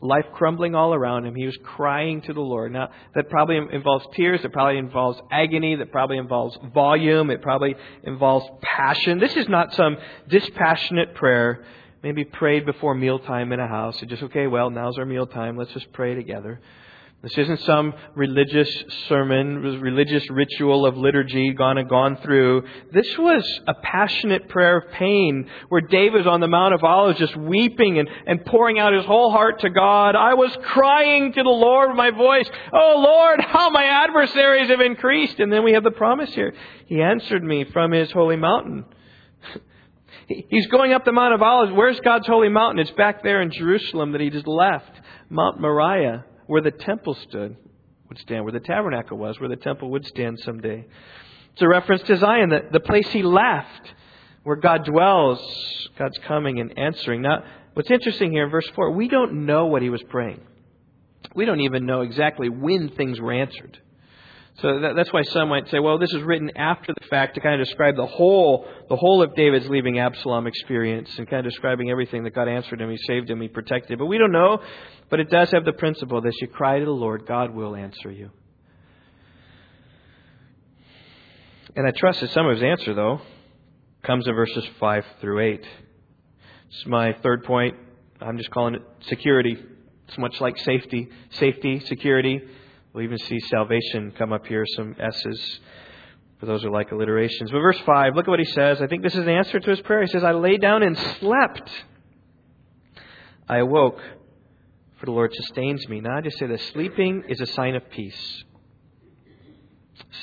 life 0.00 0.26
crumbling 0.34 0.74
all 0.74 0.92
around 0.92 1.24
him. 1.24 1.34
He 1.34 1.46
was 1.46 1.56
crying 1.62 2.20
to 2.22 2.32
the 2.32 2.40
Lord. 2.40 2.72
Now, 2.72 2.90
that 3.14 3.30
probably 3.30 3.56
involves 3.56 4.06
tears. 4.14 4.40
It 4.44 4.52
probably 4.52 4.78
involves 4.78 5.20
agony. 5.30 5.76
That 5.76 5.90
probably 5.90 6.18
involves 6.18 6.58
volume. 6.74 7.30
It 7.30 7.42
probably 7.42 7.74
involves 8.02 8.46
passion. 8.60 9.18
This 9.18 9.36
is 9.36 9.48
not 9.48 9.74
some 9.74 9.96
dispassionate 10.28 11.14
prayer, 11.14 11.64
maybe 12.02 12.24
prayed 12.24 12.66
before 12.66 12.94
mealtime 12.94 13.52
in 13.52 13.60
a 13.60 13.66
house. 13.68 14.00
It 14.02 14.08
just, 14.08 14.22
okay, 14.24 14.46
well, 14.46 14.70
now's 14.70 14.98
our 14.98 15.06
mealtime. 15.06 15.56
Let's 15.56 15.72
just 15.72 15.90
pray 15.92 16.14
together. 16.14 16.60
This 17.22 17.38
isn't 17.38 17.60
some 17.60 17.94
religious 18.14 18.70
sermon, 19.08 19.56
religious 19.80 20.28
ritual 20.30 20.84
of 20.86 20.96
liturgy 20.98 21.54
gone 21.54 21.78
and 21.78 21.88
gone 21.88 22.18
through. 22.22 22.64
This 22.92 23.08
was 23.18 23.60
a 23.66 23.74
passionate 23.74 24.48
prayer 24.48 24.78
of 24.78 24.92
pain 24.92 25.48
where 25.70 25.80
David 25.80 26.26
on 26.26 26.40
the 26.40 26.46
Mount 26.46 26.74
of 26.74 26.84
Olives 26.84 27.18
just 27.18 27.34
weeping 27.34 27.98
and, 27.98 28.08
and 28.26 28.44
pouring 28.44 28.78
out 28.78 28.92
his 28.92 29.04
whole 29.06 29.32
heart 29.32 29.60
to 29.60 29.70
God. 29.70 30.14
I 30.14 30.34
was 30.34 30.56
crying 30.66 31.32
to 31.32 31.42
the 31.42 31.48
Lord 31.48 31.88
with 31.88 31.96
my 31.96 32.10
voice, 32.10 32.48
Oh 32.72 33.02
Lord, 33.02 33.40
how 33.40 33.70
my 33.70 33.84
adversaries 33.84 34.68
have 34.68 34.80
increased. 34.80 35.40
And 35.40 35.50
then 35.50 35.64
we 35.64 35.72
have 35.72 35.84
the 35.84 35.90
promise 35.90 36.32
here. 36.34 36.54
He 36.84 37.00
answered 37.00 37.42
me 37.42 37.64
from 37.64 37.92
his 37.92 38.12
holy 38.12 38.36
mountain. 38.36 38.84
He's 40.28 40.66
going 40.66 40.92
up 40.92 41.06
the 41.06 41.12
Mount 41.12 41.34
of 41.34 41.40
Olives. 41.40 41.72
Where's 41.72 41.98
God's 42.00 42.26
holy 42.26 42.50
mountain? 42.50 42.78
It's 42.78 42.90
back 42.92 43.22
there 43.22 43.40
in 43.40 43.50
Jerusalem 43.50 44.12
that 44.12 44.20
he 44.20 44.28
just 44.28 44.46
left. 44.46 44.92
Mount 45.30 45.60
Moriah 45.60 46.24
where 46.46 46.62
the 46.62 46.70
temple 46.70 47.14
stood, 47.14 47.56
would 48.08 48.18
stand, 48.18 48.44
where 48.44 48.52
the 48.52 48.60
tabernacle 48.60 49.18
was, 49.18 49.38
where 49.40 49.48
the 49.48 49.56
temple 49.56 49.90
would 49.90 50.06
stand 50.06 50.38
someday. 50.40 50.84
It's 51.52 51.62
a 51.62 51.68
reference 51.68 52.02
to 52.02 52.16
Zion, 52.16 52.50
the, 52.50 52.62
the 52.70 52.80
place 52.80 53.08
he 53.08 53.22
left, 53.22 53.92
where 54.42 54.56
God 54.56 54.84
dwells, 54.84 55.40
God's 55.98 56.18
coming 56.18 56.60
and 56.60 56.78
answering. 56.78 57.22
Now, 57.22 57.42
what's 57.74 57.90
interesting 57.90 58.30
here 58.30 58.44
in 58.44 58.50
verse 58.50 58.68
4, 58.74 58.92
we 58.92 59.08
don't 59.08 59.46
know 59.46 59.66
what 59.66 59.82
he 59.82 59.90
was 59.90 60.02
praying. 60.04 60.40
We 61.34 61.44
don't 61.44 61.60
even 61.60 61.86
know 61.86 62.02
exactly 62.02 62.48
when 62.48 62.90
things 62.90 63.20
were 63.20 63.32
answered. 63.32 63.78
So 64.62 64.80
that, 64.80 64.96
that's 64.96 65.12
why 65.12 65.22
some 65.22 65.50
might 65.50 65.68
say, 65.68 65.80
well, 65.80 65.98
this 65.98 66.12
is 66.14 66.22
written 66.22 66.56
after 66.56 66.94
the 66.98 67.06
fact 67.08 67.34
to 67.34 67.40
kind 67.40 67.60
of 67.60 67.66
describe 67.66 67.96
the 67.96 68.06
whole, 68.06 68.66
the 68.88 68.96
whole 68.96 69.22
of 69.22 69.34
David's 69.34 69.68
leaving 69.68 69.98
Absalom 69.98 70.46
experience 70.46 71.10
and 71.18 71.28
kind 71.28 71.46
of 71.46 71.52
describing 71.52 71.90
everything 71.90 72.24
that 72.24 72.34
God 72.34 72.48
answered 72.48 72.80
him, 72.80 72.90
He 72.90 72.96
saved 72.96 73.28
him, 73.28 73.40
He 73.40 73.48
protected 73.48 73.92
him. 73.92 73.98
But 73.98 74.06
we 74.06 74.16
don't 74.16 74.32
know. 74.32 74.62
But 75.10 75.20
it 75.20 75.30
does 75.30 75.50
have 75.50 75.66
the 75.66 75.74
principle 75.74 76.22
that 76.22 76.32
you 76.40 76.48
cry 76.48 76.78
to 76.78 76.84
the 76.84 76.90
Lord, 76.90 77.26
God 77.26 77.54
will 77.54 77.76
answer 77.76 78.10
you. 78.10 78.30
And 81.76 81.86
I 81.86 81.90
trust 81.90 82.20
that 82.22 82.30
some 82.30 82.46
of 82.46 82.54
his 82.54 82.62
answer, 82.62 82.94
though, 82.94 83.20
comes 84.02 84.26
in 84.26 84.34
verses 84.34 84.64
5 84.80 85.04
through 85.20 85.40
8. 85.40 85.66
It's 86.70 86.86
my 86.86 87.12
third 87.22 87.44
point. 87.44 87.76
I'm 88.22 88.38
just 88.38 88.50
calling 88.50 88.76
it 88.76 88.82
security. 89.08 89.58
It's 90.08 90.16
much 90.16 90.40
like 90.40 90.56
safety. 90.58 91.10
Safety, 91.32 91.80
security. 91.80 92.40
We'll 92.96 93.04
even 93.04 93.18
see 93.18 93.38
salvation 93.40 94.14
come 94.16 94.32
up 94.32 94.46
here, 94.46 94.64
some 94.74 94.96
S's 94.98 95.60
for 96.40 96.46
those 96.46 96.62
who 96.62 96.70
like 96.70 96.92
alliterations. 96.92 97.50
But 97.50 97.58
verse 97.58 97.78
5, 97.84 98.14
look 98.16 98.26
at 98.26 98.30
what 98.30 98.38
he 98.38 98.46
says. 98.46 98.80
I 98.80 98.86
think 98.86 99.02
this 99.02 99.12
is 99.12 99.20
an 99.20 99.28
answer 99.28 99.60
to 99.60 99.70
his 99.70 99.82
prayer. 99.82 100.00
He 100.00 100.06
says, 100.06 100.24
I 100.24 100.32
lay 100.32 100.56
down 100.56 100.82
and 100.82 100.96
slept. 101.20 101.70
I 103.46 103.58
awoke, 103.58 104.00
for 104.98 105.04
the 105.04 105.12
Lord 105.12 105.30
sustains 105.34 105.86
me. 105.90 106.00
Now 106.00 106.16
I 106.16 106.20
just 106.22 106.38
say 106.38 106.46
that 106.46 106.58
sleeping 106.72 107.24
is 107.28 107.38
a 107.42 107.46
sign 107.46 107.74
of 107.74 107.82
peace. 107.90 108.44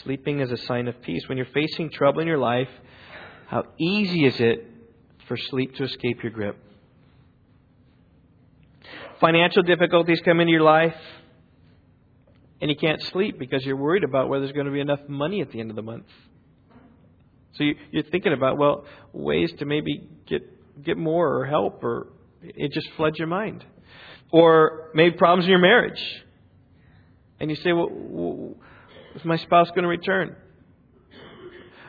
Sleeping 0.02 0.40
is 0.40 0.52
a 0.52 0.58
sign 0.58 0.88
of 0.88 1.00
peace. 1.04 1.30
When 1.30 1.38
you're 1.38 1.46
facing 1.54 1.92
trouble 1.92 2.22
in 2.22 2.28
your 2.28 2.40
life, 2.40 2.70
how 3.50 3.66
easy 3.78 4.26
is 4.26 4.40
it 4.40 4.68
for 5.28 5.38
sleep 5.38 5.76
to 5.76 5.84
escape 5.84 6.24
your 6.24 6.32
grip? 6.32 6.58
Financial 9.20 9.62
difficulties 9.62 10.20
come 10.26 10.40
into 10.40 10.52
your 10.52 10.64
life 10.64 10.96
and 12.64 12.70
you 12.70 12.78
can't 12.78 13.02
sleep 13.12 13.38
because 13.38 13.66
you're 13.66 13.76
worried 13.76 14.06
about 14.06 14.30
whether 14.30 14.46
there's 14.46 14.56
going 14.56 14.68
to 14.68 14.72
be 14.72 14.80
enough 14.80 15.02
money 15.10 15.42
at 15.42 15.52
the 15.52 15.60
end 15.60 15.70
of 15.70 15.76
the 15.76 15.82
month. 15.82 16.06
So 17.58 17.66
you, 17.66 17.76
you're 17.92 18.04
thinking 18.04 18.32
about 18.32 18.58
well 18.58 18.86
ways 19.12 19.52
to 19.60 19.66
maybe 19.66 20.08
get 20.30 20.44
get 20.82 20.96
more 20.96 21.42
or 21.42 21.46
help, 21.46 21.84
or 21.84 22.08
it 22.42 22.72
just 22.72 22.88
floods 22.96 23.20
your 23.20 23.28
mind, 23.28 23.66
or 24.32 24.92
maybe 24.94 25.18
problems 25.18 25.44
in 25.44 25.50
your 25.50 25.60
marriage, 25.60 26.02
and 27.42 27.50
you 27.50 27.58
say, 27.58 27.74
well, 27.74 28.56
is 29.14 29.26
my 29.26 29.36
spouse 29.40 29.68
going 29.72 29.84
to 29.84 29.90
return? 29.90 30.34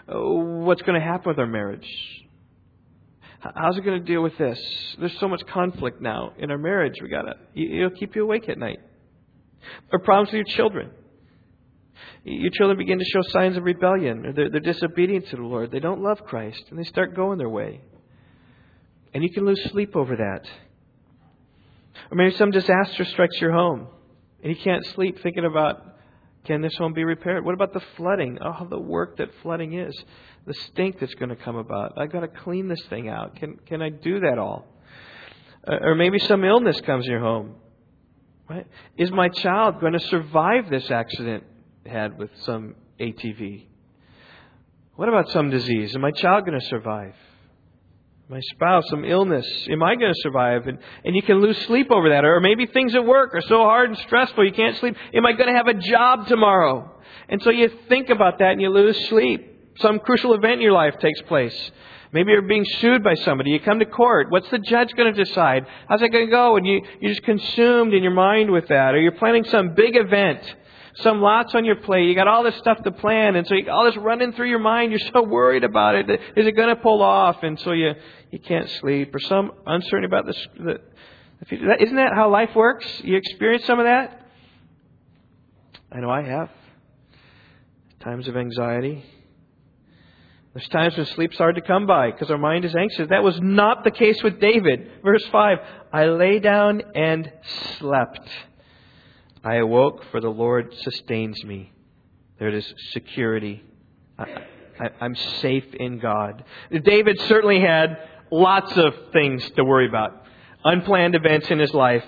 What's 0.09 0.83
going 0.83 1.01
to 1.01 1.07
happen 1.07 1.29
with 1.29 1.39
our 1.39 1.47
marriage? 1.47 1.87
How's 3.39 3.79
it 3.79 3.85
going 3.85 4.01
to 4.01 4.05
deal 4.05 4.25
with 4.25 4.37
this? 4.39 4.59
There's 4.99 5.17
so 5.21 5.29
much 5.29 5.43
conflict 5.47 6.01
now 6.01 6.33
in 6.37 6.51
our 6.51 6.59
marriage. 6.59 6.95
We 7.01 7.09
gotta. 7.09 7.35
It'll 7.55 7.91
keep 7.91 8.17
you 8.17 8.25
awake 8.25 8.49
at 8.49 8.59
night. 8.59 8.81
Or 9.93 9.99
problems 10.01 10.33
with 10.33 10.47
your 10.47 10.57
children. 10.57 10.91
Your 12.25 12.51
children 12.51 12.79
begin 12.79 12.99
to 12.99 13.05
show 13.05 13.21
signs 13.29 13.57
of 13.57 13.65
rebellion, 13.65 14.27
or 14.27 14.33
they're, 14.33 14.51
they're 14.51 14.61
disobedient 14.61 15.29
to 15.29 15.37
the 15.37 15.43
Lord. 15.43 15.71
They 15.71 15.81
don't 15.81 16.03
love 16.03 16.25
Christ, 16.25 16.65
and 16.71 16.79
they 16.79 16.85
start 16.85 17.15
going 17.15 17.39
their 17.39 17.51
way. 17.51 17.83
And 19.13 19.23
you 19.23 19.31
can 19.31 19.45
lose 19.45 19.63
sleep 19.71 19.95
over 19.95 20.17
that. 20.17 20.49
Or 22.11 22.17
maybe 22.17 22.35
some 22.37 22.51
disaster 22.51 23.05
strikes 23.05 23.41
your 23.41 23.53
home, 23.53 23.89
and 24.43 24.57
you 24.57 24.63
can't 24.63 24.85
sleep 24.87 25.23
thinking 25.23 25.45
about 25.45 25.95
can 26.45 26.61
this 26.61 26.77
home 26.77 26.93
be 26.93 27.05
repaired? 27.05 27.45
What 27.45 27.55
about 27.55 27.73
the 27.73 27.83
flooding? 27.97 28.39
Oh, 28.45 28.67
the 28.69 28.79
work 28.79 29.17
that 29.17 29.29
flooding 29.43 29.79
is, 29.79 29.95
the 30.47 30.53
stink 30.53 31.01
that's 31.01 31.15
going 31.15 31.31
to 31.31 31.37
come 31.37 31.57
about. 31.57 31.95
I've 31.97 32.13
got 32.13 32.21
to 32.21 32.29
clean 32.29 32.69
this 32.69 32.83
thing 32.91 33.09
out. 33.09 33.37
Can 33.37 33.57
can 33.67 33.81
I 33.81 33.89
do 33.89 34.21
that 34.21 34.39
all? 34.39 34.67
Uh, 35.67 35.77
or 35.81 35.95
maybe 35.95 36.19
some 36.19 36.45
illness 36.45 36.79
comes 36.83 37.07
in 37.07 37.13
your 37.13 37.21
home, 37.21 37.55
Right? 38.49 38.67
Is 38.99 39.11
my 39.11 39.29
child 39.29 39.81
going 39.81 39.95
to 39.95 40.01
survive 40.01 40.69
this 40.69 40.91
accident 40.91 41.45
had 41.87 42.19
with 42.19 42.31
some 42.43 42.75
ATV? 43.01 43.67
What 44.97 45.09
about 45.09 45.31
some 45.31 45.51
disease? 45.51 45.91
Is 45.91 45.99
my 45.99 46.11
child 46.11 46.45
going 46.45 46.59
to 46.59 46.67
survive? 46.67 47.15
My 48.29 48.41
spouse, 48.41 48.85
some 48.89 49.05
illness. 49.05 49.47
Am 49.69 49.83
I 49.83 49.97
going 49.97 50.13
to 50.13 50.21
survive? 50.23 50.67
And, 50.67 50.79
and 51.05 51.15
you 51.15 51.23
can 51.23 51.41
lose 51.41 51.59
sleep 51.67 51.91
over 51.91 52.11
that. 52.11 52.25
Or 52.25 52.41
maybe 52.41 52.67
things 52.67 52.95
at 52.95 53.05
work 53.05 53.35
are 53.35 53.43
so 53.43 53.59
hard 53.59 53.91
and 53.91 53.99
stressful 53.99 54.45
you 54.45 54.53
can't 54.53 54.77
sleep. 54.79 54.97
Am 55.13 55.27
I 55.27 55.33
going 55.33 55.49
to 55.49 55.57
have 55.57 55.69
a 55.69 55.75
job 55.75 56.27
tomorrow? 56.27 56.91
And 57.29 57.43
so 57.43 57.51
you 57.51 57.71
think 57.89 58.09
about 58.09 58.39
that 58.39 58.53
and 58.53 58.61
you 58.61 58.71
lose 58.71 59.09
sleep. 59.09 59.75
Some 59.81 59.99
crucial 59.99 60.35
event 60.35 60.55
in 60.55 60.61
your 60.61 60.73
life 60.73 60.95
takes 61.01 61.21
place. 61.23 61.71
Maybe 62.15 62.31
you're 62.31 62.43
being 62.43 62.65
sued 62.79 63.03
by 63.03 63.15
somebody. 63.15 63.51
You 63.51 63.59
come 63.59 63.81
to 63.81 63.87
court. 63.87 64.31
What's 64.31 64.49
the 64.49 64.61
judge 64.61 64.95
going 64.95 65.13
to 65.13 65.25
decide? 65.25 65.67
How's 65.89 65.99
that 65.99 66.11
going 66.11 66.27
to 66.27 66.31
go? 66.31 66.57
And 66.57 66.65
you, 66.65 66.81
you're 67.01 67.11
just 67.11 67.25
consumed 67.25 67.93
in 67.93 68.05
your 68.05 68.13
mind 68.13 68.53
with 68.53 68.69
that. 68.69 68.95
Or 68.95 69.01
you're 69.01 69.11
planning 69.11 69.43
some 69.43 69.75
big 69.75 69.97
event, 69.97 70.39
some 70.99 71.21
lots 71.21 71.57
on 71.57 71.65
your 71.65 71.75
plate. 71.75 72.07
You 72.07 72.15
got 72.15 72.29
all 72.29 72.45
this 72.45 72.55
stuff 72.59 72.81
to 72.85 72.93
plan. 72.93 73.35
And 73.35 73.45
so 73.49 73.57
you 73.57 73.69
all 73.69 73.85
this 73.85 73.97
running 73.97 74.33
through 74.33 74.49
your 74.49 74.61
mind. 74.61 74.93
You're 74.93 75.11
so 75.13 75.23
worried 75.29 75.65
about 75.65 75.97
it. 75.97 76.09
Is 76.37 76.47
it 76.47 76.53
going 76.53 76.69
to 76.69 76.81
pull 76.81 77.03
off? 77.03 77.43
And 77.43 77.59
so 77.59 77.73
you, 77.73 77.95
you 78.31 78.39
can't 78.39 78.71
sleep. 78.79 79.13
Or 79.13 79.19
some 79.19 79.51
uncertainty 79.67 80.07
about 80.07 80.27
this. 80.27 80.47
The, 80.57 80.81
the 81.51 81.83
isn't 81.83 81.97
that 81.97 82.13
how 82.15 82.31
life 82.31 82.55
works? 82.55 82.87
You 83.03 83.17
experience 83.17 83.65
some 83.65 83.81
of 83.81 83.87
that? 83.87 84.25
I 85.91 85.99
know 85.99 86.11
I 86.11 86.23
have. 86.23 86.49
Times 87.99 88.29
of 88.29 88.37
anxiety. 88.37 89.05
There's 90.55 90.69
times 90.69 90.97
when 90.97 91.05
sleep's 91.07 91.37
hard 91.37 91.57
to 91.57 91.61
come 91.61 91.85
by 91.85 92.13
because 92.13 92.31
our 92.31 92.39
mind 92.39 92.65
is 92.65 92.77
anxious. 92.77 93.09
That 93.09 93.25
was 93.25 93.41
not 93.41 93.83
the 93.83 93.91
case 93.91 94.23
with 94.23 94.41
David. 94.41 94.89
Verse 95.03 95.25
5 95.33 95.59
I 95.93 96.07
lay 96.07 96.39
down 96.39 96.81
and 96.95 97.31
slept. 97.79 98.29
I 99.43 99.57
awoke, 99.57 100.05
for 100.13 100.21
the 100.21 100.31
Lord 100.31 100.73
sustains 100.83 101.43
me. 101.45 101.73
There 102.39 102.49
it 102.49 102.55
is 102.55 102.75
security. 102.93 103.65
I, 104.17 104.27
am 105.01 105.17
safe 105.17 105.75
in 105.75 105.99
God. 105.99 106.45
David 106.71 107.21
certainly 107.23 107.61
had 107.61 108.09
lots 108.31 108.77
of 108.77 108.95
things 109.13 109.49
to 109.57 109.65
worry 109.65 109.89
about, 109.89 110.25
unplanned 110.65 111.17
events 111.17 111.51
in 111.51 111.59
his 111.59 111.75
life. 111.75 112.05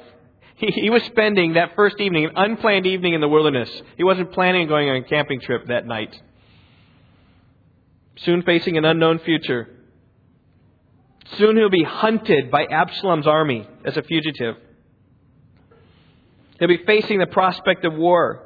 He, 0.54 0.68
he 0.68 0.90
was 0.90 1.02
spending 1.02 1.54
that 1.54 1.74
first 1.74 2.00
evening, 2.00 2.26
an 2.26 2.32
unplanned 2.36 2.86
evening 2.86 3.14
in 3.14 3.20
the 3.20 3.28
wilderness. 3.28 3.70
He 3.96 4.04
wasn't 4.04 4.32
planning 4.32 4.62
on 4.62 4.68
going 4.68 4.88
on 4.88 4.96
a 4.96 5.02
camping 5.02 5.40
trip 5.40 5.66
that 5.66 5.84
night 5.84 6.16
soon 8.16 8.42
facing 8.42 8.76
an 8.76 8.84
unknown 8.84 9.18
future. 9.20 9.68
Soon 11.38 11.56
he'll 11.56 11.70
be 11.70 11.82
hunted 11.82 12.50
by 12.50 12.64
Absalom's 12.64 13.26
army 13.26 13.68
as 13.84 13.96
a 13.96 14.02
fugitive. 14.02 14.56
He'll 16.58 16.68
be 16.68 16.84
facing 16.86 17.18
the 17.18 17.26
prospect 17.26 17.84
of 17.84 17.94
war. 17.94 18.42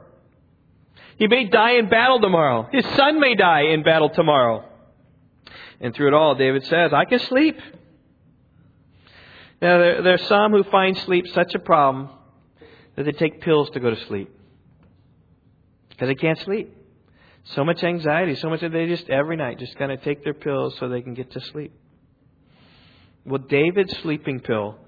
He 1.19 1.29
may 1.29 1.45
die 1.45 1.73
in 1.73 1.89
battle 1.89 2.21
tomorrow. 2.21 2.69
His 2.73 2.85
son 2.97 3.21
may 3.21 3.35
die 3.35 3.73
in 3.73 3.83
battle 3.83 4.09
tomorrow. 4.09 4.65
And 5.81 5.95
through 5.95 6.09
it 6.09 6.15
all, 6.15 6.35
David 6.35 6.65
says, 6.65 6.93
I 6.93 7.05
can 7.05 7.19
sleep. 7.21 7.59
Now, 9.63 9.79
there, 9.79 10.03
there 10.03 10.15
are 10.15 10.19
some 10.19 10.53
who 10.53 10.65
find 10.65 10.97
sleep 10.97 11.27
such 11.29 11.55
a 11.55 11.59
problem 11.59 12.09
that 12.97 13.05
they 13.05 13.13
take 13.13 13.41
pills 13.43 13.71
to 13.71 13.81
go 13.81 13.91
to 13.91 14.07
sleep 14.07 14.31
because 15.91 16.09
they 16.09 16.15
can't 16.15 16.39
sleep. 16.39 16.75
So 17.45 17.65
much 17.65 17.83
anxiety, 17.83 18.35
so 18.37 18.49
much 18.51 18.61
that 18.61 18.73
they 18.73 18.87
just 18.87 19.09
every 19.09 19.37
night 19.37 19.59
just 19.59 19.77
kind 19.77 19.91
of 19.91 20.03
take 20.03 20.23
their 20.23 20.35
pills 20.35 20.77
so 20.79 20.89
they 20.89 21.03
can 21.03 21.15
get 21.15 21.33
to 21.33 21.41
sleep. 21.41 21.73
Well, 23.25 23.41
David's 23.41 23.97
sleeping 23.99 24.41
pill 24.41 24.79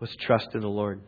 was 0.00 0.14
trust 0.16 0.48
in 0.54 0.60
the 0.60 0.68
Lord. 0.68 1.02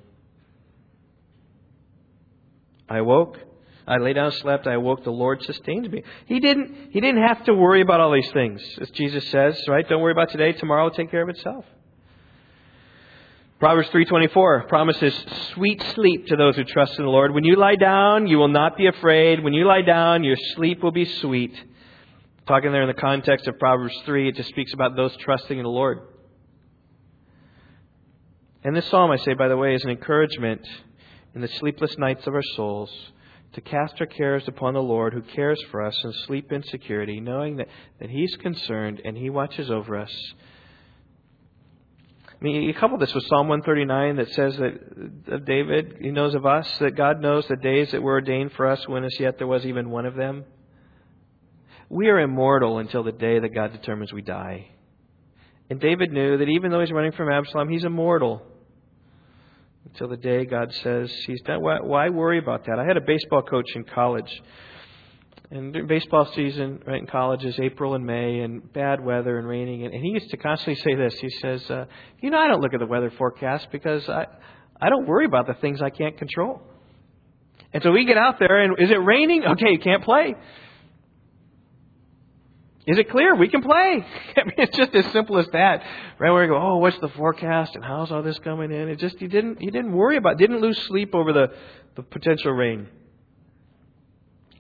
I 2.89 3.01
woke, 3.01 3.39
I 3.87 3.97
lay 3.99 4.13
down, 4.13 4.33
slept, 4.33 4.67
I 4.67 4.75
awoke, 4.75 5.03
the 5.05 5.11
Lord 5.11 5.43
sustained 5.43 5.91
me. 5.91 6.03
He 6.27 6.41
didn't 6.41 6.91
he 6.91 7.01
didn't 7.01 7.23
have 7.23 7.45
to 7.45 7.55
worry 7.55 7.81
about 7.81 8.01
all 8.01 8.13
these 8.13 8.31
things, 8.33 8.63
as 8.81 8.91
Jesus 8.91 9.29
says, 9.31 9.59
right? 9.69 9.89
Don't 9.89 10.03
worry 10.03 10.13
about 10.13 10.31
today, 10.31 10.53
tomorrow 10.53 10.85
will 10.85 10.91
take 10.91 11.11
care 11.11 11.23
of 11.23 11.29
itself. 11.29 11.65
Proverbs 13.63 13.91
3:24 13.91 14.67
promises 14.67 15.15
sweet 15.53 15.81
sleep 15.95 16.27
to 16.27 16.35
those 16.35 16.57
who 16.57 16.65
trust 16.65 16.99
in 16.99 17.05
the 17.05 17.11
Lord. 17.13 17.33
When 17.33 17.45
you 17.45 17.55
lie 17.55 17.77
down, 17.77 18.27
you 18.27 18.37
will 18.37 18.49
not 18.49 18.77
be 18.77 18.89
afraid. 18.89 19.39
When 19.39 19.53
you 19.53 19.65
lie 19.65 19.83
down, 19.83 20.25
your 20.25 20.35
sleep 20.57 20.83
will 20.83 20.91
be 20.91 21.05
sweet. 21.05 21.55
Talking 22.49 22.73
there 22.73 22.83
in 22.83 22.89
the 22.89 23.01
context 23.01 23.47
of 23.47 23.61
Proverbs 23.61 23.95
3, 24.05 24.31
it 24.31 24.35
just 24.35 24.49
speaks 24.49 24.73
about 24.75 24.97
those 24.97 25.17
trusting 25.19 25.57
in 25.57 25.63
the 25.63 25.71
Lord. 25.71 26.01
And 28.65 28.75
this 28.75 28.91
psalm, 28.91 29.13
I 29.13 29.17
say, 29.19 29.35
by 29.35 29.47
the 29.47 29.57
way, 29.57 29.77
is 29.77 29.85
an 29.85 29.91
encouragement 29.91 30.69
in 31.37 31.41
the 31.41 31.47
sleepless 31.47 31.97
nights 31.99 32.27
of 32.27 32.35
our 32.35 32.43
souls 32.57 32.91
to 33.53 33.61
cast 33.61 33.95
our 34.01 34.07
cares 34.07 34.43
upon 34.49 34.75
the 34.75 34.83
Lord 34.83 35.15
who 35.15 35.23
cares 35.23 35.63
for 35.71 35.83
us 35.87 35.97
and 36.03 36.13
sleep 36.27 36.51
in 36.51 36.65
security, 36.65 37.21
knowing 37.21 37.59
that, 37.59 37.69
that 38.01 38.11
He's 38.11 38.35
concerned 38.39 39.01
and 39.05 39.17
He 39.17 39.31
watches 39.31 39.71
over 39.71 39.97
us 39.97 40.13
I 42.43 42.45
mean, 42.45 42.63
you 42.63 42.75
couple 42.75 42.99
this 42.99 43.15
with 43.15 43.23
Psalm 43.29 43.47
139 43.47 44.17
that 44.17 44.33
says 44.33 44.57
that 44.57 45.33
of 45.33 45.45
David, 45.45 45.99
he 46.01 46.11
knows 46.11 46.35
of 46.35 46.45
us, 46.45 46.69
that 46.81 46.97
God 46.97 47.21
knows 47.21 47.47
the 47.47 47.55
days 47.55 47.93
that 47.93 48.03
were 48.03 48.15
ordained 48.15 48.51
for 48.55 48.67
us 48.67 48.89
when 48.89 49.05
as 49.05 49.15
yet 49.21 49.39
there 49.39 49.47
was 49.47 49.65
even 49.65 49.91
one 49.91 50.07
of 50.07 50.17
them. 50.17 50.45
We 51.89 52.09
are 52.09 52.19
immortal 52.19 52.79
until 52.79 53.05
the 53.05 53.13
day 53.13 53.39
that 53.39 53.55
God 53.55 53.71
determines 53.71 54.13
we 54.13 54.23
die. 54.23 54.67
And 55.71 55.79
David 55.79 56.11
knew 56.11 56.37
that 56.39 56.49
even 56.49 56.73
though 56.73 56.81
he's 56.81 56.91
running 56.91 57.13
from 57.13 57.31
Absalom, 57.31 57.69
he's 57.69 57.85
immortal 57.85 58.43
until 59.85 60.09
the 60.09 60.17
day 60.17 60.45
God 60.45 60.75
says 60.83 61.13
he's 61.25 61.43
done. 61.43 61.63
Why, 61.63 61.79
why 61.81 62.09
worry 62.09 62.39
about 62.39 62.67
that? 62.67 62.77
I 62.77 62.85
had 62.85 62.97
a 62.97 63.03
baseball 63.03 63.43
coach 63.43 63.71
in 63.77 63.85
college 63.85 64.43
and 65.53 65.87
baseball 65.87 66.25
season, 66.35 66.83
right 66.87 66.99
in 66.99 67.07
college, 67.07 67.45
is 67.45 67.59
April 67.61 67.95
and 67.95 68.07
May, 68.07 68.41
and 68.41 68.73
bad 68.73 69.05
weather 69.05 69.39
and 69.39 69.47
raining. 69.47 69.85
And, 69.85 69.93
and 69.93 70.03
he 70.03 70.11
used 70.11 70.31
to 70.31 70.37
constantly 70.39 70.81
say 70.83 70.95
this. 70.95 71.15
He 71.21 71.29
says, 71.29 71.71
uh, 71.71 71.85
"You 72.21 72.31
know, 72.31 72.39
I 72.39 72.49
don't 72.49 72.61
look 72.61 72.73
at 72.73 72.81
the 72.81 72.87
weather 72.87 73.11
forecast 73.11 73.69
because 73.71 74.09
I, 74.09 74.27
I 74.81 74.89
don't 74.89 75.07
worry 75.07 75.27
about 75.27 75.47
the 75.47 75.55
things 75.55 75.83
I 75.83 75.91
can't 75.91 76.17
control." 76.17 76.63
And 77.73 77.83
so 77.83 77.91
we 77.91 78.05
get 78.05 78.17
out 78.17 78.39
there, 78.39 78.63
and 78.63 78.79
is 78.79 78.91
it 78.91 78.97
raining? 78.97 79.45
Okay, 79.45 79.73
you 79.73 79.79
can't 79.79 80.03
play. 80.03 80.35
Is 82.87 82.99
it 82.99 83.11
clear? 83.11 83.37
We 83.37 83.49
can 83.49 83.63
play. 83.63 84.05
I 84.37 84.45
mean, 84.45 84.55
it's 84.59 84.77
just 84.77 84.95
as 84.95 85.07
simple 85.13 85.39
as 85.39 85.47
that. 85.53 85.85
Right 86.19 86.31
where 86.31 86.45
you 86.45 86.51
go, 86.51 86.57
oh, 86.57 86.79
what's 86.79 86.99
the 86.99 87.09
forecast 87.09 87.77
and 87.77 87.85
how's 87.85 88.11
all 88.11 88.23
this 88.23 88.39
coming 88.41 88.73
in? 88.73 88.89
It 88.89 88.99
just 88.99 89.21
you 89.21 89.29
didn't 89.29 89.61
you 89.61 89.71
didn't 89.71 89.93
worry 89.93 90.17
about, 90.17 90.39
didn't 90.39 90.61
lose 90.61 90.81
sleep 90.87 91.15
over 91.15 91.33
the 91.33 91.49
the 91.95 92.03
potential 92.03 92.53
rain. 92.53 92.89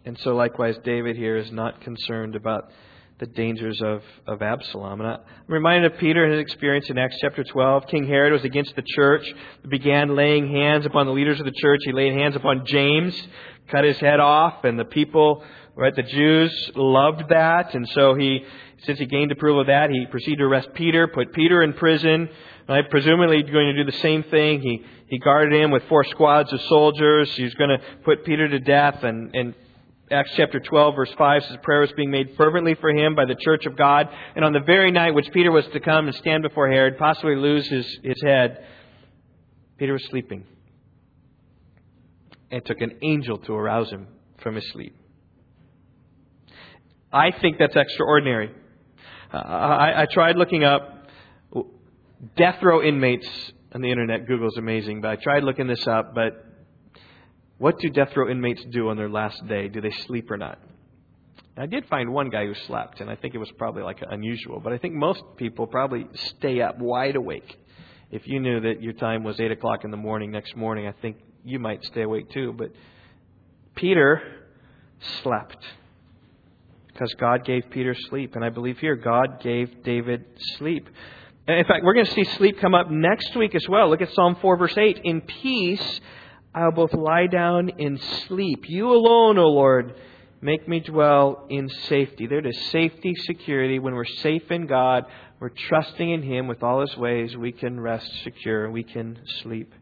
And 0.04 0.18
so, 0.18 0.34
likewise, 0.34 0.76
David 0.82 1.16
here 1.16 1.36
is 1.36 1.52
not 1.52 1.80
concerned 1.80 2.34
about 2.34 2.70
the 3.20 3.26
dangers 3.26 3.80
of, 3.80 4.02
of 4.26 4.42
Absalom. 4.42 5.00
And 5.00 5.10
I'm 5.10 5.20
reminded 5.46 5.92
of 5.92 5.98
Peter 6.00 6.24
and 6.24 6.32
his 6.32 6.42
experience 6.42 6.90
in 6.90 6.98
Acts 6.98 7.18
chapter 7.20 7.44
12. 7.44 7.86
King 7.86 8.08
Herod 8.08 8.32
was 8.32 8.42
against 8.42 8.74
the 8.74 8.82
church, 8.82 9.24
he 9.62 9.68
began 9.68 10.16
laying 10.16 10.50
hands 10.50 10.86
upon 10.86 11.06
the 11.06 11.12
leaders 11.12 11.38
of 11.38 11.46
the 11.46 11.52
church. 11.52 11.78
He 11.84 11.92
laid 11.92 12.14
hands 12.14 12.34
upon 12.34 12.66
James, 12.66 13.14
cut 13.68 13.84
his 13.84 13.96
head 13.98 14.18
off, 14.18 14.64
and 14.64 14.76
the 14.76 14.84
people, 14.84 15.44
right, 15.76 15.94
the 15.94 16.02
Jews 16.02 16.70
loved 16.74 17.28
that. 17.28 17.76
And 17.76 17.88
so 17.90 18.16
he, 18.16 18.44
since 18.84 18.98
he 18.98 19.06
gained 19.06 19.30
approval 19.30 19.60
of 19.60 19.68
that, 19.68 19.90
he 19.90 20.04
proceeded 20.06 20.38
to 20.38 20.44
arrest 20.46 20.70
Peter, 20.74 21.06
put 21.06 21.32
Peter 21.32 21.62
in 21.62 21.74
prison. 21.74 22.28
Right? 22.68 22.88
Presumably 22.90 23.42
going 23.42 23.74
to 23.74 23.84
do 23.84 23.90
the 23.90 23.98
same 23.98 24.24
thing. 24.24 24.62
He, 24.62 24.84
he 25.06 25.18
guarded 25.18 25.52
him 25.52 25.70
with 25.70 25.84
four 25.84 26.04
squads 26.04 26.52
of 26.52 26.60
soldiers. 26.62 27.30
He 27.36 27.44
was 27.44 27.54
going 27.54 27.70
to 27.70 27.78
put 28.04 28.24
Peter 28.24 28.48
to 28.48 28.58
death 28.58 29.04
and, 29.04 29.34
and 29.34 29.54
Acts 30.12 30.32
chapter 30.36 30.60
12, 30.60 30.94
verse 30.94 31.12
5 31.16 31.44
says 31.44 31.56
prayer 31.62 31.80
was 31.80 31.92
being 31.92 32.10
made 32.10 32.34
fervently 32.36 32.74
for 32.74 32.90
him 32.90 33.14
by 33.14 33.24
the 33.24 33.34
church 33.34 33.66
of 33.66 33.76
God. 33.76 34.08
And 34.36 34.44
on 34.44 34.52
the 34.52 34.60
very 34.60 34.90
night 34.90 35.14
which 35.14 35.30
Peter 35.32 35.50
was 35.50 35.66
to 35.72 35.80
come 35.80 36.06
and 36.06 36.14
stand 36.16 36.42
before 36.42 36.70
Herod, 36.70 36.98
possibly 36.98 37.36
lose 37.36 37.66
his, 37.68 37.86
his 38.02 38.20
head, 38.22 38.64
Peter 39.78 39.94
was 39.94 40.04
sleeping. 40.10 40.44
It 42.50 42.66
took 42.66 42.80
an 42.80 42.98
angel 43.02 43.38
to 43.38 43.54
arouse 43.54 43.90
him 43.90 44.06
from 44.42 44.56
his 44.56 44.68
sleep. 44.70 44.94
I 47.12 47.30
think 47.30 47.58
that's 47.58 47.74
extraordinary. 47.74 48.50
Uh, 49.32 49.38
I, 49.38 50.02
I 50.02 50.06
tried 50.06 50.36
looking 50.36 50.64
up 50.64 51.06
death 52.36 52.62
row 52.62 52.82
inmates 52.82 53.28
on 53.74 53.80
the 53.80 53.90
internet. 53.90 54.26
Google's 54.26 54.56
amazing, 54.56 55.00
but 55.00 55.10
I 55.10 55.16
tried 55.16 55.44
looking 55.44 55.66
this 55.66 55.86
up, 55.86 56.14
but 56.14 56.51
what 57.62 57.78
do 57.78 57.88
death 57.90 58.08
row 58.16 58.28
inmates 58.28 58.64
do 58.72 58.88
on 58.88 58.96
their 58.96 59.08
last 59.08 59.46
day? 59.46 59.68
Do 59.68 59.80
they 59.80 59.92
sleep 60.08 60.32
or 60.32 60.36
not? 60.36 60.58
I 61.56 61.66
did 61.66 61.86
find 61.86 62.12
one 62.12 62.28
guy 62.28 62.44
who 62.44 62.54
slept, 62.66 63.00
and 63.00 63.08
I 63.08 63.14
think 63.14 63.36
it 63.36 63.38
was 63.38 63.52
probably 63.56 63.84
like 63.84 64.02
unusual. 64.04 64.58
But 64.58 64.72
I 64.72 64.78
think 64.78 64.94
most 64.94 65.22
people 65.36 65.68
probably 65.68 66.08
stay 66.12 66.60
up 66.60 66.80
wide 66.80 67.14
awake. 67.14 67.56
If 68.10 68.26
you 68.26 68.40
knew 68.40 68.62
that 68.62 68.82
your 68.82 68.94
time 68.94 69.22
was 69.22 69.38
eight 69.38 69.52
o'clock 69.52 69.84
in 69.84 69.92
the 69.92 69.96
morning 69.96 70.32
next 70.32 70.56
morning, 70.56 70.88
I 70.88 70.92
think 71.00 71.18
you 71.44 71.60
might 71.60 71.84
stay 71.84 72.02
awake 72.02 72.30
too. 72.30 72.52
But 72.52 72.72
Peter 73.76 74.20
slept 75.22 75.64
because 76.88 77.14
God 77.14 77.44
gave 77.44 77.70
Peter 77.70 77.94
sleep, 78.10 78.34
and 78.34 78.44
I 78.44 78.48
believe 78.48 78.78
here 78.78 78.96
God 78.96 79.40
gave 79.40 79.84
David 79.84 80.24
sleep. 80.58 80.88
And 81.46 81.60
in 81.60 81.64
fact, 81.64 81.84
we're 81.84 81.94
going 81.94 82.06
to 82.06 82.12
see 82.12 82.24
sleep 82.24 82.58
come 82.60 82.74
up 82.74 82.90
next 82.90 83.36
week 83.36 83.54
as 83.54 83.68
well. 83.68 83.88
Look 83.88 84.02
at 84.02 84.12
Psalm 84.14 84.36
4, 84.40 84.56
verse 84.56 84.76
8. 84.76 85.02
In 85.04 85.20
peace 85.20 86.00
I'll 86.54 86.70
both 86.70 86.92
lie 86.92 87.28
down 87.28 87.70
and 87.78 88.00
sleep. 88.26 88.68
You 88.68 88.92
alone, 88.92 89.38
O 89.38 89.48
Lord, 89.48 89.94
make 90.42 90.68
me 90.68 90.80
dwell 90.80 91.46
in 91.48 91.68
safety. 91.68 92.26
There 92.26 92.46
is 92.46 92.60
safety, 92.70 93.14
security. 93.14 93.78
When 93.78 93.94
we're 93.94 94.04
safe 94.04 94.50
in 94.50 94.66
God, 94.66 95.06
we're 95.40 95.48
trusting 95.48 96.10
in 96.10 96.22
Him 96.22 96.48
with 96.48 96.62
all 96.62 96.82
His 96.82 96.96
ways, 96.96 97.36
we 97.36 97.52
can 97.52 97.80
rest 97.80 98.10
secure, 98.22 98.70
we 98.70 98.82
can 98.82 99.18
sleep. 99.42 99.72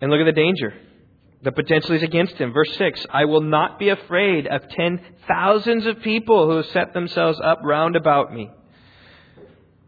And 0.00 0.10
look 0.10 0.20
at 0.20 0.24
the 0.24 0.32
danger. 0.32 0.74
The 1.42 1.52
potential 1.52 1.94
is 1.94 2.02
against 2.02 2.34
him. 2.34 2.52
Verse 2.52 2.74
6 2.76 3.06
I 3.10 3.24
will 3.24 3.40
not 3.40 3.78
be 3.78 3.88
afraid 3.88 4.46
of 4.46 4.68
ten 4.68 5.00
thousands 5.26 5.86
of 5.86 6.00
people 6.00 6.50
who 6.50 6.62
set 6.70 6.92
themselves 6.92 7.40
up 7.42 7.60
round 7.62 7.96
about 7.96 8.32
me. 8.32 8.50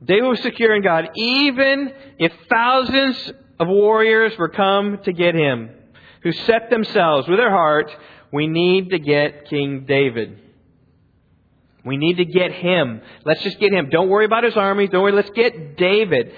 David 0.04 0.28
was 0.28 0.40
secure 0.42 0.74
in 0.74 0.82
God, 0.82 1.10
even 1.16 1.92
if 2.18 2.32
thousands 2.50 3.32
of 3.60 3.68
warriors 3.68 4.36
were 4.38 4.48
come 4.48 4.98
to 5.04 5.12
get 5.12 5.34
him, 5.34 5.70
who 6.22 6.32
set 6.32 6.70
themselves 6.70 7.28
with 7.28 7.38
their 7.38 7.50
heart, 7.50 7.94
we 8.32 8.46
need 8.46 8.90
to 8.90 8.98
get 8.98 9.48
King 9.48 9.84
David. 9.86 10.40
We 11.84 11.96
need 11.96 12.16
to 12.18 12.24
get 12.24 12.52
him. 12.52 13.02
Let's 13.24 13.42
just 13.42 13.58
get 13.58 13.72
him. 13.72 13.90
Don't 13.90 14.08
worry 14.08 14.24
about 14.24 14.44
his 14.44 14.56
armies. 14.56 14.90
Don't 14.90 15.02
worry. 15.02 15.12
Let's 15.12 15.30
get 15.30 15.76
David. 15.76 16.32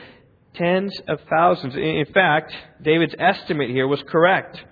Tens 0.55 0.93
of 1.07 1.21
thousands. 1.29 1.75
In 1.77 2.07
fact, 2.13 2.55
David's 2.83 3.15
estimate 3.19 3.71
here 3.71 3.87
was 3.87 4.03
correct. 4.09 4.63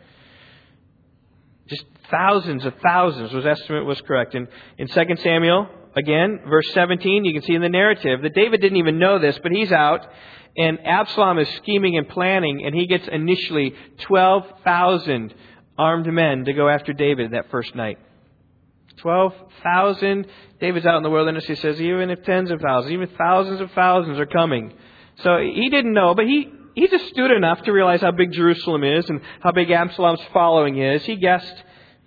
Just 1.68 1.84
thousands 2.11 2.64
of 2.64 2.74
thousands. 2.82 3.32
His 3.32 3.45
estimate 3.45 3.84
was 3.84 4.01
correct. 4.03 4.34
In, 4.34 4.49
in 4.78 4.88
2 4.88 5.01
Samuel 5.22 5.68
again, 5.97 6.40
verse 6.49 6.70
17, 6.72 7.24
you 7.24 7.32
can 7.32 7.43
see 7.43 7.55
in 7.55 7.62
the 7.62 7.68
narrative 7.68 8.22
that 8.22 8.34
David 8.34 8.61
didn't 8.61 8.78
even 8.78 8.99
know 8.99 9.18
this, 9.18 9.38
but 9.43 9.53
he's 9.53 9.72
out, 9.72 10.07
and 10.57 10.78
Absalom 10.86 11.38
is 11.38 11.49
scheming 11.57 11.97
and 11.97 12.09
planning, 12.09 12.64
and 12.64 12.74
he 12.74 12.86
gets 12.86 13.09
initially 13.09 13.74
12,000 14.03 15.34
armed 15.78 16.12
men 16.12 16.45
to 16.45 16.53
go 16.53 16.68
after 16.68 16.93
David 16.93 17.32
that 17.32 17.51
first 17.51 17.74
night. 17.74 17.99
12,000. 18.99 20.26
David's 20.61 20.86
out 20.86 20.97
in 20.97 21.03
the 21.03 21.11
wilderness. 21.11 21.45
He 21.45 21.57
says, 21.57 21.80
even 21.80 22.11
if 22.11 22.22
tens 22.24 22.51
of 22.51 22.61
thousands, 22.61 22.93
even 22.93 23.09
thousands 23.18 23.61
of 23.61 23.70
thousands 23.72 24.18
are 24.18 24.26
coming. 24.26 24.72
So 25.22 25.38
he 25.38 25.68
didn't 25.70 25.93
know, 25.93 26.14
but 26.14 26.26
he, 26.26 26.51
he's 26.74 26.93
astute 26.93 27.30
enough 27.30 27.62
to 27.62 27.72
realize 27.72 28.01
how 28.01 28.12
big 28.12 28.32
Jerusalem 28.32 28.84
is 28.84 29.09
and 29.09 29.20
how 29.40 29.53
big 29.53 29.70
Absalom's 29.70 30.20
following 30.32 30.78
is. 30.78 31.05
He 31.05 31.16
guessed 31.16 31.55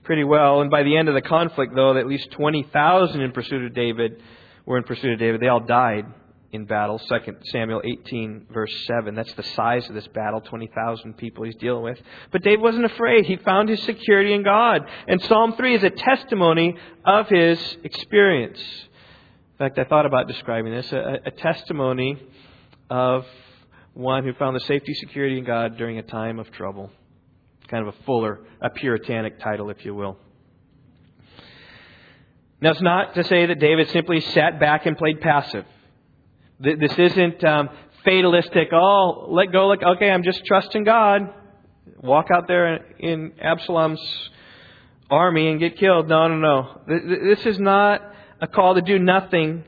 pretty 0.05 0.23
well. 0.23 0.61
And 0.61 0.71
by 0.71 0.83
the 0.83 0.95
end 0.95 1.09
of 1.09 1.15
the 1.15 1.21
conflict, 1.21 1.73
though, 1.75 1.97
at 1.97 2.07
least 2.07 2.31
20,000 2.31 3.21
in 3.21 3.31
pursuit 3.31 3.65
of 3.65 3.73
David 3.73 4.21
were 4.65 4.77
in 4.77 4.83
pursuit 4.83 5.13
of 5.13 5.19
David. 5.19 5.41
They 5.41 5.47
all 5.47 5.59
died 5.59 6.05
in 6.51 6.65
battle. 6.65 6.99
2 6.99 7.17
Samuel 7.51 7.81
18, 7.83 8.47
verse 8.51 8.73
7. 8.87 9.13
That's 9.15 9.33
the 9.33 9.43
size 9.43 9.87
of 9.89 9.95
this 9.95 10.07
battle 10.07 10.41
20,000 10.41 11.17
people 11.17 11.43
he's 11.43 11.55
dealing 11.55 11.83
with. 11.83 11.99
But 12.31 12.43
David 12.43 12.61
wasn't 12.61 12.85
afraid. 12.85 13.25
He 13.25 13.35
found 13.37 13.69
his 13.69 13.81
security 13.83 14.33
in 14.33 14.43
God. 14.43 14.81
And 15.07 15.21
Psalm 15.23 15.53
3 15.55 15.75
is 15.75 15.83
a 15.83 15.89
testimony 15.89 16.75
of 17.05 17.27
his 17.27 17.59
experience. 17.83 18.59
In 18.59 19.57
fact, 19.57 19.79
I 19.79 19.83
thought 19.83 20.05
about 20.05 20.27
describing 20.27 20.73
this 20.73 20.91
a, 20.91 21.19
a 21.25 21.31
testimony 21.31 22.17
of 22.89 23.25
one 23.93 24.23
who 24.23 24.33
found 24.33 24.55
the 24.55 24.61
safety, 24.61 24.93
security 24.93 25.37
in 25.37 25.45
God 25.45 25.77
during 25.77 25.97
a 25.97 26.03
time 26.03 26.39
of 26.39 26.51
trouble. 26.51 26.91
Kind 27.67 27.87
of 27.87 27.95
a 27.95 28.03
fuller, 28.03 28.41
a 28.61 28.69
puritanic 28.69 29.39
title, 29.39 29.69
if 29.69 29.83
you 29.85 29.95
will. 29.95 30.17
Now, 32.61 32.71
it's 32.71 32.81
not 32.81 33.15
to 33.15 33.23
say 33.23 33.45
that 33.45 33.59
David 33.59 33.89
simply 33.89 34.21
sat 34.21 34.59
back 34.59 34.85
and 34.85 34.97
played 34.97 35.19
passive. 35.19 35.65
This 36.59 36.97
isn't 36.97 37.43
um, 37.43 37.69
fatalistic. 38.03 38.69
Oh, 38.71 39.27
let 39.29 39.51
go. 39.51 39.67
Like, 39.67 39.83
okay, 39.83 40.09
I'm 40.09 40.23
just 40.23 40.45
trusting 40.45 40.83
God. 40.83 41.33
Walk 42.01 42.27
out 42.33 42.47
there 42.47 42.75
in 42.99 43.33
Absalom's 43.41 44.01
army 45.09 45.49
and 45.49 45.59
get 45.59 45.77
killed. 45.77 46.07
No, 46.07 46.27
no, 46.27 46.35
no. 46.37 46.81
This 46.87 47.45
is 47.45 47.59
not 47.59 48.01
a 48.39 48.47
call 48.47 48.75
to 48.75 48.81
do 48.81 48.99
nothing 48.99 49.63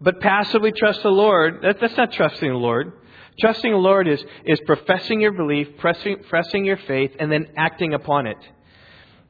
but 0.00 0.20
passively 0.20 0.72
trust 0.72 1.02
the 1.02 1.08
Lord. 1.08 1.62
That's 1.62 1.96
not 1.96 2.12
trusting 2.12 2.48
the 2.48 2.56
Lord. 2.56 2.92
Trusting 3.40 3.70
the 3.70 3.78
Lord 3.78 4.08
is, 4.08 4.24
is 4.44 4.58
professing 4.66 5.20
your 5.20 5.32
belief, 5.32 5.68
pressing, 5.78 6.16
pressing 6.28 6.64
your 6.64 6.78
faith, 6.78 7.12
and 7.18 7.30
then 7.30 7.48
acting 7.56 7.92
upon 7.92 8.26
it. 8.26 8.38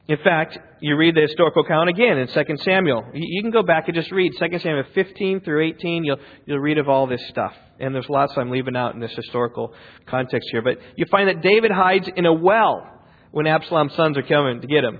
In 0.07 0.17
fact, 0.23 0.57
you 0.79 0.95
read 0.95 1.15
the 1.15 1.21
historical 1.21 1.65
account 1.65 1.89
again 1.89 2.17
in 2.17 2.27
2 2.27 2.57
Samuel. 2.63 3.03
You 3.13 3.41
can 3.41 3.51
go 3.51 3.63
back 3.63 3.87
and 3.87 3.95
just 3.95 4.09
read 4.11 4.31
2 4.39 4.59
Samuel 4.59 4.85
15 4.93 5.41
through 5.41 5.67
18. 5.67 6.05
You'll, 6.05 6.17
you'll 6.45 6.59
read 6.59 6.77
of 6.77 6.87
all 6.87 7.07
this 7.07 7.21
stuff. 7.27 7.53
And 7.79 7.93
there's 7.93 8.07
lots 8.09 8.33
I'm 8.37 8.49
leaving 8.49 8.77
out 8.77 8.93
in 8.93 9.01
this 9.01 9.11
historical 9.11 9.73
context 10.05 10.47
here. 10.51 10.61
But 10.61 10.77
you 10.95 11.05
find 11.11 11.27
that 11.27 11.41
David 11.41 11.71
hides 11.71 12.09
in 12.15 12.25
a 12.25 12.31
well 12.31 12.89
when 13.31 13.47
Absalom's 13.47 13.95
sons 13.95 14.17
are 14.17 14.23
coming 14.23 14.61
to 14.61 14.67
get 14.67 14.85
him. 14.85 14.99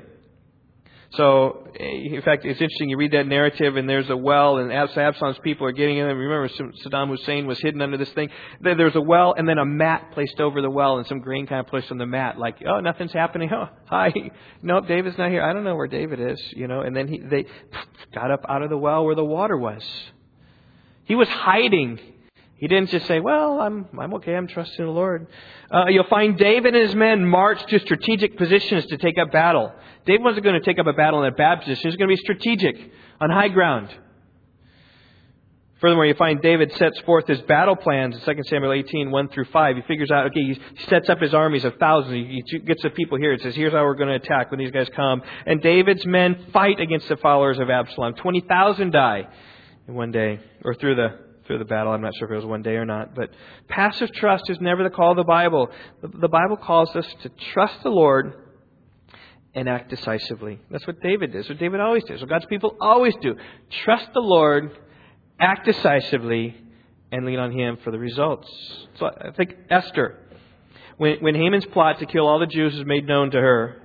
So, 1.12 1.70
in 1.80 2.22
fact, 2.22 2.44
it's 2.44 2.60
interesting. 2.60 2.90
You 2.90 2.98
read 2.98 3.14
that 3.14 3.28
narrative, 3.28 3.78
and 3.78 3.90
there's 3.90 4.10
a 4.10 4.18
well, 4.18 4.58
and 4.58 4.72
Absalom's 4.72 5.40
people 5.40 5.66
are 5.66 5.72
getting 5.72 5.98
in. 5.98 6.06
Remember, 6.06 6.50
Saddam 6.50 7.08
Hussein 7.08 7.48
was 7.48 7.60
hidden 7.60 7.82
under 7.82 7.98
this 7.98 8.10
thing. 8.10 8.30
There's 8.60 8.96
a 8.96 9.02
well, 9.02 9.34
and 9.38 9.48
then 9.48 9.58
a 9.58 9.66
mat 9.66 10.12
placed 10.12 10.42
over 10.42 10.62
the 10.62 10.70
well, 10.70 10.98
and 10.98 11.08
some 11.08 11.20
grain 11.20 11.48
kind 11.48 11.62
of 11.62 11.68
placed 11.68 11.92
on 11.92 11.98
the 11.98 12.06
mat, 12.06 12.38
like, 12.38 12.58
oh, 12.68 12.80
nothing's 12.82 13.14
happening. 13.14 13.50
Oh, 13.58 13.70
hi. 13.86 14.14
No, 14.62 14.82
David's 14.82 15.18
not 15.18 15.32
here. 15.32 15.42
I 15.42 15.52
don't 15.52 15.64
know 15.64 15.76
where 15.76 15.88
David 15.88 16.20
is, 16.20 16.40
you 16.52 16.68
know. 16.68 16.82
And 16.82 16.96
then 16.96 17.08
he, 17.08 17.18
they 17.18 17.46
got 18.14 18.30
up 18.30 18.46
out 18.48 18.62
of 18.62 18.70
the 18.70 18.78
well 18.78 19.04
where 19.04 19.16
the 19.16 19.26
water 19.26 19.58
was. 19.58 19.84
He 21.06 21.16
was 21.16 21.28
hiding. 21.28 22.00
He 22.58 22.68
didn't 22.68 22.90
just 22.90 23.06
say, 23.06 23.20
well, 23.20 23.62
I'm, 23.62 23.88
I'm 24.00 24.16
okay. 24.16 24.36
I'm 24.36 24.48
trusting 24.48 24.84
the 24.84 24.92
Lord. 24.92 25.28
Uh, 25.72 25.86
you'll 25.90 26.08
find 26.08 26.38
David 26.38 26.76
and 26.76 26.88
his 26.88 26.96
men 26.96 27.24
march 27.26 27.64
to 27.68 27.80
strategic 27.80 28.36
positions 28.36 28.86
to 28.88 28.98
take 28.98 29.18
up 29.20 29.32
battle. 29.32 29.72
David 30.06 30.24
wasn't 30.24 30.44
going 30.44 30.60
to 30.60 30.66
take 30.66 30.80
up 30.80 30.88
a 30.88 30.94
battle 30.94 31.22
in 31.22 31.32
a 31.32 31.36
bad 31.36 31.60
position. 31.60 31.82
He 31.84 31.88
was 31.88 31.96
going 31.98 32.10
to 32.10 32.16
be 32.16 32.22
strategic, 32.22 32.76
on 33.22 33.30
high 33.30 33.50
ground. 33.50 33.90
Furthermore, 35.80 36.08
you 36.08 36.16
find 36.16 36.42
David 36.42 36.74
sets 36.78 37.00
forth 37.02 37.28
his 37.28 37.40
battle 37.42 37.76
plans 37.76 38.16
in 38.16 38.36
2 38.38 38.44
Samuel 38.46 38.74
18, 38.74 39.12
1 39.12 39.30
through 39.30 39.46
5. 39.46 39.76
He 39.76 39.82
figures 39.84 40.10
out, 40.10 40.26
okay, 40.28 40.42
he 40.42 40.60
sets 40.90 41.08
up 41.10 41.20
his 41.20 41.36
armies 41.36 41.64
of 41.66 41.76
thousands. 41.76 42.16
He 42.16 42.60
gets 42.60 42.82
the 42.82 42.90
people 42.90 43.20
here. 43.20 43.34
It 43.34 43.42
says, 43.42 43.56
here's 43.56 43.74
how 43.74 43.84
we're 43.84 43.94
going 43.94 44.10
to 44.10 44.16
attack 44.16 44.50
when 44.50 44.60
these 44.60 44.72
guys 44.72 44.88
come. 44.96 45.22
And 45.46 45.62
David's 45.62 46.04
men 46.08 46.48
fight 46.52 46.80
against 46.80 47.08
the 47.08 47.18
followers 47.18 47.60
of 47.60 47.70
Absalom. 47.70 48.16
20,000 48.16 48.92
die 48.92 49.28
in 49.88 49.94
one 49.94 50.12
day, 50.12 50.40
or 50.66 50.74
through 50.74 50.96
the, 50.96 51.27
through 51.48 51.60
the 51.60 51.66
battle. 51.66 51.94
I'm 51.94 52.02
not 52.02 52.14
sure 52.16 52.28
if 52.28 52.34
it 52.34 52.36
was 52.36 52.46
one 52.46 52.62
day 52.62 52.76
or 52.76 52.86
not. 52.86 53.16
But 53.16 53.32
passive 53.68 54.12
trust 54.12 54.50
is 54.50 54.60
never 54.62 54.84
the 54.84 54.90
call 54.90 55.12
of 55.12 55.18
the 55.18 55.24
Bible. 55.24 55.70
The 56.02 56.28
Bible 56.28 56.58
calls 56.58 56.96
us 56.96 57.08
to 57.24 57.30
trust 57.54 57.82
the 57.84 57.90
Lord 57.90 58.34
and 59.56 59.68
act 59.68 59.90
decisively. 59.90 60.60
That's 60.70 60.86
what 60.86 61.02
David 61.02 61.34
does. 61.34 61.50
What 61.50 61.58
David 61.58 61.80
always 61.80 62.04
does. 62.04 62.22
What 62.22 62.30
God's 62.30 62.46
people 62.46 62.76
always 62.80 63.16
do. 63.22 63.36
Trust 63.86 64.10
the 64.14 64.20
Lord, 64.20 64.78
act 65.40 65.66
decisively, 65.66 66.56
and 67.12 67.26
lean 67.26 67.40
on 67.40 67.52
Him 67.52 67.78
for 67.84 67.90
the 67.90 67.98
results. 67.98 68.48
So 69.00 69.08
I 69.08 69.32
think 69.32 69.56
Esther, 69.70 70.20
when, 70.98 71.20
when 71.22 71.34
Haman's 71.34 71.66
plot 71.66 72.00
to 72.00 72.06
kill 72.06 72.28
all 72.28 72.40
the 72.40 72.46
Jews 72.46 72.76
was 72.76 72.86
made 72.86 73.08
known 73.08 73.32
to 73.32 73.40
her, 73.40 73.82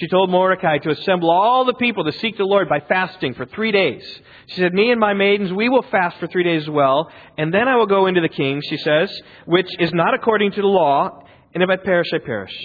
she 0.00 0.08
told 0.08 0.30
Mordecai 0.30 0.78
to 0.78 0.90
assemble 0.92 1.30
all 1.30 1.66
the 1.66 1.74
people 1.74 2.04
to 2.04 2.12
seek 2.12 2.38
the 2.38 2.44
Lord 2.44 2.70
by 2.70 2.80
fasting 2.80 3.34
for 3.34 3.44
three 3.44 3.70
days. 3.70 4.02
She 4.46 4.58
said, 4.58 4.72
Me 4.72 4.90
and 4.90 4.98
my 4.98 5.12
maidens, 5.12 5.52
we 5.52 5.68
will 5.68 5.82
fast 5.82 6.16
for 6.18 6.26
three 6.26 6.42
days 6.42 6.62
as 6.62 6.70
well, 6.70 7.10
and 7.36 7.52
then 7.52 7.68
I 7.68 7.76
will 7.76 7.86
go 7.86 8.06
into 8.06 8.22
the 8.22 8.30
king, 8.30 8.62
she 8.66 8.78
says, 8.78 9.14
which 9.44 9.68
is 9.78 9.92
not 9.92 10.14
according 10.14 10.52
to 10.52 10.62
the 10.62 10.66
law, 10.66 11.22
and 11.52 11.62
if 11.62 11.68
I 11.68 11.76
perish, 11.76 12.06
I 12.14 12.18
perish. 12.18 12.56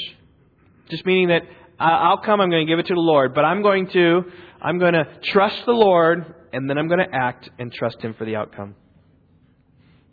Just 0.89 1.05
meaning 1.05 1.27
that 1.27 1.41
I'll 1.77 2.19
come, 2.19 2.39
I'm 2.39 2.49
going 2.49 2.65
to 2.65 2.71
give 2.71 2.79
it 2.79 2.85
to 2.85 2.93
the 2.93 3.01
Lord, 3.01 3.35
but 3.35 3.43
I'm 3.43 3.61
going 3.61 3.87
to, 3.87 4.21
I'm 4.61 4.79
going 4.79 4.93
to 4.93 5.05
trust 5.21 5.65
the 5.65 5.73
Lord, 5.73 6.35
and 6.53 6.69
then 6.69 6.77
I'm 6.77 6.87
going 6.87 7.05
to 7.05 7.13
act 7.13 7.49
and 7.59 7.69
trust 7.69 7.99
Him 7.99 8.13
for 8.13 8.23
the 8.23 8.37
outcome. 8.37 8.75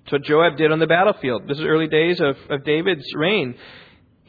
That's 0.03 0.13
what 0.13 0.23
Joab 0.25 0.57
did 0.57 0.73
on 0.73 0.81
the 0.81 0.89
battlefield. 0.89 1.47
This 1.47 1.59
is 1.59 1.65
early 1.65 1.87
days 1.87 2.21
of, 2.21 2.37
of 2.51 2.65
David's 2.65 3.07
reign. 3.15 3.55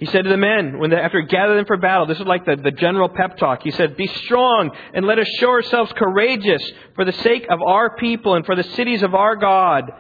He 0.04 0.12
said 0.12 0.26
to 0.26 0.30
the 0.30 0.36
men, 0.36 0.80
when 0.80 0.90
they, 0.90 0.98
after 0.98 1.22
he 1.22 1.28
gathered 1.28 1.58
them 1.58 1.66
for 1.66 1.78
battle, 1.78 2.06
this 2.06 2.20
is 2.20 2.26
like 2.26 2.44
the, 2.44 2.58
the 2.58 2.72
general 2.72 3.08
pep 3.08 3.38
talk. 3.38 3.64
He 3.64 3.72
said, 3.72 3.96
Be 3.96 4.08
strong 4.08 4.72
and 4.94 5.06
let 5.06 5.18
us 5.18 5.28
show 5.40 5.48
ourselves 5.48 5.94
courageous 5.96 6.62
for 6.96 7.06
the 7.06 7.14
sake 7.14 7.46
of 7.50 7.62
our 7.62 7.96
people 7.96 8.36
and 8.36 8.46
for 8.46 8.54
the 8.54 8.66
cities 8.66 9.02
of 9.02 9.16
our 9.16 9.38
God. 9.38 9.94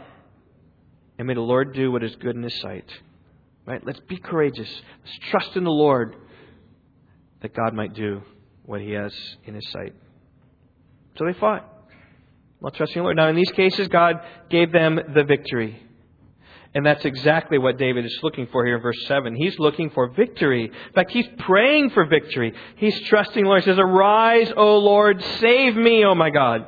And 1.17 1.25
may 1.25 1.35
the 1.35 1.39
Lord 1.39 1.73
do 1.73 1.89
what 1.89 2.03
is 2.03 2.13
good 2.17 2.35
in 2.35 2.43
his 2.43 2.59
sight. 2.59 2.83
Right? 3.65 3.81
Let's 3.85 4.01
be 4.01 4.17
courageous. 4.17 4.69
Let's 5.05 5.17
trust 5.29 5.55
in 5.55 5.63
the 5.63 5.71
Lord 5.71 6.17
that 7.41 7.55
God 7.55 7.73
might 7.73 7.93
do 7.93 8.23
what 8.65 8.81
he 8.81 8.91
has 8.91 9.13
in 9.45 9.55
his 9.55 9.71
sight. 9.71 9.93
So 11.17 11.23
they 11.23 11.33
fought 11.39 11.65
while 12.59 12.71
trusting 12.71 12.99
the 12.99 13.03
Lord. 13.03 13.15
Now, 13.15 13.29
in 13.29 13.37
these 13.37 13.51
cases, 13.51 13.87
God 13.87 14.15
gave 14.49 14.73
them 14.73 14.99
the 15.15 15.23
victory. 15.23 15.81
And 16.76 16.86
that's 16.86 17.05
exactly 17.05 17.59
what 17.59 17.78
David 17.78 18.03
is 18.05 18.19
looking 18.24 18.47
for 18.51 18.65
here 18.65 18.78
in 18.78 18.82
verse 18.82 19.05
7. 19.07 19.36
He's 19.36 19.59
looking 19.59 19.91
for 19.91 20.07
victory. 20.07 20.65
In 20.65 20.93
fact, 20.93 21.11
he's 21.11 21.28
praying 21.38 21.91
for 21.91 22.05
victory. 22.05 22.53
He's 22.78 22.99
trusting 23.01 23.43
the 23.43 23.47
Lord. 23.47 23.63
He 23.63 23.69
says, 23.69 23.78
Arise, 23.78 24.51
O 24.57 24.80
Lord, 24.80 25.24
save 25.39 25.76
me, 25.76 26.03
O 26.03 26.15
my 26.15 26.32
God. 26.32 26.65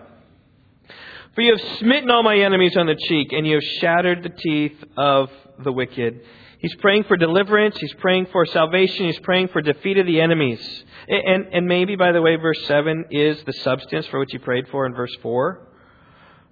For 1.34 1.41
you 1.41 1.56
have 1.58 1.78
smitten 1.80 2.12
all 2.12 2.24
my 2.24 2.38
enemies 2.38 2.78
on 2.78 2.86
the 2.86 2.95
cheek, 3.08 3.34
and 3.34 3.47
you 3.47 3.56
have 3.56 3.64
shattered 3.82 4.24
the 4.24 4.30
teeth 4.30 4.84
of 4.95 5.30
the 5.64 5.72
wicked. 5.72 6.22
He's 6.60 6.76
praying 6.76 7.03
for 7.06 7.18
deliverance. 7.18 7.76
He's 7.78 7.93
praying 7.95 8.28
for 8.32 8.45
salvation. 8.45 9.08
He's 9.08 9.20
praying 9.20 9.49
for 9.49 9.62
defeat 9.62 9.97
of 9.97 10.06
the 10.06 10.22
enemies. 10.22 10.60
And, 11.08 11.47
and 11.51 11.68
maybe, 11.68 11.95
by 11.95 12.12
the 12.12 12.22
way, 12.22 12.36
verse 12.38 12.64
7 12.68 13.06
is 13.12 13.43
the 13.43 13.53
substance 13.53 14.06
for 14.08 14.20
which 14.20 14.32
he 14.32 14.38
prayed 14.38 14.68
for 14.70 14.86
in 14.86 14.93
verse 14.93 15.16
4. 15.22 15.68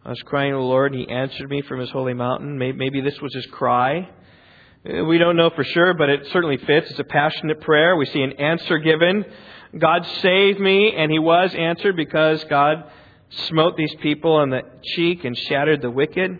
I 0.05 0.09
was 0.09 0.21
crying 0.25 0.51
to 0.51 0.57
the 0.57 0.63
Lord, 0.63 0.93
and 0.93 1.01
he 1.01 1.07
answered 1.07 1.49
me 1.49 1.61
from 1.61 1.79
his 1.79 1.89
holy 1.89 2.13
mountain. 2.13 2.57
Maybe 2.57 2.99
this 3.01 3.19
was 3.21 3.33
his 3.33 3.45
cry. 3.47 4.09
Uh, 4.87 5.05
we 5.05 5.17
don't 5.17 5.37
know 5.37 5.49
for 5.49 5.63
sure, 5.63 5.93
but 5.93 6.09
it 6.09 6.27
certainly 6.33 6.57
fits. 6.57 6.91
It's 6.91 6.99
a 6.99 7.05
passionate 7.05 7.61
prayer. 7.61 7.95
We 7.95 8.05
see 8.07 8.21
an 8.21 8.33
answer 8.33 8.79
given. 8.79 9.23
God 9.77 10.05
saved 10.21 10.59
me, 10.59 10.93
and 10.93 11.09
he 11.09 11.19
was 11.19 11.55
answered 11.55 11.95
because 11.95 12.43
God 12.45 12.83
smote 13.47 13.77
these 13.77 13.95
people 14.01 14.33
on 14.33 14.49
the 14.49 14.61
cheek 14.83 15.23
and 15.23 15.37
shattered 15.37 15.81
the 15.81 15.89
wicked. 15.89 16.37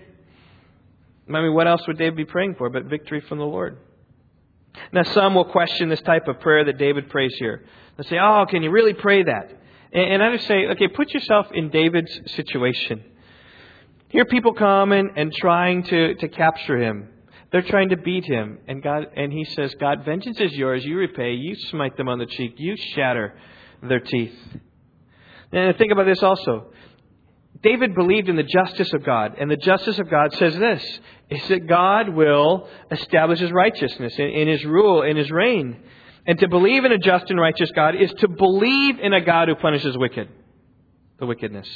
I 1.30 1.32
mean, 1.32 1.54
what 1.54 1.68
else 1.68 1.82
would 1.88 1.98
David 1.98 2.18
be 2.18 2.26
praying 2.26 2.56
for 2.56 2.70
but 2.70 2.86
victory 2.86 3.22
from 3.22 3.38
the 3.38 3.46
Lord? 3.46 3.78
Now, 4.92 5.04
some 5.04 5.36
will 5.36 5.46
question 5.46 5.88
this 5.88 6.02
type 6.02 6.28
of 6.28 6.42
prayer 6.42 6.66
that 6.66 6.78
David 6.78 7.10
prays 7.10 7.34
here. 7.40 7.64
They'll 7.96 8.08
say, 8.08 8.18
Oh, 8.20 8.46
can 8.50 8.62
you 8.62 8.72
really 8.72 8.94
pray 8.94 9.24
that? 9.24 9.52
And 9.94 10.24
I 10.24 10.36
just 10.36 10.48
say, 10.48 10.66
okay, 10.72 10.88
put 10.88 11.14
yourself 11.14 11.48
in 11.54 11.70
David's 11.70 12.34
situation. 12.34 13.04
Here 14.14 14.26
people 14.26 14.54
come 14.54 14.92
and, 14.92 15.18
and 15.18 15.34
trying 15.34 15.82
to, 15.86 16.14
to 16.14 16.28
capture 16.28 16.78
him. 16.78 17.10
They're 17.52 17.64
trying 17.64 17.90
to 17.90 17.98
beat 17.98 18.26
him. 18.26 18.60
And 18.68 18.84
God 18.84 19.08
and 19.16 19.34
he 19.34 19.44
says, 19.44 19.74
God, 19.80 20.06
vengeance 20.06 20.40
is 20.40 20.54
yours, 20.54 20.86
you 20.86 20.98
repay, 20.98 21.34
you 21.34 21.56
smite 21.72 21.98
them 21.98 22.08
on 22.08 22.20
the 22.20 22.28
cheek, 22.28 22.54
you 22.58 22.78
shatter 22.94 23.34
their 23.82 24.00
teeth. 24.00 24.36
And 25.52 25.76
think 25.80 25.92
about 25.92 26.06
this 26.06 26.22
also. 26.22 26.68
David 27.64 27.96
believed 27.96 28.30
in 28.30 28.36
the 28.36 28.44
justice 28.44 28.94
of 28.94 29.04
God, 29.04 29.38
and 29.40 29.50
the 29.50 29.58
justice 29.58 29.98
of 29.98 30.08
God 30.12 30.32
says 30.34 30.56
this 30.58 31.00
is 31.32 31.48
that 31.48 31.66
God 31.66 32.10
will 32.10 32.70
establish 32.92 33.40
his 33.40 33.52
righteousness 33.52 34.14
in, 34.20 34.28
in 34.28 34.48
his 34.48 34.64
rule, 34.64 35.02
in 35.02 35.18
his 35.18 35.32
reign. 35.32 35.82
And 36.28 36.38
to 36.38 36.48
believe 36.48 36.86
in 36.86 36.92
a 36.92 37.00
just 37.00 37.32
and 37.32 37.40
righteous 37.40 37.72
God 37.72 37.96
is 37.96 38.14
to 38.20 38.28
believe 38.28 39.00
in 39.00 39.12
a 39.12 39.22
God 39.22 39.48
who 39.48 39.56
punishes 39.56 39.98
wicked, 39.98 40.30
the 41.20 41.26
wickedness 41.26 41.68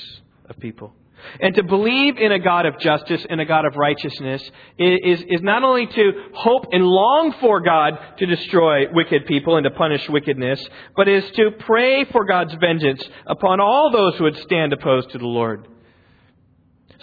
of 0.47 0.59
people. 0.59 0.93
And 1.39 1.55
to 1.55 1.63
believe 1.63 2.17
in 2.17 2.31
a 2.31 2.39
God 2.39 2.65
of 2.65 2.79
justice 2.79 3.25
and 3.29 3.41
a 3.41 3.45
God 3.45 3.65
of 3.65 3.75
righteousness 3.75 4.41
is, 4.77 5.21
is 5.27 5.41
not 5.41 5.63
only 5.63 5.87
to 5.87 6.11
hope 6.33 6.67
and 6.71 6.83
long 6.83 7.33
for 7.39 7.59
God 7.61 7.93
to 8.17 8.25
destroy 8.25 8.91
wicked 8.91 9.25
people 9.25 9.57
and 9.57 9.63
to 9.63 9.71
punish 9.71 10.07
wickedness, 10.09 10.65
but 10.95 11.07
is 11.07 11.29
to 11.31 11.51
pray 11.59 12.05
for 12.05 12.25
God's 12.25 12.53
vengeance 12.55 13.03
upon 13.25 13.59
all 13.59 13.91
those 13.91 14.15
who 14.17 14.25
would 14.25 14.37
stand 14.37 14.73
opposed 14.73 15.11
to 15.11 15.17
the 15.17 15.25
Lord. 15.25 15.67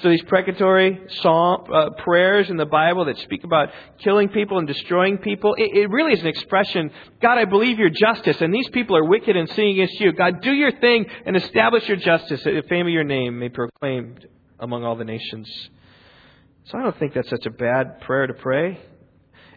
So 0.04 0.10
these 0.10 0.22
precatory 0.24 1.00
psalm, 1.22 1.64
uh, 1.72 1.88
prayers 1.96 2.50
in 2.50 2.58
the 2.58 2.66
Bible 2.66 3.06
that 3.06 3.16
speak 3.20 3.42
about 3.42 3.70
killing 4.00 4.28
people 4.28 4.58
and 4.58 4.68
destroying 4.68 5.16
people, 5.16 5.54
it, 5.54 5.74
it 5.74 5.88
really 5.88 6.12
is 6.12 6.20
an 6.20 6.26
expression, 6.26 6.90
God, 7.22 7.38
I 7.38 7.46
believe 7.46 7.78
your 7.78 7.88
justice, 7.88 8.38
and 8.42 8.52
these 8.52 8.68
people 8.68 8.98
are 8.98 9.04
wicked 9.04 9.34
and 9.34 9.48
sinning 9.48 9.80
against 9.80 9.98
you. 10.00 10.12
God, 10.12 10.42
do 10.42 10.52
your 10.52 10.72
thing 10.72 11.06
and 11.24 11.36
establish 11.36 11.88
your 11.88 11.96
justice, 11.96 12.44
that 12.44 12.50
the 12.50 12.68
fame 12.68 12.86
of 12.86 12.92
your 12.92 13.02
name 13.02 13.38
may 13.38 13.48
be 13.48 13.54
proclaimed 13.54 14.26
among 14.60 14.84
all 14.84 14.94
the 14.94 15.06
nations. 15.06 15.48
So 16.64 16.76
I 16.76 16.82
don't 16.82 16.98
think 16.98 17.14
that's 17.14 17.30
such 17.30 17.46
a 17.46 17.50
bad 17.50 18.02
prayer 18.02 18.26
to 18.26 18.34
pray. 18.34 18.78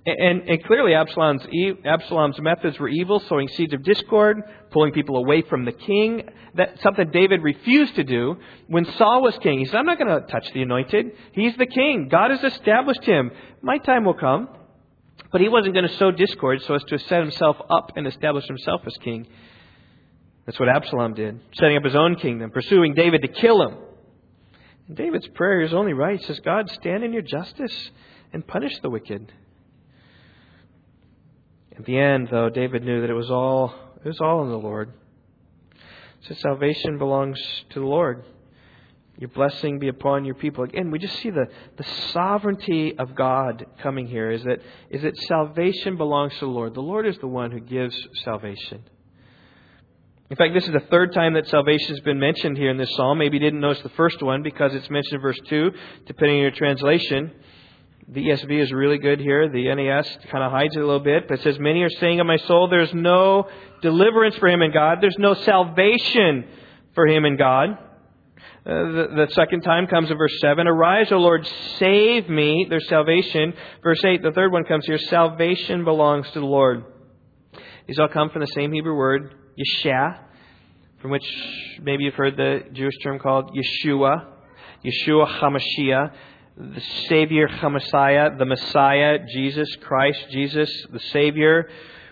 And, 0.08 0.50
and, 0.50 0.64
clearly, 0.64 0.94
Absalom's, 0.94 1.46
Absalom's 1.84 2.40
methods 2.40 2.80
were 2.80 2.88
evil, 2.88 3.20
sowing 3.20 3.50
seeds 3.50 3.74
of 3.74 3.84
discord, 3.84 4.42
pulling 4.72 4.94
people 4.94 5.18
away 5.18 5.42
from 5.42 5.66
the 5.66 5.74
king. 5.74 6.30
That's 6.56 6.82
something 6.82 7.12
David 7.12 7.44
refused 7.44 7.96
to 7.96 8.06
do 8.06 8.38
when 8.68 8.86
Saul 8.94 9.22
was 9.22 9.38
king. 9.40 9.60
He 9.60 9.66
said, 9.66 9.76
I'm 9.76 9.86
not 9.86 10.00
going 10.00 10.22
to 10.22 10.26
touch 10.28 10.50
the 10.54 10.62
anointed. 10.62 11.12
He's 11.34 11.58
the 11.58 11.66
king. 11.66 12.08
God 12.08 12.32
has 12.32 12.42
established 12.42 13.04
him. 13.04 13.32
My 13.62 13.80
time 13.80 14.06
will 14.06 14.14
come. 14.14 14.48
But 15.30 15.42
he 15.42 15.50
wasn't 15.50 15.74
going 15.74 15.88
to 15.88 15.98
sow 15.98 16.12
discord 16.12 16.62
so 16.62 16.76
as 16.76 16.84
to 16.86 17.00
set 17.00 17.20
himself 17.20 17.58
up 17.70 17.92
and 17.98 18.08
establish 18.08 18.48
himself 18.48 18.84
as 18.86 18.96
king. 19.04 19.28
That's 20.46 20.58
what 20.58 20.70
Absalom 20.70 21.16
did, 21.16 21.42
setting 21.60 21.76
up 21.76 21.84
his 21.84 21.96
own 21.96 22.16
kingdom, 22.16 22.52
pursuing 22.52 22.94
David 22.94 23.24
to 23.24 23.28
kill 23.28 23.62
him. 23.62 23.78
And 24.88 24.96
David's 24.96 25.28
prayer 25.28 25.60
is 25.60 25.74
only 25.74 25.92
right. 25.92 26.18
He 26.18 26.26
says, 26.26 26.40
God, 26.40 26.70
stand 26.70 27.04
in 27.04 27.12
your 27.12 27.24
justice 27.24 27.92
and 28.32 28.48
punish 28.48 28.80
the 28.80 28.90
wicked. 28.90 29.34
At 31.78 31.86
the 31.86 31.98
end, 31.98 32.30
though, 32.32 32.50
David 32.50 32.84
knew 32.84 33.02
that 33.02 33.10
it 33.10 33.14
was 33.14 33.30
all 33.30 33.74
it 34.04 34.08
was 34.08 34.20
all 34.20 34.44
in 34.44 34.50
the 34.50 34.58
Lord. 34.58 34.94
So 36.22 36.34
salvation 36.36 36.98
belongs 36.98 37.40
to 37.72 37.80
the 37.80 37.86
Lord. 37.86 38.24
Your 39.18 39.30
blessing 39.30 39.80
be 39.80 39.88
upon 39.88 40.26
your 40.26 40.36
people. 40.36 40.64
Again, 40.64 40.92
we 40.92 41.00
just 41.00 41.18
see 41.20 41.32
the, 41.32 41.48
the 41.78 41.84
sovereignty 42.12 42.98
of 42.98 43.16
God 43.16 43.66
coming 43.82 44.08
here. 44.08 44.30
Is 44.30 44.44
that 44.44 44.62
is 44.90 45.02
that 45.04 45.18
salvation 45.18 45.98
belongs 45.98 46.34
to 46.34 46.42
the 46.42 46.52
Lord. 46.52 46.74
The 46.74 46.82
Lord 46.82 47.08
is 47.08 47.18
the 47.20 47.28
one 47.28 47.52
who 47.52 47.60
gives 47.60 47.96
salvation. 48.24 48.84
In 50.30 50.36
fact, 50.36 50.54
this 50.54 50.66
is 50.66 50.74
the 50.74 50.86
third 50.92 51.14
time 51.14 51.34
that 51.34 51.48
salvation 51.48 51.90
has 51.90 52.02
been 52.02 52.20
mentioned 52.20 52.58
here 52.58 52.70
in 52.70 52.78
this 52.78 52.94
psalm. 52.96 53.18
Maybe 53.18 53.38
you 53.38 53.44
didn't 53.44 53.62
notice 53.62 53.82
the 53.82 53.90
first 53.90 54.22
one 54.22 54.44
because 54.44 54.76
it's 54.76 54.90
mentioned 54.90 55.16
in 55.16 55.22
verse 55.22 55.40
2, 55.48 55.72
depending 56.06 56.38
on 56.38 56.42
your 56.42 56.52
translation. 56.52 57.32
The 58.10 58.26
ESV 58.26 58.62
is 58.62 58.72
really 58.72 59.00
good 59.00 59.20
here. 59.20 59.50
The 59.50 59.74
NAS 59.76 60.08
kind 60.32 60.42
of 60.42 60.52
hides 60.52 60.74
it 60.76 60.80
a 60.80 60.86
little 60.86 61.02
bit, 61.02 61.28
but 61.28 61.40
it 61.40 61.44
says, 61.44 61.60
Many 61.60 61.82
are 61.82 61.90
saying 61.90 62.22
of 62.22 62.26
my 62.26 62.38
soul, 62.38 62.70
there's 62.70 62.94
no 62.94 63.50
deliverance 63.82 64.36
for 64.38 64.48
him 64.48 64.62
in 64.62 64.72
God. 64.72 65.00
There's 65.02 65.18
no 65.20 65.34
salvation 65.34 66.46
for 66.96 67.06
him 67.06 67.26
in 67.26 67.36
God. 67.36 67.72
Uh, 67.72 67.76
the, 68.66 69.08
the, 69.16 69.28
second 69.34 69.62
time 69.62 69.88
comes 69.88 70.10
in 70.10 70.18
verse 70.18 70.40
7. 70.40 70.68
Arise, 70.68 71.12
O 71.12 71.18
Lord, 71.18 71.46
save 71.80 72.30
me. 72.30 72.66
There's 72.70 72.88
salvation. 72.88 73.54
Verse 73.84 74.04
8, 74.04 74.24
the 74.24 74.32
third 74.32 74.54
one 74.54 74.64
comes 74.64 74.86
here. 74.86 74.98
Salvation 74.98 75.84
belongs 75.84 76.32
to 76.32 76.40
the 76.40 76.46
Lord. 76.46 76.86
These 77.88 78.00
all 78.00 78.08
come 78.08 78.30
from 78.30 78.40
the 78.40 78.52
same 78.56 78.72
Hebrew 78.72 78.96
word, 78.96 79.36
Yeshua, 79.58 80.20
from 81.02 81.12
which 81.12 81.26
maybe 81.82 82.06
you've 82.06 82.14
heard 82.14 82.38
the 82.38 82.62
Jewish 82.72 82.96
term 83.04 83.20
called 83.20 83.52
Yeshua. 83.54 84.28
Yeshua 84.86 85.40
HaMashiach 85.40 86.14
the 86.58 86.82
Savior, 87.08 87.48
Messiah, 87.70 88.36
the 88.36 88.46
Messiah, 88.46 89.20
Jesus 89.32 89.70
Christ, 89.82 90.20
Jesus, 90.32 90.72
the 90.92 91.00
Savior, 91.12 91.70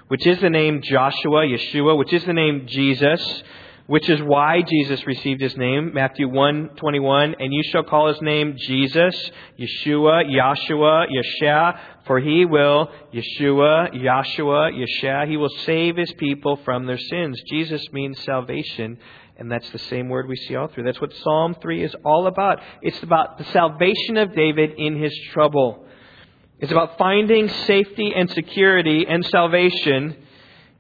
which 0.07 0.27
is 0.27 0.39
the 0.39 0.51
name 0.51 0.83
Joshua, 0.83 1.47
Yeshua, 1.47 1.97
which 1.97 2.13
is 2.13 2.23
the 2.25 2.33
name 2.33 2.67
Jesus, 2.67 3.43
which 3.87 4.07
is 4.07 4.21
why 4.21 4.61
Jesus 4.61 5.05
received 5.07 5.41
his 5.41 5.57
name, 5.57 5.91
Matthew 5.95 6.27
1:21, 6.29 7.35
and 7.39 7.51
you 7.51 7.63
shall 7.71 7.83
call 7.83 8.07
his 8.07 8.21
name 8.21 8.55
Jesus, 8.55 9.31
Yeshua, 9.59 10.25
Yahshua, 10.29 11.07
Yeshua, 11.09 11.79
for 12.05 12.19
he 12.19 12.45
will, 12.45 12.91
Yeshua, 13.11 13.95
Yahshua, 13.95 14.71
Yeshua, 14.73 15.27
he 15.27 15.37
will 15.37 15.49
save 15.65 15.97
his 15.97 16.13
people 16.13 16.57
from 16.57 16.85
their 16.85 16.99
sins. 16.99 17.41
Jesus 17.49 17.81
means 17.91 18.19
salvation 18.19 18.99
and 19.37 19.51
that's 19.51 19.69
the 19.71 19.79
same 19.79 20.09
word 20.09 20.27
we 20.27 20.35
see 20.35 20.55
all 20.55 20.67
through. 20.67 20.83
That's 20.83 21.01
what 21.01 21.13
Psalm 21.13 21.55
3 21.61 21.83
is 21.83 21.95
all 22.05 22.27
about. 22.27 22.59
It's 22.81 23.01
about 23.03 23.37
the 23.37 23.43
salvation 23.45 24.17
of 24.17 24.33
David 24.33 24.71
in 24.77 25.01
his 25.01 25.13
trouble. 25.33 25.85
It's 26.59 26.71
about 26.71 26.97
finding 26.97 27.49
safety 27.49 28.13
and 28.15 28.29
security 28.31 29.05
and 29.07 29.25
salvation 29.25 30.15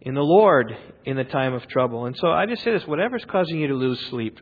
in 0.01 0.13
the 0.13 0.23
Lord 0.23 0.75
in 1.03 1.17
the 1.17 1.25
time 1.25 1.53
of 1.53 1.67
trouble. 1.67 2.05
And 2.05 2.15
so 2.17 2.29
I 2.29 2.45
just 2.45 2.63
say 2.63 2.71
this 2.71 2.87
whatever's 2.87 3.25
causing 3.25 3.59
you 3.59 3.67
to 3.67 3.73
lose 3.73 3.99
sleep, 4.07 4.39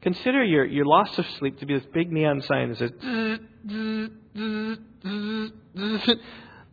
consider 0.00 0.44
your, 0.44 0.64
your 0.64 0.84
loss 0.84 1.18
of 1.18 1.26
sleep 1.38 1.58
to 1.58 1.66
be 1.66 1.74
this 1.74 1.86
big 1.92 2.12
neon 2.12 2.40
sign 2.42 2.68
that 2.68 2.78
says, 2.78 2.92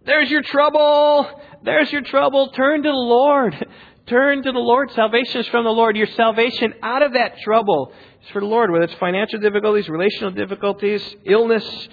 There's 0.06 0.30
your 0.30 0.44
trouble! 0.44 1.42
There's 1.64 1.92
your 1.92 2.02
trouble! 2.02 2.50
Turn 2.50 2.84
to 2.84 2.90
the 2.90 2.96
Lord! 2.96 3.68
Turn 4.08 4.42
to 4.42 4.52
the 4.52 4.60
Lord. 4.60 4.90
Salvation 4.92 5.42
is 5.42 5.48
from 5.48 5.66
the 5.66 5.70
Lord. 5.70 5.98
Your 5.98 6.08
salvation 6.08 6.74
out 6.82 7.04
of 7.04 7.14
that 7.14 7.40
trouble 7.40 7.92
is 8.24 8.30
for 8.32 8.40
the 8.40 8.48
Lord, 8.48 8.72
whether 8.72 8.86
it's 8.86 8.94
financial 8.96 9.40
difficulties, 9.40 9.90
relational 9.90 10.32
difficulties, 10.32 11.16
illness, 11.26 11.90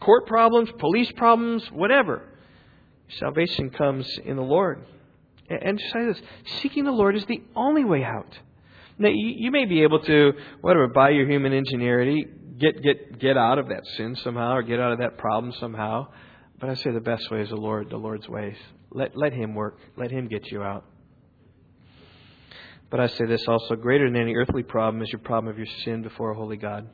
court 0.00 0.26
problems, 0.26 0.68
police 0.78 1.10
problems, 1.12 1.64
whatever. 1.72 2.28
Salvation 3.18 3.70
comes 3.70 4.06
in 4.24 4.36
the 4.36 4.42
Lord. 4.42 4.84
And 5.48 5.78
just 5.78 5.92
say 5.92 6.04
this 6.04 6.20
seeking 6.60 6.84
the 6.84 6.92
Lord 6.92 7.16
is 7.16 7.24
the 7.26 7.42
only 7.56 7.84
way 7.84 8.04
out. 8.04 8.38
Now, 8.98 9.08
you, 9.08 9.34
you 9.36 9.50
may 9.50 9.64
be 9.64 9.82
able 9.82 10.00
to, 10.00 10.32
whatever, 10.60 10.88
by 10.88 11.10
your 11.10 11.28
human 11.28 11.52
ingenuity, 11.52 12.26
get, 12.58 12.82
get, 12.82 13.18
get 13.18 13.36
out 13.36 13.58
of 13.58 13.68
that 13.68 13.86
sin 13.96 14.16
somehow 14.16 14.54
or 14.54 14.62
get 14.62 14.80
out 14.80 14.92
of 14.92 14.98
that 14.98 15.16
problem 15.18 15.52
somehow. 15.58 16.08
But 16.60 16.70
I 16.70 16.74
say 16.74 16.92
the 16.92 17.00
best 17.00 17.30
way 17.30 17.40
is 17.40 17.48
the 17.48 17.56
Lord, 17.56 17.90
the 17.90 17.96
Lord's 17.96 18.28
ways. 18.28 18.56
Let, 18.94 19.16
let 19.16 19.34
Him 19.34 19.54
work. 19.54 19.78
Let 19.96 20.10
Him 20.10 20.28
get 20.28 20.50
you 20.50 20.62
out. 20.62 20.86
But 22.90 23.00
I 23.00 23.08
say 23.08 23.26
this 23.26 23.44
also 23.48 23.74
greater 23.74 24.08
than 24.08 24.20
any 24.20 24.34
earthly 24.34 24.62
problem 24.62 25.02
is 25.02 25.10
your 25.10 25.18
problem 25.18 25.50
of 25.50 25.58
your 25.58 25.66
sin 25.84 26.02
before 26.02 26.30
a 26.30 26.34
holy 26.34 26.56
God. 26.56 26.88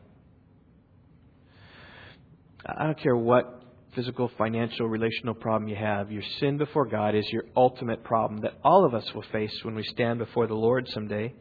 I 2.64 2.84
don't 2.84 2.98
care 2.98 3.16
what 3.16 3.62
physical, 3.94 4.30
financial, 4.38 4.88
relational 4.88 5.34
problem 5.34 5.68
you 5.68 5.76
have, 5.76 6.10
your 6.10 6.22
sin 6.38 6.56
before 6.56 6.86
God 6.86 7.14
is 7.14 7.26
your 7.30 7.44
ultimate 7.56 8.04
problem 8.04 8.40
that 8.42 8.54
all 8.62 8.84
of 8.84 8.94
us 8.94 9.04
will 9.14 9.24
face 9.32 9.52
when 9.62 9.74
we 9.74 9.82
stand 9.82 10.18
before 10.18 10.46
the 10.46 10.54
Lord 10.54 10.88
someday. 10.88 11.34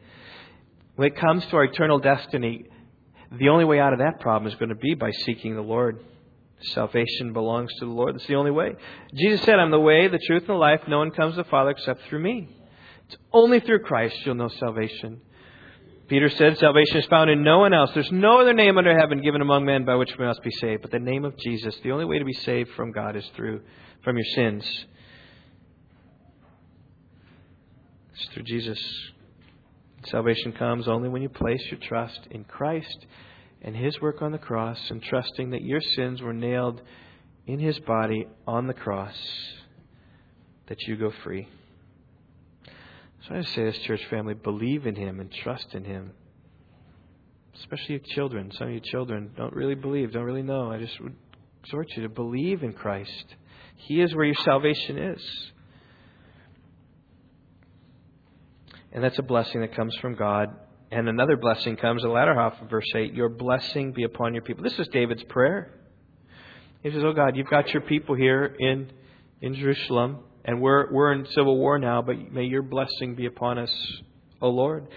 When 0.96 1.08
it 1.08 1.16
comes 1.16 1.44
to 1.46 1.56
our 1.56 1.64
eternal 1.64 1.98
destiny, 1.98 2.66
the 3.32 3.48
only 3.48 3.64
way 3.64 3.78
out 3.78 3.92
of 3.92 4.00
that 4.00 4.20
problem 4.20 4.50
is 4.50 4.58
going 4.58 4.70
to 4.70 4.74
be 4.74 4.94
by 4.94 5.10
seeking 5.24 5.54
the 5.54 5.62
Lord. 5.62 6.00
Salvation 6.62 7.32
belongs 7.32 7.72
to 7.78 7.86
the 7.86 7.90
Lord. 7.90 8.14
That's 8.14 8.26
the 8.26 8.34
only 8.34 8.50
way. 8.50 8.74
Jesus 9.14 9.44
said, 9.44 9.58
I'm 9.58 9.70
the 9.70 9.80
way, 9.80 10.08
the 10.08 10.18
truth, 10.26 10.42
and 10.42 10.50
the 10.50 10.54
life. 10.54 10.80
No 10.86 10.98
one 10.98 11.10
comes 11.10 11.34
to 11.34 11.42
the 11.42 11.48
Father 11.48 11.70
except 11.70 12.02
through 12.08 12.20
me. 12.20 12.48
It's 13.06 13.16
only 13.32 13.60
through 13.60 13.80
Christ 13.80 14.14
you'll 14.24 14.34
know 14.34 14.48
salvation. 14.48 15.20
Peter 16.08 16.28
said, 16.28 16.58
Salvation 16.58 16.98
is 16.98 17.06
found 17.06 17.30
in 17.30 17.42
no 17.42 17.60
one 17.60 17.72
else. 17.72 17.90
There's 17.94 18.10
no 18.12 18.40
other 18.40 18.52
name 18.52 18.76
under 18.78 18.98
heaven 18.98 19.22
given 19.22 19.40
among 19.40 19.64
men 19.64 19.84
by 19.84 19.94
which 19.94 20.10
we 20.18 20.24
must 20.24 20.42
be 20.42 20.50
saved, 20.50 20.82
but 20.82 20.90
the 20.90 20.98
name 20.98 21.24
of 21.24 21.38
Jesus. 21.38 21.74
The 21.82 21.92
only 21.92 22.04
way 22.04 22.18
to 22.18 22.24
be 22.24 22.32
saved 22.32 22.70
from 22.72 22.92
God 22.92 23.16
is 23.16 23.24
through 23.36 23.62
from 24.02 24.16
your 24.16 24.26
sins. 24.34 24.64
It's 28.12 28.28
through 28.34 28.42
Jesus. 28.42 28.78
Salvation 30.06 30.52
comes 30.52 30.88
only 30.88 31.08
when 31.08 31.22
you 31.22 31.28
place 31.28 31.62
your 31.70 31.80
trust 31.80 32.20
in 32.30 32.44
Christ 32.44 33.06
and 33.62 33.76
his 33.76 34.00
work 34.00 34.22
on 34.22 34.32
the 34.32 34.38
cross 34.38 34.78
and 34.90 35.02
trusting 35.02 35.50
that 35.50 35.62
your 35.62 35.80
sins 35.80 36.22
were 36.22 36.32
nailed 36.32 36.80
in 37.46 37.58
his 37.58 37.78
body 37.80 38.26
on 38.46 38.66
the 38.66 38.74
cross, 38.74 39.16
that 40.68 40.80
you 40.82 40.96
go 40.96 41.12
free. 41.24 41.48
So 43.26 43.34
I 43.34 43.42
just 43.42 43.54
say 43.54 43.64
this, 43.64 43.78
church 43.80 44.04
family, 44.08 44.34
believe 44.34 44.86
in 44.86 44.94
him 44.94 45.20
and 45.20 45.30
trust 45.30 45.74
in 45.74 45.84
him. 45.84 46.12
Especially 47.58 47.96
your 47.96 48.14
children. 48.14 48.50
Some 48.52 48.68
of 48.68 48.74
you 48.74 48.80
children 48.80 49.32
don't 49.36 49.52
really 49.52 49.74
believe, 49.74 50.12
don't 50.12 50.24
really 50.24 50.42
know. 50.42 50.70
I 50.70 50.78
just 50.78 50.98
would 51.00 51.14
exhort 51.62 51.88
you 51.96 52.02
to 52.04 52.08
believe 52.08 52.62
in 52.62 52.72
Christ. 52.72 53.24
He 53.76 54.00
is 54.00 54.14
where 54.14 54.24
your 54.24 54.36
salvation 54.36 54.96
is. 54.96 55.52
And 58.92 59.04
that's 59.04 59.18
a 59.18 59.22
blessing 59.22 59.60
that 59.60 59.74
comes 59.74 59.94
from 60.00 60.14
God 60.14 60.48
and 60.90 61.08
another 61.08 61.36
blessing 61.36 61.76
comes, 61.76 62.02
the 62.02 62.08
latter 62.08 62.34
half 62.34 62.60
of 62.60 62.68
verse 62.68 62.86
8 62.94 63.14
Your 63.14 63.28
blessing 63.28 63.92
be 63.92 64.04
upon 64.04 64.34
your 64.34 64.42
people. 64.42 64.64
This 64.64 64.78
is 64.78 64.88
David's 64.88 65.22
prayer. 65.24 65.72
He 66.82 66.90
says, 66.90 67.02
Oh 67.04 67.12
God, 67.12 67.36
you've 67.36 67.48
got 67.48 67.72
your 67.72 67.82
people 67.82 68.14
here 68.14 68.56
in, 68.58 68.90
in 69.40 69.54
Jerusalem, 69.54 70.20
and 70.44 70.60
we're, 70.60 70.90
we're 70.92 71.12
in 71.12 71.26
civil 71.26 71.56
war 71.56 71.78
now, 71.78 72.02
but 72.02 72.32
may 72.32 72.44
your 72.44 72.62
blessing 72.62 73.14
be 73.14 73.26
upon 73.26 73.58
us, 73.58 73.72
O 74.40 74.48
Lord. 74.48 74.88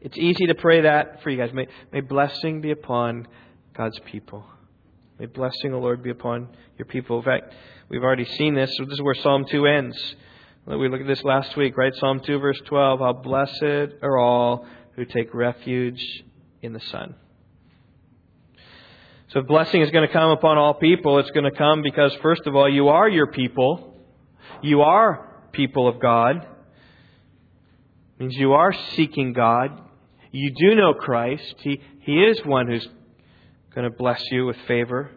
It's 0.00 0.16
easy 0.16 0.46
to 0.46 0.54
pray 0.54 0.80
that 0.82 1.22
for 1.22 1.30
you 1.30 1.36
guys. 1.36 1.52
May, 1.52 1.68
may 1.92 2.00
blessing 2.00 2.60
be 2.60 2.70
upon 2.70 3.28
God's 3.76 4.00
people. 4.10 4.44
May 5.18 5.26
blessing, 5.26 5.74
O 5.74 5.78
Lord, 5.78 6.02
be 6.02 6.10
upon 6.10 6.48
your 6.76 6.86
people. 6.86 7.18
In 7.18 7.24
fact, 7.24 7.54
we've 7.88 8.02
already 8.02 8.24
seen 8.24 8.54
this. 8.54 8.70
So 8.76 8.84
this 8.84 8.94
is 8.94 9.02
where 9.02 9.14
Psalm 9.14 9.44
2 9.48 9.66
ends. 9.66 10.16
We 10.66 10.88
looked 10.88 11.02
at 11.02 11.06
this 11.06 11.22
last 11.22 11.56
week, 11.56 11.76
right? 11.76 11.94
Psalm 11.94 12.20
2, 12.20 12.38
verse 12.38 12.60
12. 12.66 12.98
How 12.98 13.12
blessed 13.12 13.94
are 14.02 14.18
all 14.18 14.66
who 14.96 15.04
take 15.04 15.32
refuge 15.34 16.02
in 16.62 16.72
the 16.72 16.80
Son. 16.90 17.14
So 19.28 19.42
blessing 19.42 19.82
is 19.82 19.90
going 19.90 20.06
to 20.06 20.12
come 20.12 20.30
upon 20.30 20.56
all 20.56 20.74
people, 20.74 21.18
it's 21.18 21.30
going 21.30 21.50
to 21.50 21.56
come 21.56 21.82
because, 21.82 22.14
first 22.22 22.46
of 22.46 22.56
all, 22.56 22.68
you 22.68 22.88
are 22.88 23.08
your 23.08 23.26
people. 23.26 23.94
You 24.62 24.82
are 24.82 25.48
people 25.52 25.88
of 25.88 26.00
God. 26.00 26.36
It 26.36 28.20
means 28.20 28.34
you 28.36 28.52
are 28.54 28.72
seeking 28.94 29.32
God. 29.32 29.78
You 30.32 30.52
do 30.58 30.74
know 30.74 30.94
Christ. 30.94 31.54
He, 31.58 31.80
he 32.00 32.22
is 32.22 32.40
one 32.44 32.68
who's 32.68 32.88
going 33.74 33.90
to 33.90 33.96
bless 33.96 34.22
you 34.30 34.46
with 34.46 34.56
favor. 34.66 35.10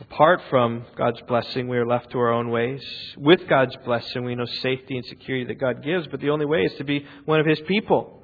Apart 0.00 0.40
from 0.50 0.84
God's 0.96 1.20
blessing, 1.28 1.68
we 1.68 1.76
are 1.76 1.86
left 1.86 2.10
to 2.10 2.18
our 2.18 2.32
own 2.32 2.50
ways. 2.50 2.82
With 3.16 3.46
God's 3.48 3.76
blessing, 3.84 4.24
we 4.24 4.34
know 4.34 4.44
safety 4.44 4.96
and 4.96 5.06
security 5.06 5.46
that 5.46 5.60
God 5.60 5.84
gives, 5.84 6.08
but 6.08 6.20
the 6.20 6.30
only 6.30 6.46
way 6.46 6.62
is 6.62 6.74
to 6.78 6.84
be 6.84 7.06
one 7.24 7.38
of 7.38 7.46
His 7.46 7.60
people, 7.60 8.22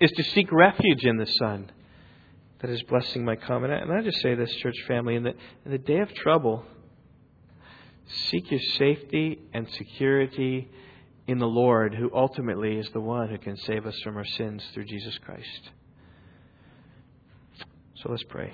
is 0.00 0.12
to 0.12 0.22
seek 0.22 0.52
refuge 0.52 1.04
in 1.04 1.16
the 1.16 1.26
Son 1.26 1.72
that 2.60 2.70
His 2.70 2.82
blessing 2.84 3.24
might 3.24 3.42
come. 3.42 3.64
And 3.64 3.72
I, 3.72 3.78
and 3.78 3.92
I 3.92 4.02
just 4.02 4.20
say 4.20 4.36
this, 4.36 4.54
church 4.56 4.76
family, 4.86 5.16
in 5.16 5.24
the, 5.24 5.34
in 5.64 5.72
the 5.72 5.78
day 5.78 5.98
of 5.98 6.14
trouble, 6.14 6.64
seek 8.30 8.48
your 8.50 8.60
safety 8.78 9.40
and 9.52 9.68
security 9.70 10.70
in 11.26 11.38
the 11.38 11.46
Lord, 11.46 11.92
who 11.94 12.08
ultimately 12.14 12.78
is 12.78 12.88
the 12.90 13.00
one 13.00 13.28
who 13.30 13.38
can 13.38 13.56
save 13.56 13.84
us 13.84 13.98
from 14.04 14.16
our 14.16 14.24
sins 14.24 14.62
through 14.74 14.84
Jesus 14.84 15.18
Christ. 15.18 15.70
So 17.96 18.10
let's 18.10 18.22
pray. 18.22 18.52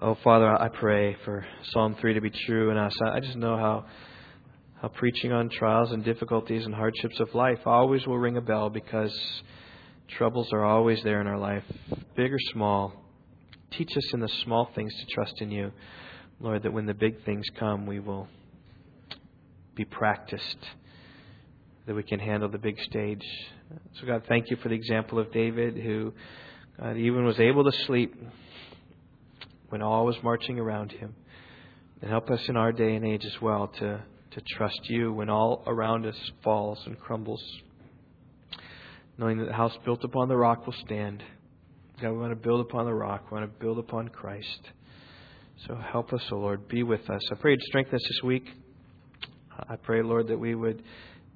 Oh, 0.00 0.16
Father, 0.22 0.48
I 0.48 0.68
pray 0.68 1.16
for 1.24 1.44
Psalm 1.72 1.96
3 2.00 2.14
to 2.14 2.20
be 2.20 2.30
true 2.30 2.70
in 2.70 2.76
us. 2.76 2.96
I 3.02 3.18
just 3.18 3.34
know 3.34 3.56
how, 3.56 3.84
how 4.80 4.86
preaching 4.86 5.32
on 5.32 5.48
trials 5.48 5.90
and 5.90 6.04
difficulties 6.04 6.64
and 6.64 6.72
hardships 6.72 7.18
of 7.18 7.34
life 7.34 7.58
always 7.66 8.06
will 8.06 8.16
ring 8.16 8.36
a 8.36 8.40
bell 8.40 8.70
because 8.70 9.12
troubles 10.06 10.52
are 10.52 10.64
always 10.64 11.02
there 11.02 11.20
in 11.20 11.26
our 11.26 11.36
life, 11.36 11.64
big 12.14 12.32
or 12.32 12.38
small. 12.52 12.92
Teach 13.72 13.90
us 13.96 14.14
in 14.14 14.20
the 14.20 14.28
small 14.44 14.70
things 14.72 14.94
to 15.00 15.06
trust 15.12 15.34
in 15.40 15.50
you, 15.50 15.72
Lord, 16.38 16.62
that 16.62 16.72
when 16.72 16.86
the 16.86 16.94
big 16.94 17.24
things 17.24 17.46
come, 17.58 17.84
we 17.84 17.98
will 17.98 18.28
be 19.74 19.84
practiced, 19.84 20.64
that 21.86 21.96
we 21.96 22.04
can 22.04 22.20
handle 22.20 22.48
the 22.48 22.58
big 22.58 22.78
stage. 22.82 23.24
So, 23.94 24.06
God, 24.06 24.22
thank 24.28 24.48
you 24.48 24.58
for 24.58 24.68
the 24.68 24.76
example 24.76 25.18
of 25.18 25.32
David, 25.32 25.76
who 25.76 26.14
even 26.80 27.24
was 27.24 27.40
able 27.40 27.64
to 27.68 27.76
sleep 27.86 28.14
when 29.68 29.82
all 29.82 30.06
was 30.06 30.16
marching 30.22 30.58
around 30.58 30.92
him. 30.92 31.14
And 32.00 32.10
help 32.10 32.30
us 32.30 32.40
in 32.48 32.56
our 32.56 32.72
day 32.72 32.94
and 32.94 33.04
age 33.04 33.24
as 33.24 33.40
well 33.42 33.68
to, 33.80 34.02
to 34.30 34.40
trust 34.56 34.80
you 34.84 35.12
when 35.12 35.28
all 35.28 35.64
around 35.66 36.06
us 36.06 36.16
falls 36.44 36.78
and 36.86 36.98
crumbles. 36.98 37.42
Knowing 39.16 39.38
that 39.38 39.46
the 39.46 39.52
house 39.52 39.76
built 39.84 40.04
upon 40.04 40.28
the 40.28 40.36
rock 40.36 40.64
will 40.64 40.74
stand. 40.84 41.22
God, 42.00 42.12
we 42.12 42.18
want 42.18 42.30
to 42.30 42.36
build 42.36 42.60
upon 42.60 42.86
the 42.86 42.94
rock. 42.94 43.30
We 43.30 43.38
want 43.38 43.52
to 43.52 43.58
build 43.58 43.78
upon 43.78 44.08
Christ. 44.08 44.60
So 45.66 45.74
help 45.74 46.12
us, 46.12 46.22
O 46.30 46.36
oh 46.36 46.38
Lord. 46.38 46.68
Be 46.68 46.84
with 46.84 47.10
us. 47.10 47.20
I 47.32 47.34
pray 47.34 47.52
you'd 47.52 47.62
strengthen 47.62 47.96
us 47.96 48.02
this 48.08 48.22
week. 48.22 48.44
I 49.68 49.74
pray, 49.74 50.02
Lord, 50.02 50.28
that 50.28 50.38
we 50.38 50.54
would 50.54 50.84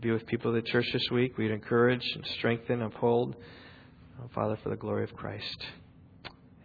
be 0.01 0.13
with 0.13 0.27
people 0.27 0.57
at 0.57 0.65
the 0.65 0.71
church 0.71 0.87
this 0.93 1.09
week. 1.11 1.37
We'd 1.37 1.51
encourage 1.51 2.05
and 2.15 2.25
strengthen, 2.39 2.83
uphold. 2.83 3.35
Oh, 4.21 4.31
Father, 4.35 4.57
for 4.63 4.69
the 4.69 4.77
glory 4.77 5.03
of 5.03 5.15
Christ. 5.15 5.65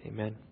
Amen. 0.05 0.46